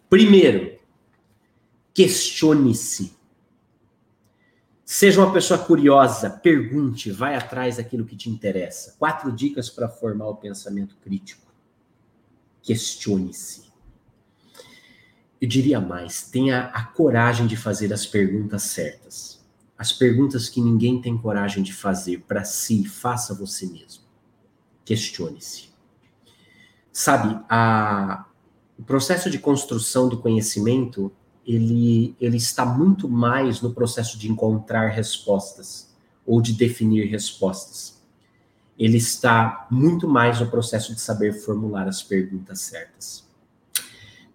Primeiro, 0.08 0.78
questione-se. 1.92 3.14
Seja 4.84 5.20
uma 5.20 5.32
pessoa 5.32 5.58
curiosa, 5.58 6.28
pergunte, 6.28 7.10
vai 7.10 7.34
atrás 7.34 7.78
daquilo 7.78 8.04
que 8.04 8.16
te 8.16 8.28
interessa. 8.28 8.94
Quatro 8.98 9.32
dicas 9.32 9.70
para 9.70 9.88
formar 9.88 10.28
o 10.28 10.36
pensamento 10.36 10.96
crítico. 10.96 11.50
Questione-se. 12.62 13.64
Eu 15.40 15.48
diria 15.48 15.80
mais, 15.80 16.28
tenha 16.30 16.66
a 16.66 16.84
coragem 16.84 17.46
de 17.46 17.56
fazer 17.56 17.92
as 17.92 18.06
perguntas 18.06 18.62
certas 18.62 19.44
as 19.76 19.92
perguntas 19.92 20.48
que 20.48 20.60
ninguém 20.60 21.00
tem 21.00 21.18
coragem 21.18 21.62
de 21.62 21.72
fazer 21.72 22.22
para 22.26 22.44
si, 22.44 22.84
faça 22.84 23.34
você 23.34 23.66
mesmo. 23.66 24.04
Questione-se. 24.84 25.68
Sabe, 26.92 27.38
a, 27.48 28.24
o 28.78 28.82
processo 28.82 29.28
de 29.28 29.38
construção 29.38 30.08
do 30.08 30.18
conhecimento, 30.18 31.12
ele, 31.46 32.16
ele 32.20 32.36
está 32.36 32.64
muito 32.64 33.08
mais 33.08 33.60
no 33.60 33.72
processo 33.72 34.18
de 34.18 34.30
encontrar 34.30 34.88
respostas 34.88 35.94
ou 36.26 36.40
de 36.40 36.52
definir 36.52 37.06
respostas. 37.06 38.02
Ele 38.78 38.96
está 38.96 39.66
muito 39.70 40.08
mais 40.08 40.40
no 40.40 40.50
processo 40.50 40.94
de 40.94 41.00
saber 41.00 41.32
formular 41.32 41.86
as 41.86 42.02
perguntas 42.02 42.60
certas. 42.60 43.24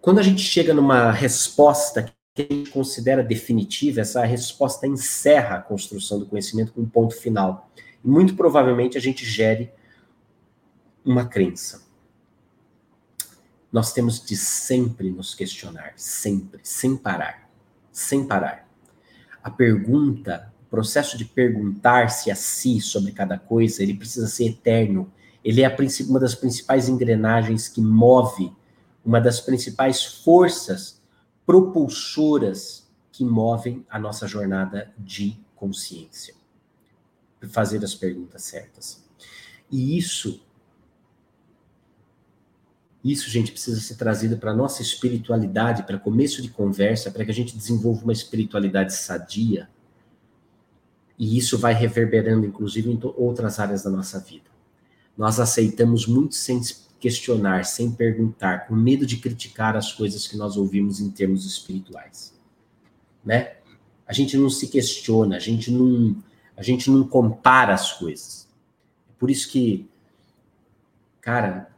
Quando 0.00 0.18
a 0.18 0.22
gente 0.22 0.40
chega 0.40 0.72
numa 0.72 1.10
resposta 1.10 2.10
que 2.34 2.42
a 2.42 2.54
gente 2.54 2.70
considera 2.70 3.22
definitiva, 3.22 4.00
essa 4.00 4.24
resposta 4.24 4.86
encerra 4.86 5.56
a 5.56 5.60
construção 5.62 6.18
do 6.18 6.26
conhecimento 6.26 6.72
com 6.72 6.80
um 6.80 6.88
ponto 6.88 7.14
final. 7.14 7.70
E 8.02 8.08
muito 8.08 8.34
provavelmente 8.34 8.96
a 8.96 9.00
gente 9.00 9.26
gere 9.26 9.70
uma 11.04 11.26
crença. 11.26 11.89
Nós 13.72 13.92
temos 13.92 14.24
de 14.24 14.36
sempre 14.36 15.10
nos 15.10 15.34
questionar, 15.34 15.92
sempre, 15.96 16.60
sem 16.64 16.96
parar, 16.96 17.48
sem 17.92 18.26
parar. 18.26 18.68
A 19.42 19.50
pergunta, 19.50 20.52
o 20.66 20.70
processo 20.70 21.16
de 21.16 21.24
perguntar-se 21.24 22.30
a 22.30 22.34
si 22.34 22.80
sobre 22.80 23.12
cada 23.12 23.38
coisa, 23.38 23.82
ele 23.82 23.94
precisa 23.94 24.26
ser 24.26 24.46
eterno. 24.46 25.10
Ele 25.44 25.62
é 25.62 25.76
uma 26.08 26.20
das 26.20 26.34
principais 26.34 26.88
engrenagens 26.88 27.68
que 27.68 27.80
move, 27.80 28.52
uma 29.04 29.20
das 29.20 29.40
principais 29.40 30.04
forças 30.04 31.00
propulsoras 31.46 32.88
que 33.12 33.24
movem 33.24 33.84
a 33.88 33.98
nossa 33.98 34.26
jornada 34.26 34.92
de 34.98 35.38
consciência. 35.54 36.34
Fazer 37.50 37.82
as 37.84 37.94
perguntas 37.94 38.42
certas. 38.42 39.02
E 39.70 39.96
isso 39.96 40.42
isso, 43.02 43.30
gente, 43.30 43.52
precisa 43.52 43.80
ser 43.80 43.96
trazido 43.96 44.36
para 44.36 44.50
a 44.50 44.54
nossa 44.54 44.82
espiritualidade, 44.82 45.84
para 45.84 45.98
começo 45.98 46.42
de 46.42 46.50
conversa, 46.50 47.10
para 47.10 47.24
que 47.24 47.30
a 47.30 47.34
gente 47.34 47.56
desenvolva 47.56 48.02
uma 48.02 48.12
espiritualidade 48.12 48.94
sadia. 48.94 49.68
E 51.18 51.36
isso 51.36 51.58
vai 51.58 51.72
reverberando, 51.72 52.46
inclusive, 52.46 52.90
em 52.90 53.00
outras 53.16 53.58
áreas 53.58 53.82
da 53.82 53.90
nossa 53.90 54.18
vida. 54.20 54.50
Nós 55.16 55.40
aceitamos 55.40 56.06
muito 56.06 56.34
sem 56.34 56.60
questionar, 56.98 57.64
sem 57.64 57.90
perguntar, 57.90 58.66
com 58.66 58.74
medo 58.74 59.06
de 59.06 59.16
criticar 59.16 59.76
as 59.76 59.92
coisas 59.92 60.26
que 60.26 60.36
nós 60.36 60.58
ouvimos 60.58 61.00
em 61.00 61.10
termos 61.10 61.46
espirituais. 61.46 62.38
Né? 63.24 63.54
A 64.06 64.12
gente 64.12 64.36
não 64.36 64.50
se 64.50 64.68
questiona, 64.68 65.36
a 65.36 65.38
gente 65.38 65.70
não, 65.70 66.22
a 66.54 66.62
gente 66.62 66.90
não 66.90 67.06
compara 67.06 67.72
as 67.72 67.92
coisas. 67.92 68.46
Por 69.18 69.30
isso 69.30 69.50
que, 69.50 69.88
cara, 71.20 71.69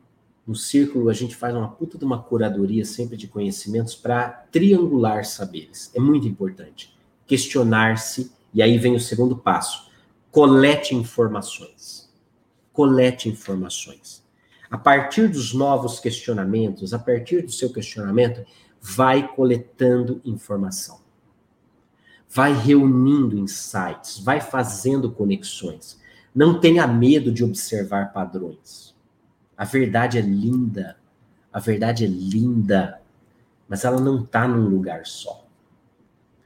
no 0.47 0.55
círculo 0.55 1.09
a 1.09 1.13
gente 1.13 1.37
faz 1.37 1.55
uma 1.55 1.69
puta 1.69 1.97
de 1.97 2.05
uma 2.05 2.23
curadoria 2.23 2.85
sempre 2.85 3.17
de 3.17 3.29
conhecimentos 3.29 3.95
para 3.95 4.29
triangular 4.51 5.25
saberes. 5.25 5.91
É 5.95 6.01
muito 6.01 6.27
importante. 6.27 6.97
Questionar-se, 7.27 8.33
e 8.53 8.63
aí 8.63 8.79
vem 8.79 8.95
o 8.95 9.01
segundo 9.01 9.37
passo. 9.37 9.91
Colete 10.31 10.95
informações. 10.95 12.11
Colete 12.73 13.29
informações 13.29 14.23
a 14.73 14.79
partir 14.79 15.29
dos 15.29 15.53
novos 15.53 16.01
questionamentos, 16.01 16.95
a 16.95 16.99
partir 16.99 17.43
do 17.43 17.53
seu 17.53 17.71
questionamento, 17.71 18.43
vai 18.81 19.29
coletando 19.29 20.19
informação. 20.25 20.99
Vai 22.27 22.55
reunindo 22.55 23.37
insights, 23.37 24.19
vai 24.19 24.41
fazendo 24.41 25.13
conexões. 25.13 26.01
Não 26.35 26.59
tenha 26.59 26.87
medo 26.87 27.31
de 27.31 27.45
observar 27.45 28.15
padrões. 28.15 28.92
A 29.57 29.65
verdade 29.65 30.19
é 30.19 30.21
linda, 30.21 30.97
a 31.53 31.61
verdade 31.61 32.05
é 32.05 32.09
linda, 32.09 33.01
mas 33.69 33.85
ela 33.85 34.01
não 34.01 34.23
está 34.23 34.47
num 34.49 34.69
lugar 34.69 35.07
só. 35.07 35.47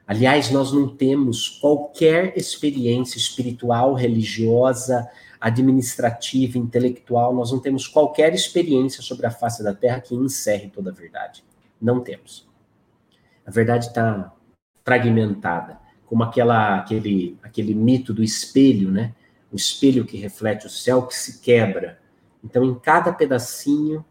Aliás, 0.06 0.50
nós 0.50 0.72
não 0.72 0.88
temos 0.88 1.48
qualquer 1.48 2.36
experiência 2.38 3.18
espiritual, 3.18 3.94
religiosa, 3.94 5.08
administrativa, 5.40 6.58
intelectual, 6.58 7.34
nós 7.34 7.50
não 7.50 7.58
temos 7.58 7.86
qualquer 7.88 8.32
experiência 8.32 9.02
sobre 9.02 9.26
a 9.26 9.30
face 9.30 9.62
da 9.62 9.74
Terra 9.74 10.00
que 10.00 10.14
encerre 10.14 10.68
toda 10.68 10.90
a 10.90 10.94
verdade. 10.94 11.44
Não 11.80 12.00
temos. 12.00 12.48
A 13.44 13.50
verdade 13.50 13.86
está 13.86 14.32
fragmentada, 14.84 15.78
como 16.06 16.22
aquela, 16.22 16.78
aquele, 16.78 17.36
aquele 17.42 17.74
mito 17.74 18.14
do 18.14 18.22
espelho, 18.22 18.90
né? 18.90 19.14
O 19.52 19.56
espelho 19.56 20.04
que 20.04 20.16
reflete 20.16 20.66
o 20.66 20.70
céu 20.70 21.06
que 21.06 21.14
se 21.14 21.40
quebra. 21.40 21.98
Então, 22.46 22.64
em 22.64 22.78
cada 22.78 23.12
pedacinho, 23.12 24.04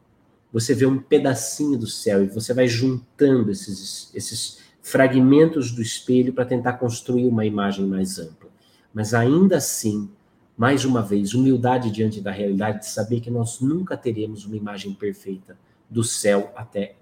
você 0.51 0.73
vê 0.73 0.86
um 0.86 0.99
pedacinho 0.99 1.77
do 1.77 1.88
céu 1.88 2.21
e 2.21 2.27
você 2.27 2.53
vai 2.53 2.67
juntando 2.67 3.49
esses, 3.49 4.11
esses 4.13 4.59
fragmentos 4.81 5.71
do 5.71 5.81
espelho 5.81 6.33
para 6.33 6.45
tentar 6.45 6.73
construir 6.73 7.27
uma 7.27 7.45
imagem 7.45 7.86
mais 7.86 8.19
ampla. 8.19 8.49
Mas 8.93 9.13
ainda 9.13 9.55
assim, 9.57 10.09
mais 10.57 10.83
uma 10.83 11.01
vez, 11.01 11.33
humildade 11.33 11.89
diante 11.89 12.19
da 12.19 12.31
realidade 12.31 12.79
de 12.79 12.88
saber 12.88 13.21
que 13.21 13.31
nós 13.31 13.61
nunca 13.61 13.95
teremos 13.95 14.45
uma 14.45 14.57
imagem 14.57 14.93
perfeita 14.93 15.57
do 15.89 16.03
céu 16.03 16.51
até 16.57 16.95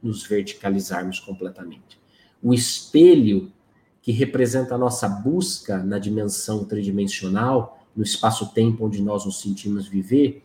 nos 0.00 0.24
verticalizarmos 0.24 1.18
completamente. 1.18 2.00
O 2.40 2.54
espelho 2.54 3.52
que 4.00 4.12
representa 4.12 4.76
a 4.76 4.78
nossa 4.78 5.08
busca 5.08 5.82
na 5.82 5.98
dimensão 5.98 6.64
tridimensional, 6.64 7.84
no 7.96 8.02
espaço-tempo 8.02 8.86
onde 8.86 9.02
nós 9.02 9.24
nos 9.24 9.40
sentimos 9.40 9.86
viver, 9.88 10.44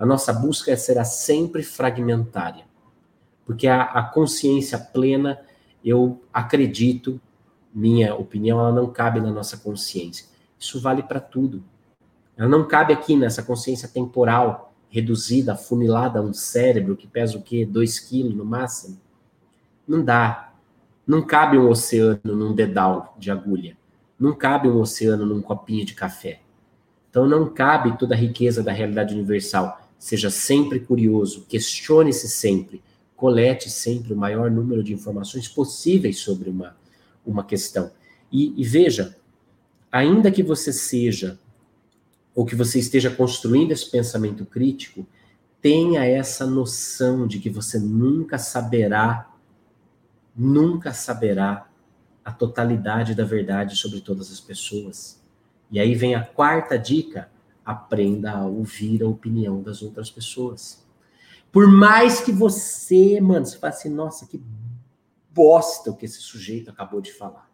a 0.00 0.06
nossa 0.06 0.32
busca 0.32 0.74
será 0.78 1.04
sempre 1.04 1.62
fragmentária. 1.62 2.64
Porque 3.44 3.66
a, 3.66 3.82
a 3.82 4.02
consciência 4.02 4.78
plena, 4.78 5.38
eu 5.84 6.22
acredito, 6.32 7.20
minha 7.72 8.14
opinião, 8.14 8.58
ela 8.58 8.72
não 8.72 8.90
cabe 8.90 9.20
na 9.20 9.30
nossa 9.30 9.58
consciência. 9.58 10.24
Isso 10.58 10.80
vale 10.80 11.02
para 11.02 11.20
tudo. 11.20 11.62
Ela 12.34 12.48
não 12.48 12.66
cabe 12.66 12.94
aqui 12.94 13.14
nessa 13.14 13.42
consciência 13.42 13.86
temporal, 13.86 14.72
reduzida, 14.88 15.52
afunilada 15.52 16.18
a 16.18 16.22
um 16.22 16.32
cérebro 16.32 16.96
que 16.96 17.06
pesa 17.06 17.36
o 17.36 17.42
quê? 17.42 17.66
2 17.66 17.98
quilos 18.00 18.34
no 18.34 18.44
máximo? 18.44 18.98
Não 19.86 20.02
dá. 20.02 20.54
Não 21.06 21.20
cabe 21.20 21.58
um 21.58 21.68
oceano 21.68 22.20
num 22.24 22.54
dedal 22.54 23.14
de 23.18 23.30
agulha. 23.30 23.76
Não 24.18 24.32
cabe 24.34 24.66
um 24.66 24.80
oceano 24.80 25.26
num 25.26 25.42
copinho 25.42 25.84
de 25.84 25.92
café. 25.92 26.40
Então 27.10 27.26
não 27.26 27.50
cabe 27.50 27.98
toda 27.98 28.14
a 28.14 28.18
riqueza 28.18 28.62
da 28.62 28.72
realidade 28.72 29.12
universal. 29.14 29.79
Seja 30.00 30.30
sempre 30.30 30.80
curioso, 30.80 31.44
questione-se 31.46 32.26
sempre, 32.26 32.82
colete 33.14 33.68
sempre 33.68 34.14
o 34.14 34.16
maior 34.16 34.50
número 34.50 34.82
de 34.82 34.94
informações 34.94 35.46
possíveis 35.46 36.20
sobre 36.20 36.48
uma, 36.48 36.74
uma 37.24 37.44
questão. 37.44 37.90
E, 38.32 38.58
e 38.58 38.64
veja, 38.64 39.14
ainda 39.92 40.32
que 40.32 40.42
você 40.42 40.72
seja 40.72 41.38
ou 42.34 42.46
que 42.46 42.54
você 42.54 42.78
esteja 42.78 43.10
construindo 43.10 43.72
esse 43.72 43.90
pensamento 43.90 44.46
crítico, 44.46 45.06
tenha 45.60 46.02
essa 46.06 46.46
noção 46.46 47.26
de 47.26 47.38
que 47.38 47.50
você 47.50 47.78
nunca 47.78 48.38
saberá, 48.38 49.30
nunca 50.34 50.94
saberá 50.94 51.68
a 52.24 52.32
totalidade 52.32 53.14
da 53.14 53.24
verdade 53.24 53.76
sobre 53.76 54.00
todas 54.00 54.32
as 54.32 54.40
pessoas. 54.40 55.20
E 55.70 55.78
aí 55.78 55.94
vem 55.94 56.14
a 56.14 56.24
quarta 56.24 56.78
dica: 56.78 57.30
aprenda 57.70 58.32
a 58.32 58.46
ouvir 58.46 59.02
a 59.02 59.08
opinião 59.08 59.62
das 59.62 59.82
outras 59.82 60.10
pessoas. 60.10 60.86
Por 61.52 61.66
mais 61.66 62.20
que 62.20 62.32
você, 62.32 63.20
mano, 63.20 63.46
você 63.46 63.58
fale 63.58 63.74
assim, 63.74 63.88
nossa, 63.88 64.26
que 64.26 64.42
bosta 65.32 65.90
o 65.90 65.96
que 65.96 66.04
esse 66.04 66.20
sujeito 66.20 66.70
acabou 66.70 67.00
de 67.00 67.12
falar. 67.12 67.50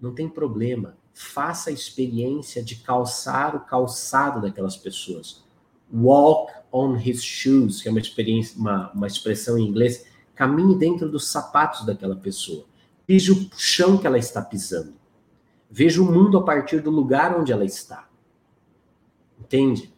Não 0.00 0.14
tem 0.14 0.28
problema 0.28 0.96
faça 1.18 1.70
a 1.70 1.72
experiência 1.72 2.62
de 2.62 2.76
calçar 2.76 3.56
o 3.56 3.60
calçado 3.60 4.40
daquelas 4.40 4.76
pessoas. 4.76 5.42
Walk 5.92 6.52
on 6.70 6.96
his 6.96 7.24
shoes, 7.24 7.82
que 7.82 7.88
é 7.88 7.90
uma 7.90 7.98
experiência, 7.98 8.56
uma, 8.56 8.92
uma 8.92 9.06
expressão 9.08 9.58
em 9.58 9.66
inglês, 9.66 10.06
caminhe 10.36 10.78
dentro 10.78 11.10
dos 11.10 11.28
sapatos 11.28 11.84
daquela 11.84 12.14
pessoa. 12.14 12.64
Pise 13.04 13.32
o 13.32 13.50
chão 13.56 13.98
que 13.98 14.06
ela 14.06 14.16
está 14.16 14.40
pisando. 14.40 14.94
Veja 15.68 16.00
o 16.00 16.04
mundo 16.04 16.38
a 16.38 16.44
partir 16.44 16.80
do 16.80 16.90
lugar 16.90 17.36
onde 17.36 17.50
ela 17.50 17.64
está. 17.64 18.07
Entende? 19.48 19.90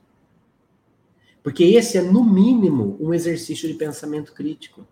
Porque 1.43 1.65
esse 1.65 1.99
é, 1.99 2.03
no 2.03 2.23
mínimo, 2.23 2.97
um 3.01 3.13
exercício 3.13 3.67
de 3.67 3.75
pensamento 3.75 4.33
crítico. 4.33 4.87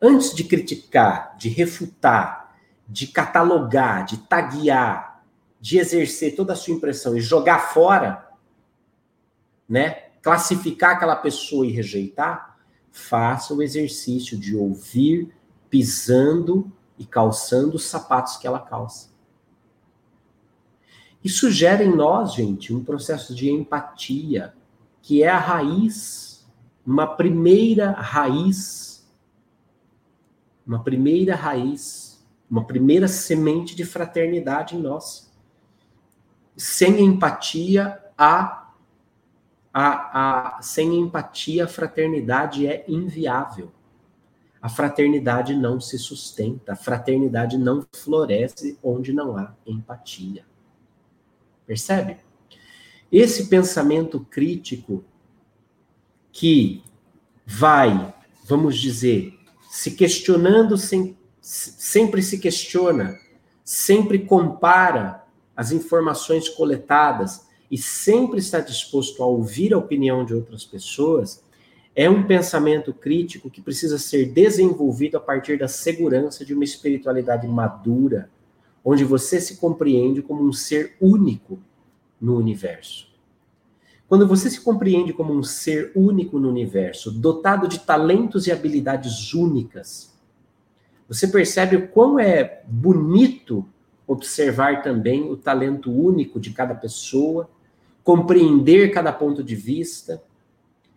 Antes 0.00 0.34
de 0.34 0.44
criticar, 0.44 1.34
de 1.38 1.48
refutar, 1.48 2.54
de 2.86 3.06
catalogar, 3.06 4.04
de 4.04 4.18
taguear, 4.18 5.24
de 5.58 5.78
exercer 5.78 6.36
toda 6.36 6.52
a 6.52 6.56
sua 6.56 6.74
impressão 6.74 7.16
e 7.16 7.22
jogar 7.22 7.72
fora, 7.72 8.28
né? 9.66 10.10
Classificar 10.20 10.96
aquela 10.96 11.16
pessoa 11.16 11.66
e 11.66 11.70
rejeitar, 11.70 12.58
faça 12.90 13.54
o 13.54 13.62
exercício 13.62 14.36
de 14.36 14.54
ouvir 14.54 15.32
pisando 15.70 16.70
e 16.98 17.06
calçando 17.06 17.76
os 17.76 17.84
sapatos 17.84 18.36
que 18.36 18.46
ela 18.46 18.60
calça. 18.60 19.11
Isso 21.22 21.50
gera 21.50 21.84
em 21.84 21.94
nós, 21.94 22.34
gente, 22.34 22.74
um 22.74 22.82
processo 22.82 23.34
de 23.34 23.50
empatia, 23.50 24.54
que 25.00 25.22
é 25.22 25.28
a 25.28 25.38
raiz, 25.38 26.46
uma 26.84 27.06
primeira 27.06 27.92
raiz, 27.92 29.08
uma 30.66 30.82
primeira 30.82 31.34
raiz, 31.34 32.24
uma 32.50 32.64
primeira 32.64 33.08
semente 33.08 33.74
de 33.74 33.84
fraternidade 33.84 34.76
em 34.76 34.80
nós 34.80 35.32
sem 36.56 37.00
empatia 37.00 37.98
a, 38.16 38.68
a, 39.72 40.56
a 40.58 40.62
sem 40.62 40.98
empatia 40.98 41.64
a 41.64 41.68
fraternidade 41.68 42.66
é 42.66 42.84
inviável. 42.86 43.72
A 44.60 44.68
fraternidade 44.68 45.56
não 45.56 45.80
se 45.80 45.98
sustenta, 45.98 46.74
a 46.74 46.76
fraternidade 46.76 47.58
não 47.58 47.84
floresce 47.92 48.78
onde 48.82 49.12
não 49.12 49.36
há 49.36 49.52
empatia. 49.66 50.44
Percebe? 51.72 52.18
Esse 53.10 53.46
pensamento 53.46 54.20
crítico 54.20 55.02
que 56.30 56.82
vai, 57.46 58.14
vamos 58.44 58.76
dizer, 58.76 59.32
se 59.70 59.92
questionando, 59.92 60.76
sem, 60.76 61.16
sempre 61.40 62.22
se 62.22 62.38
questiona, 62.38 63.18
sempre 63.64 64.18
compara 64.18 65.24
as 65.56 65.72
informações 65.72 66.46
coletadas 66.46 67.46
e 67.70 67.78
sempre 67.78 68.38
está 68.38 68.60
disposto 68.60 69.22
a 69.22 69.26
ouvir 69.26 69.72
a 69.72 69.78
opinião 69.78 70.26
de 70.26 70.34
outras 70.34 70.66
pessoas, 70.66 71.42
é 71.96 72.10
um 72.10 72.26
pensamento 72.26 72.92
crítico 72.92 73.48
que 73.48 73.62
precisa 73.62 73.96
ser 73.98 74.26
desenvolvido 74.26 75.16
a 75.16 75.20
partir 75.20 75.58
da 75.58 75.68
segurança 75.68 76.44
de 76.44 76.52
uma 76.52 76.64
espiritualidade 76.64 77.48
madura, 77.48 78.28
onde 78.84 79.04
você 79.04 79.40
se 79.40 79.56
compreende 79.56 80.22
como 80.22 80.42
um 80.42 80.52
ser 80.52 80.96
único 81.00 81.58
no 82.20 82.36
universo. 82.36 83.12
Quando 84.08 84.26
você 84.26 84.50
se 84.50 84.60
compreende 84.60 85.12
como 85.12 85.32
um 85.32 85.42
ser 85.42 85.92
único 85.94 86.38
no 86.38 86.48
universo, 86.48 87.10
dotado 87.10 87.66
de 87.66 87.80
talentos 87.80 88.46
e 88.46 88.52
habilidades 88.52 89.32
únicas, 89.32 90.12
você 91.08 91.26
percebe 91.26 91.76
o 91.76 91.88
quão 91.88 92.18
é 92.18 92.62
bonito 92.66 93.66
observar 94.06 94.82
também 94.82 95.30
o 95.30 95.36
talento 95.36 95.90
único 95.90 96.38
de 96.38 96.52
cada 96.52 96.74
pessoa, 96.74 97.48
compreender 98.04 98.90
cada 98.90 99.12
ponto 99.12 99.42
de 99.42 99.54
vista, 99.54 100.22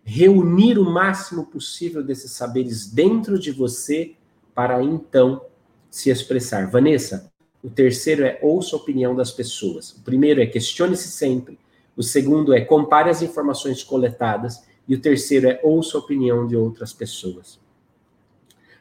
reunir 0.03 0.77
o 0.77 0.83
máximo 0.83 1.45
possível 1.45 2.03
desses 2.03 2.31
saberes 2.31 2.91
dentro 2.91 3.39
de 3.39 3.51
você 3.51 4.15
para 4.53 4.83
então 4.83 5.41
se 5.89 6.09
expressar. 6.09 6.69
Vanessa, 6.69 7.31
o 7.65 7.69
terceiro 7.71 8.23
é 8.23 8.37
ouça 8.43 8.75
a 8.75 8.79
opinião 8.79 9.15
das 9.15 9.31
pessoas. 9.31 9.89
O 9.93 10.01
primeiro 10.03 10.39
é 10.39 10.45
questione-se 10.45 11.09
sempre. 11.09 11.57
O 11.97 12.03
segundo 12.03 12.53
é 12.53 12.61
compare 12.61 13.09
as 13.09 13.23
informações 13.23 13.83
coletadas. 13.83 14.63
E 14.87 14.93
o 14.93 15.01
terceiro 15.01 15.49
é 15.49 15.59
ouça 15.63 15.97
a 15.97 15.99
opinião 15.99 16.45
de 16.45 16.55
outras 16.55 16.93
pessoas. 16.93 17.59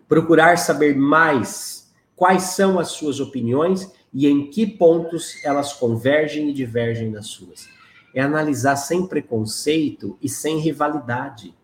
Procurar 0.07 0.59
saber 0.59 0.95
mais 0.95 1.91
quais 2.15 2.43
são 2.43 2.79
as 2.79 2.89
suas 2.89 3.21
opiniões 3.21 3.91
e 4.13 4.27
em 4.27 4.51
que 4.51 4.67
pontos 4.67 5.43
elas 5.43 5.73
convergem 5.73 6.51
e 6.51 6.53
divergem 6.53 7.11
das 7.11 7.29
suas. 7.29 7.67
É 8.15 8.21
analisar 8.21 8.77
sem 8.77 9.07
preconceito 9.07 10.19
e 10.21 10.29
sem 10.29 10.59
rivalidade. 10.59 11.55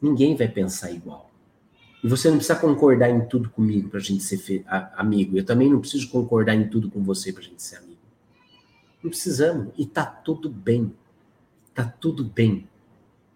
Ninguém 0.00 0.34
vai 0.34 0.48
pensar 0.48 0.90
igual. 0.90 1.27
E 2.02 2.08
você 2.08 2.28
não 2.28 2.36
precisa 2.36 2.58
concordar 2.58 3.10
em 3.10 3.26
tudo 3.26 3.50
comigo 3.50 3.88
para 3.88 3.98
a 3.98 4.02
gente 4.02 4.22
ser 4.22 4.64
amigo. 4.96 5.36
Eu 5.36 5.44
também 5.44 5.68
não 5.68 5.80
preciso 5.80 6.08
concordar 6.10 6.54
em 6.54 6.68
tudo 6.68 6.90
com 6.90 7.02
você 7.02 7.32
para 7.32 7.42
a 7.42 7.44
gente 7.44 7.62
ser 7.62 7.76
amigo. 7.76 7.98
Não 9.02 9.10
precisamos. 9.10 9.72
E 9.76 9.84
tá 9.84 10.04
tudo 10.04 10.48
bem. 10.48 10.94
Tá 11.74 11.84
tudo 11.84 12.24
bem. 12.24 12.68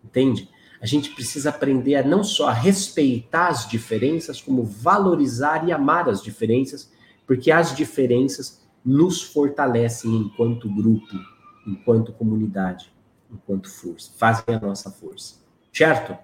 Entende? 0.05 0.49
A 0.81 0.87
gente 0.87 1.11
precisa 1.11 1.51
aprender 1.51 1.97
a 1.97 2.05
não 2.05 2.25
só 2.25 2.51
respeitar 2.51 3.49
as 3.49 3.69
diferenças, 3.69 4.41
como 4.41 4.65
valorizar 4.65 5.67
e 5.69 5.73
amar 5.73 6.09
as 6.09 6.23
diferenças 6.23 6.91
porque 7.27 7.51
as 7.51 7.75
diferenças 7.75 8.61
nos 8.85 9.23
fortalecem 9.23 10.15
enquanto 10.15 10.69
grupo, 10.69 11.17
enquanto 11.67 12.13
comunidade, 12.13 12.93
enquanto 13.31 13.71
força, 13.71 14.13
fazem 14.17 14.55
a 14.55 14.61
nossa 14.61 14.91
força. 14.91 15.37
Certo? 15.73 16.17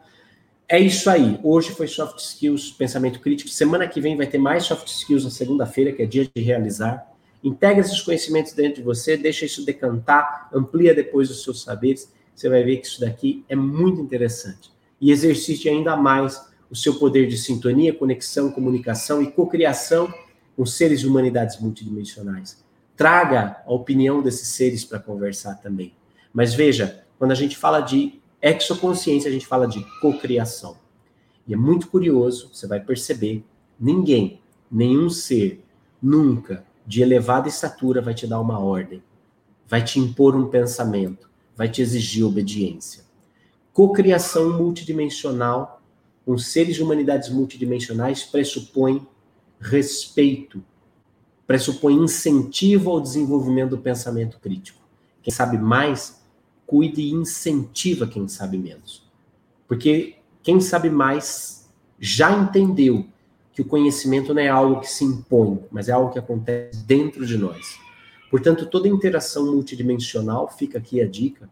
É 0.71 0.79
isso 0.79 1.09
aí. 1.09 1.41
Hoje 1.43 1.71
foi 1.71 1.87
soft 1.87 2.19
skills, 2.19 2.71
pensamento 2.73 3.21
crítico. 3.21 3.49
Semana 3.49 3.89
que 3.89 4.03
vem 4.03 4.19
vai 4.19 4.27
ter 4.27 4.37
mais 4.37 4.65
soft 4.65 4.87
skills 4.87 5.25
na 5.25 5.31
segunda-feira, 5.31 5.93
que 5.93 6.03
é 6.03 6.07
dia 6.07 6.29
de 6.33 6.43
realizar. 6.43 7.11
Integra 7.43 7.81
esses 7.81 8.03
conhecimentos 8.03 8.53
dentro 8.53 8.75
de 8.75 8.83
você, 8.83 9.17
deixa 9.17 9.47
isso 9.47 9.65
decantar, 9.65 10.51
amplia 10.53 10.95
depois 10.95 11.31
os 11.31 11.43
seus 11.43 11.63
saberes. 11.63 12.13
Você 12.35 12.51
vai 12.51 12.63
ver 12.63 12.77
que 12.77 12.87
isso 12.87 13.01
daqui 13.01 13.43
é 13.49 13.57
muito 13.57 14.03
interessante. 14.03 14.71
E 15.01 15.11
exercite 15.11 15.71
ainda 15.71 15.97
mais 15.97 16.39
o 16.71 16.77
seu 16.77 16.99
poder 16.99 17.27
de 17.29 17.39
sintonia, 17.39 17.95
conexão, 17.95 18.51
comunicação 18.51 19.23
e 19.23 19.31
cocriação 19.31 20.13
com 20.55 20.67
seres 20.67 21.01
de 21.01 21.07
humanidades 21.07 21.59
multidimensionais. 21.59 22.63
Traga 22.95 23.63
a 23.65 23.73
opinião 23.73 24.21
desses 24.21 24.49
seres 24.49 24.85
para 24.85 24.99
conversar 24.99 25.55
também. 25.63 25.95
Mas 26.31 26.53
veja, 26.53 27.05
quando 27.19 27.31
a 27.31 27.37
gente 27.37 27.57
fala 27.57 27.81
de 27.81 28.18
exoconsciência, 28.43 29.29
a 29.29 29.33
gente 29.33 29.47
fala 29.47 29.67
de 29.67 29.85
cocriação. 30.01 30.77
E 31.47 31.55
é 31.55 31.57
muito 31.57 31.89
curioso, 31.89 32.51
você 32.53 32.67
vai 32.67 32.81
perceber, 32.81 33.45
ninguém, 33.79 34.41
nenhum 34.71 35.09
ser, 35.09 35.65
nunca, 36.01 36.65
de 36.87 37.03
elevada 37.03 37.49
estatura, 37.49 38.01
vai 38.01 38.15
te 38.15 38.27
dar 38.27 38.41
uma 38.41 38.59
ordem, 38.59 39.03
vai 39.67 39.83
te 39.83 39.99
impor 39.99 40.37
um 40.37 40.49
pensamento, 40.49 41.29
vai 41.57 41.69
te 41.69 41.83
exigir 41.83 42.25
obediência. 42.25 43.05
Cocriação 43.73 44.57
multidimensional 44.57 45.83
com 46.25 46.37
seres 46.37 46.77
de 46.77 46.83
humanidades 46.83 47.31
multidimensionais 47.31 48.23
pressupõe 48.23 49.07
respeito, 49.61 50.63
pressupõe 51.47 51.95
incentivo 51.95 52.91
ao 52.91 53.01
desenvolvimento 53.01 53.71
do 53.71 53.79
pensamento 53.79 54.39
crítico. 54.39 54.79
Quem 55.23 55.33
sabe 55.33 55.57
mais, 55.57 56.18
cuide 56.69 57.01
e 57.01 57.13
incentiva 57.13 58.07
quem 58.07 58.29
sabe 58.29 58.59
menos. 58.59 59.03
Porque 59.67 60.17
quem 60.43 60.61
sabe 60.61 60.91
mais 60.91 61.67
já 61.99 62.31
entendeu 62.31 63.07
que 63.55 63.63
o 63.63 63.65
conhecimento 63.65 64.35
não 64.35 64.43
é 64.43 64.49
algo 64.49 64.81
que 64.81 64.87
se 64.87 65.03
impõe, 65.03 65.65
mas 65.71 65.89
é 65.89 65.93
algo 65.93 66.13
que 66.13 66.19
acontece 66.19 66.85
dentro 66.85 67.25
de 67.27 67.39
nós. 67.39 67.81
Portanto, 68.31 68.67
toda 68.67 68.87
interação 68.87 69.51
multidimensional, 69.51 70.47
fica 70.47 70.77
aqui 70.77 71.01
a 71.01 71.09
dica, 71.09 71.49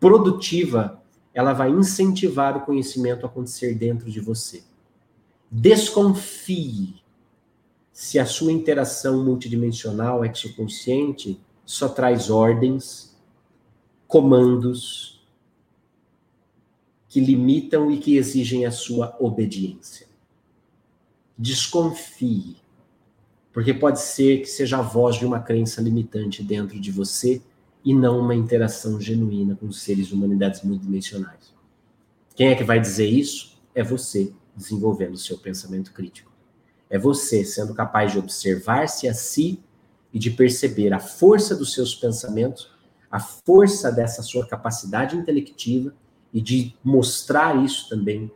produtiva 0.00 1.00
ela 1.32 1.52
vai 1.52 1.70
incentivar 1.70 2.56
o 2.56 2.62
conhecimento 2.62 3.24
a 3.24 3.28
acontecer 3.28 3.74
dentro 3.74 4.10
de 4.10 4.20
você. 4.20 4.64
Desconfie 5.48 6.96
se 7.92 8.18
a 8.18 8.26
sua 8.26 8.50
interação 8.50 9.24
multidimensional 9.24 10.24
exoconsciente 10.24 11.40
só 11.64 11.88
traz 11.88 12.30
ordens, 12.30 13.13
comandos 14.14 15.20
que 17.08 17.18
limitam 17.18 17.90
e 17.90 17.98
que 17.98 18.16
exigem 18.16 18.64
a 18.64 18.70
sua 18.70 19.16
obediência. 19.18 20.06
Desconfie, 21.36 22.58
porque 23.52 23.74
pode 23.74 24.00
ser 24.00 24.42
que 24.42 24.46
seja 24.46 24.78
a 24.78 24.82
voz 24.82 25.16
de 25.16 25.26
uma 25.26 25.40
crença 25.40 25.82
limitante 25.82 26.44
dentro 26.44 26.78
de 26.78 26.92
você 26.92 27.42
e 27.84 27.92
não 27.92 28.20
uma 28.20 28.36
interação 28.36 29.00
genuína 29.00 29.56
com 29.56 29.66
os 29.66 29.82
seres 29.82 30.06
de 30.06 30.14
humanidades 30.14 30.62
multidimensionais. 30.62 31.52
Quem 32.36 32.50
é 32.50 32.54
que 32.54 32.62
vai 32.62 32.78
dizer 32.78 33.08
isso? 33.08 33.58
É 33.74 33.82
você, 33.82 34.32
desenvolvendo 34.54 35.14
o 35.14 35.18
seu 35.18 35.38
pensamento 35.38 35.92
crítico. 35.92 36.30
É 36.88 37.00
você 37.00 37.44
sendo 37.44 37.74
capaz 37.74 38.12
de 38.12 38.20
observar-se 38.20 39.08
a 39.08 39.12
si 39.12 39.58
e 40.12 40.20
de 40.20 40.30
perceber 40.30 40.92
a 40.92 41.00
força 41.00 41.56
dos 41.56 41.72
seus 41.72 41.96
pensamentos, 41.96 42.73
a 43.14 43.20
força 43.20 43.92
dessa 43.92 44.24
sua 44.24 44.44
capacidade 44.44 45.16
intelectiva 45.16 45.94
e 46.32 46.40
de 46.40 46.76
mostrar 46.82 47.64
isso 47.64 47.88
também 47.88 48.28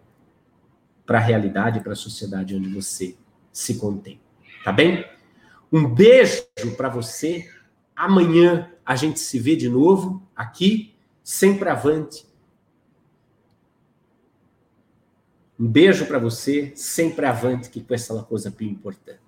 para 1.04 1.18
a 1.18 1.20
realidade, 1.20 1.80
para 1.80 1.94
a 1.94 1.96
sociedade 1.96 2.54
onde 2.54 2.72
você 2.72 3.16
se 3.52 3.74
contém. 3.74 4.20
Tá 4.62 4.70
bem? 4.70 5.04
Um 5.72 5.92
beijo 5.92 6.44
para 6.76 6.88
você. 6.88 7.50
Amanhã 7.96 8.72
a 8.86 8.94
gente 8.94 9.18
se 9.18 9.36
vê 9.40 9.56
de 9.56 9.68
novo 9.68 10.22
aqui, 10.36 10.94
sempre 11.24 11.68
avante. 11.68 12.24
Um 15.58 15.66
beijo 15.66 16.06
para 16.06 16.20
você, 16.20 16.72
sempre 16.76 17.26
avante, 17.26 17.68
que 17.68 17.82
com 17.82 17.94
essa 17.94 18.22
coisa 18.22 18.48
bem 18.48 18.68
importante. 18.68 19.27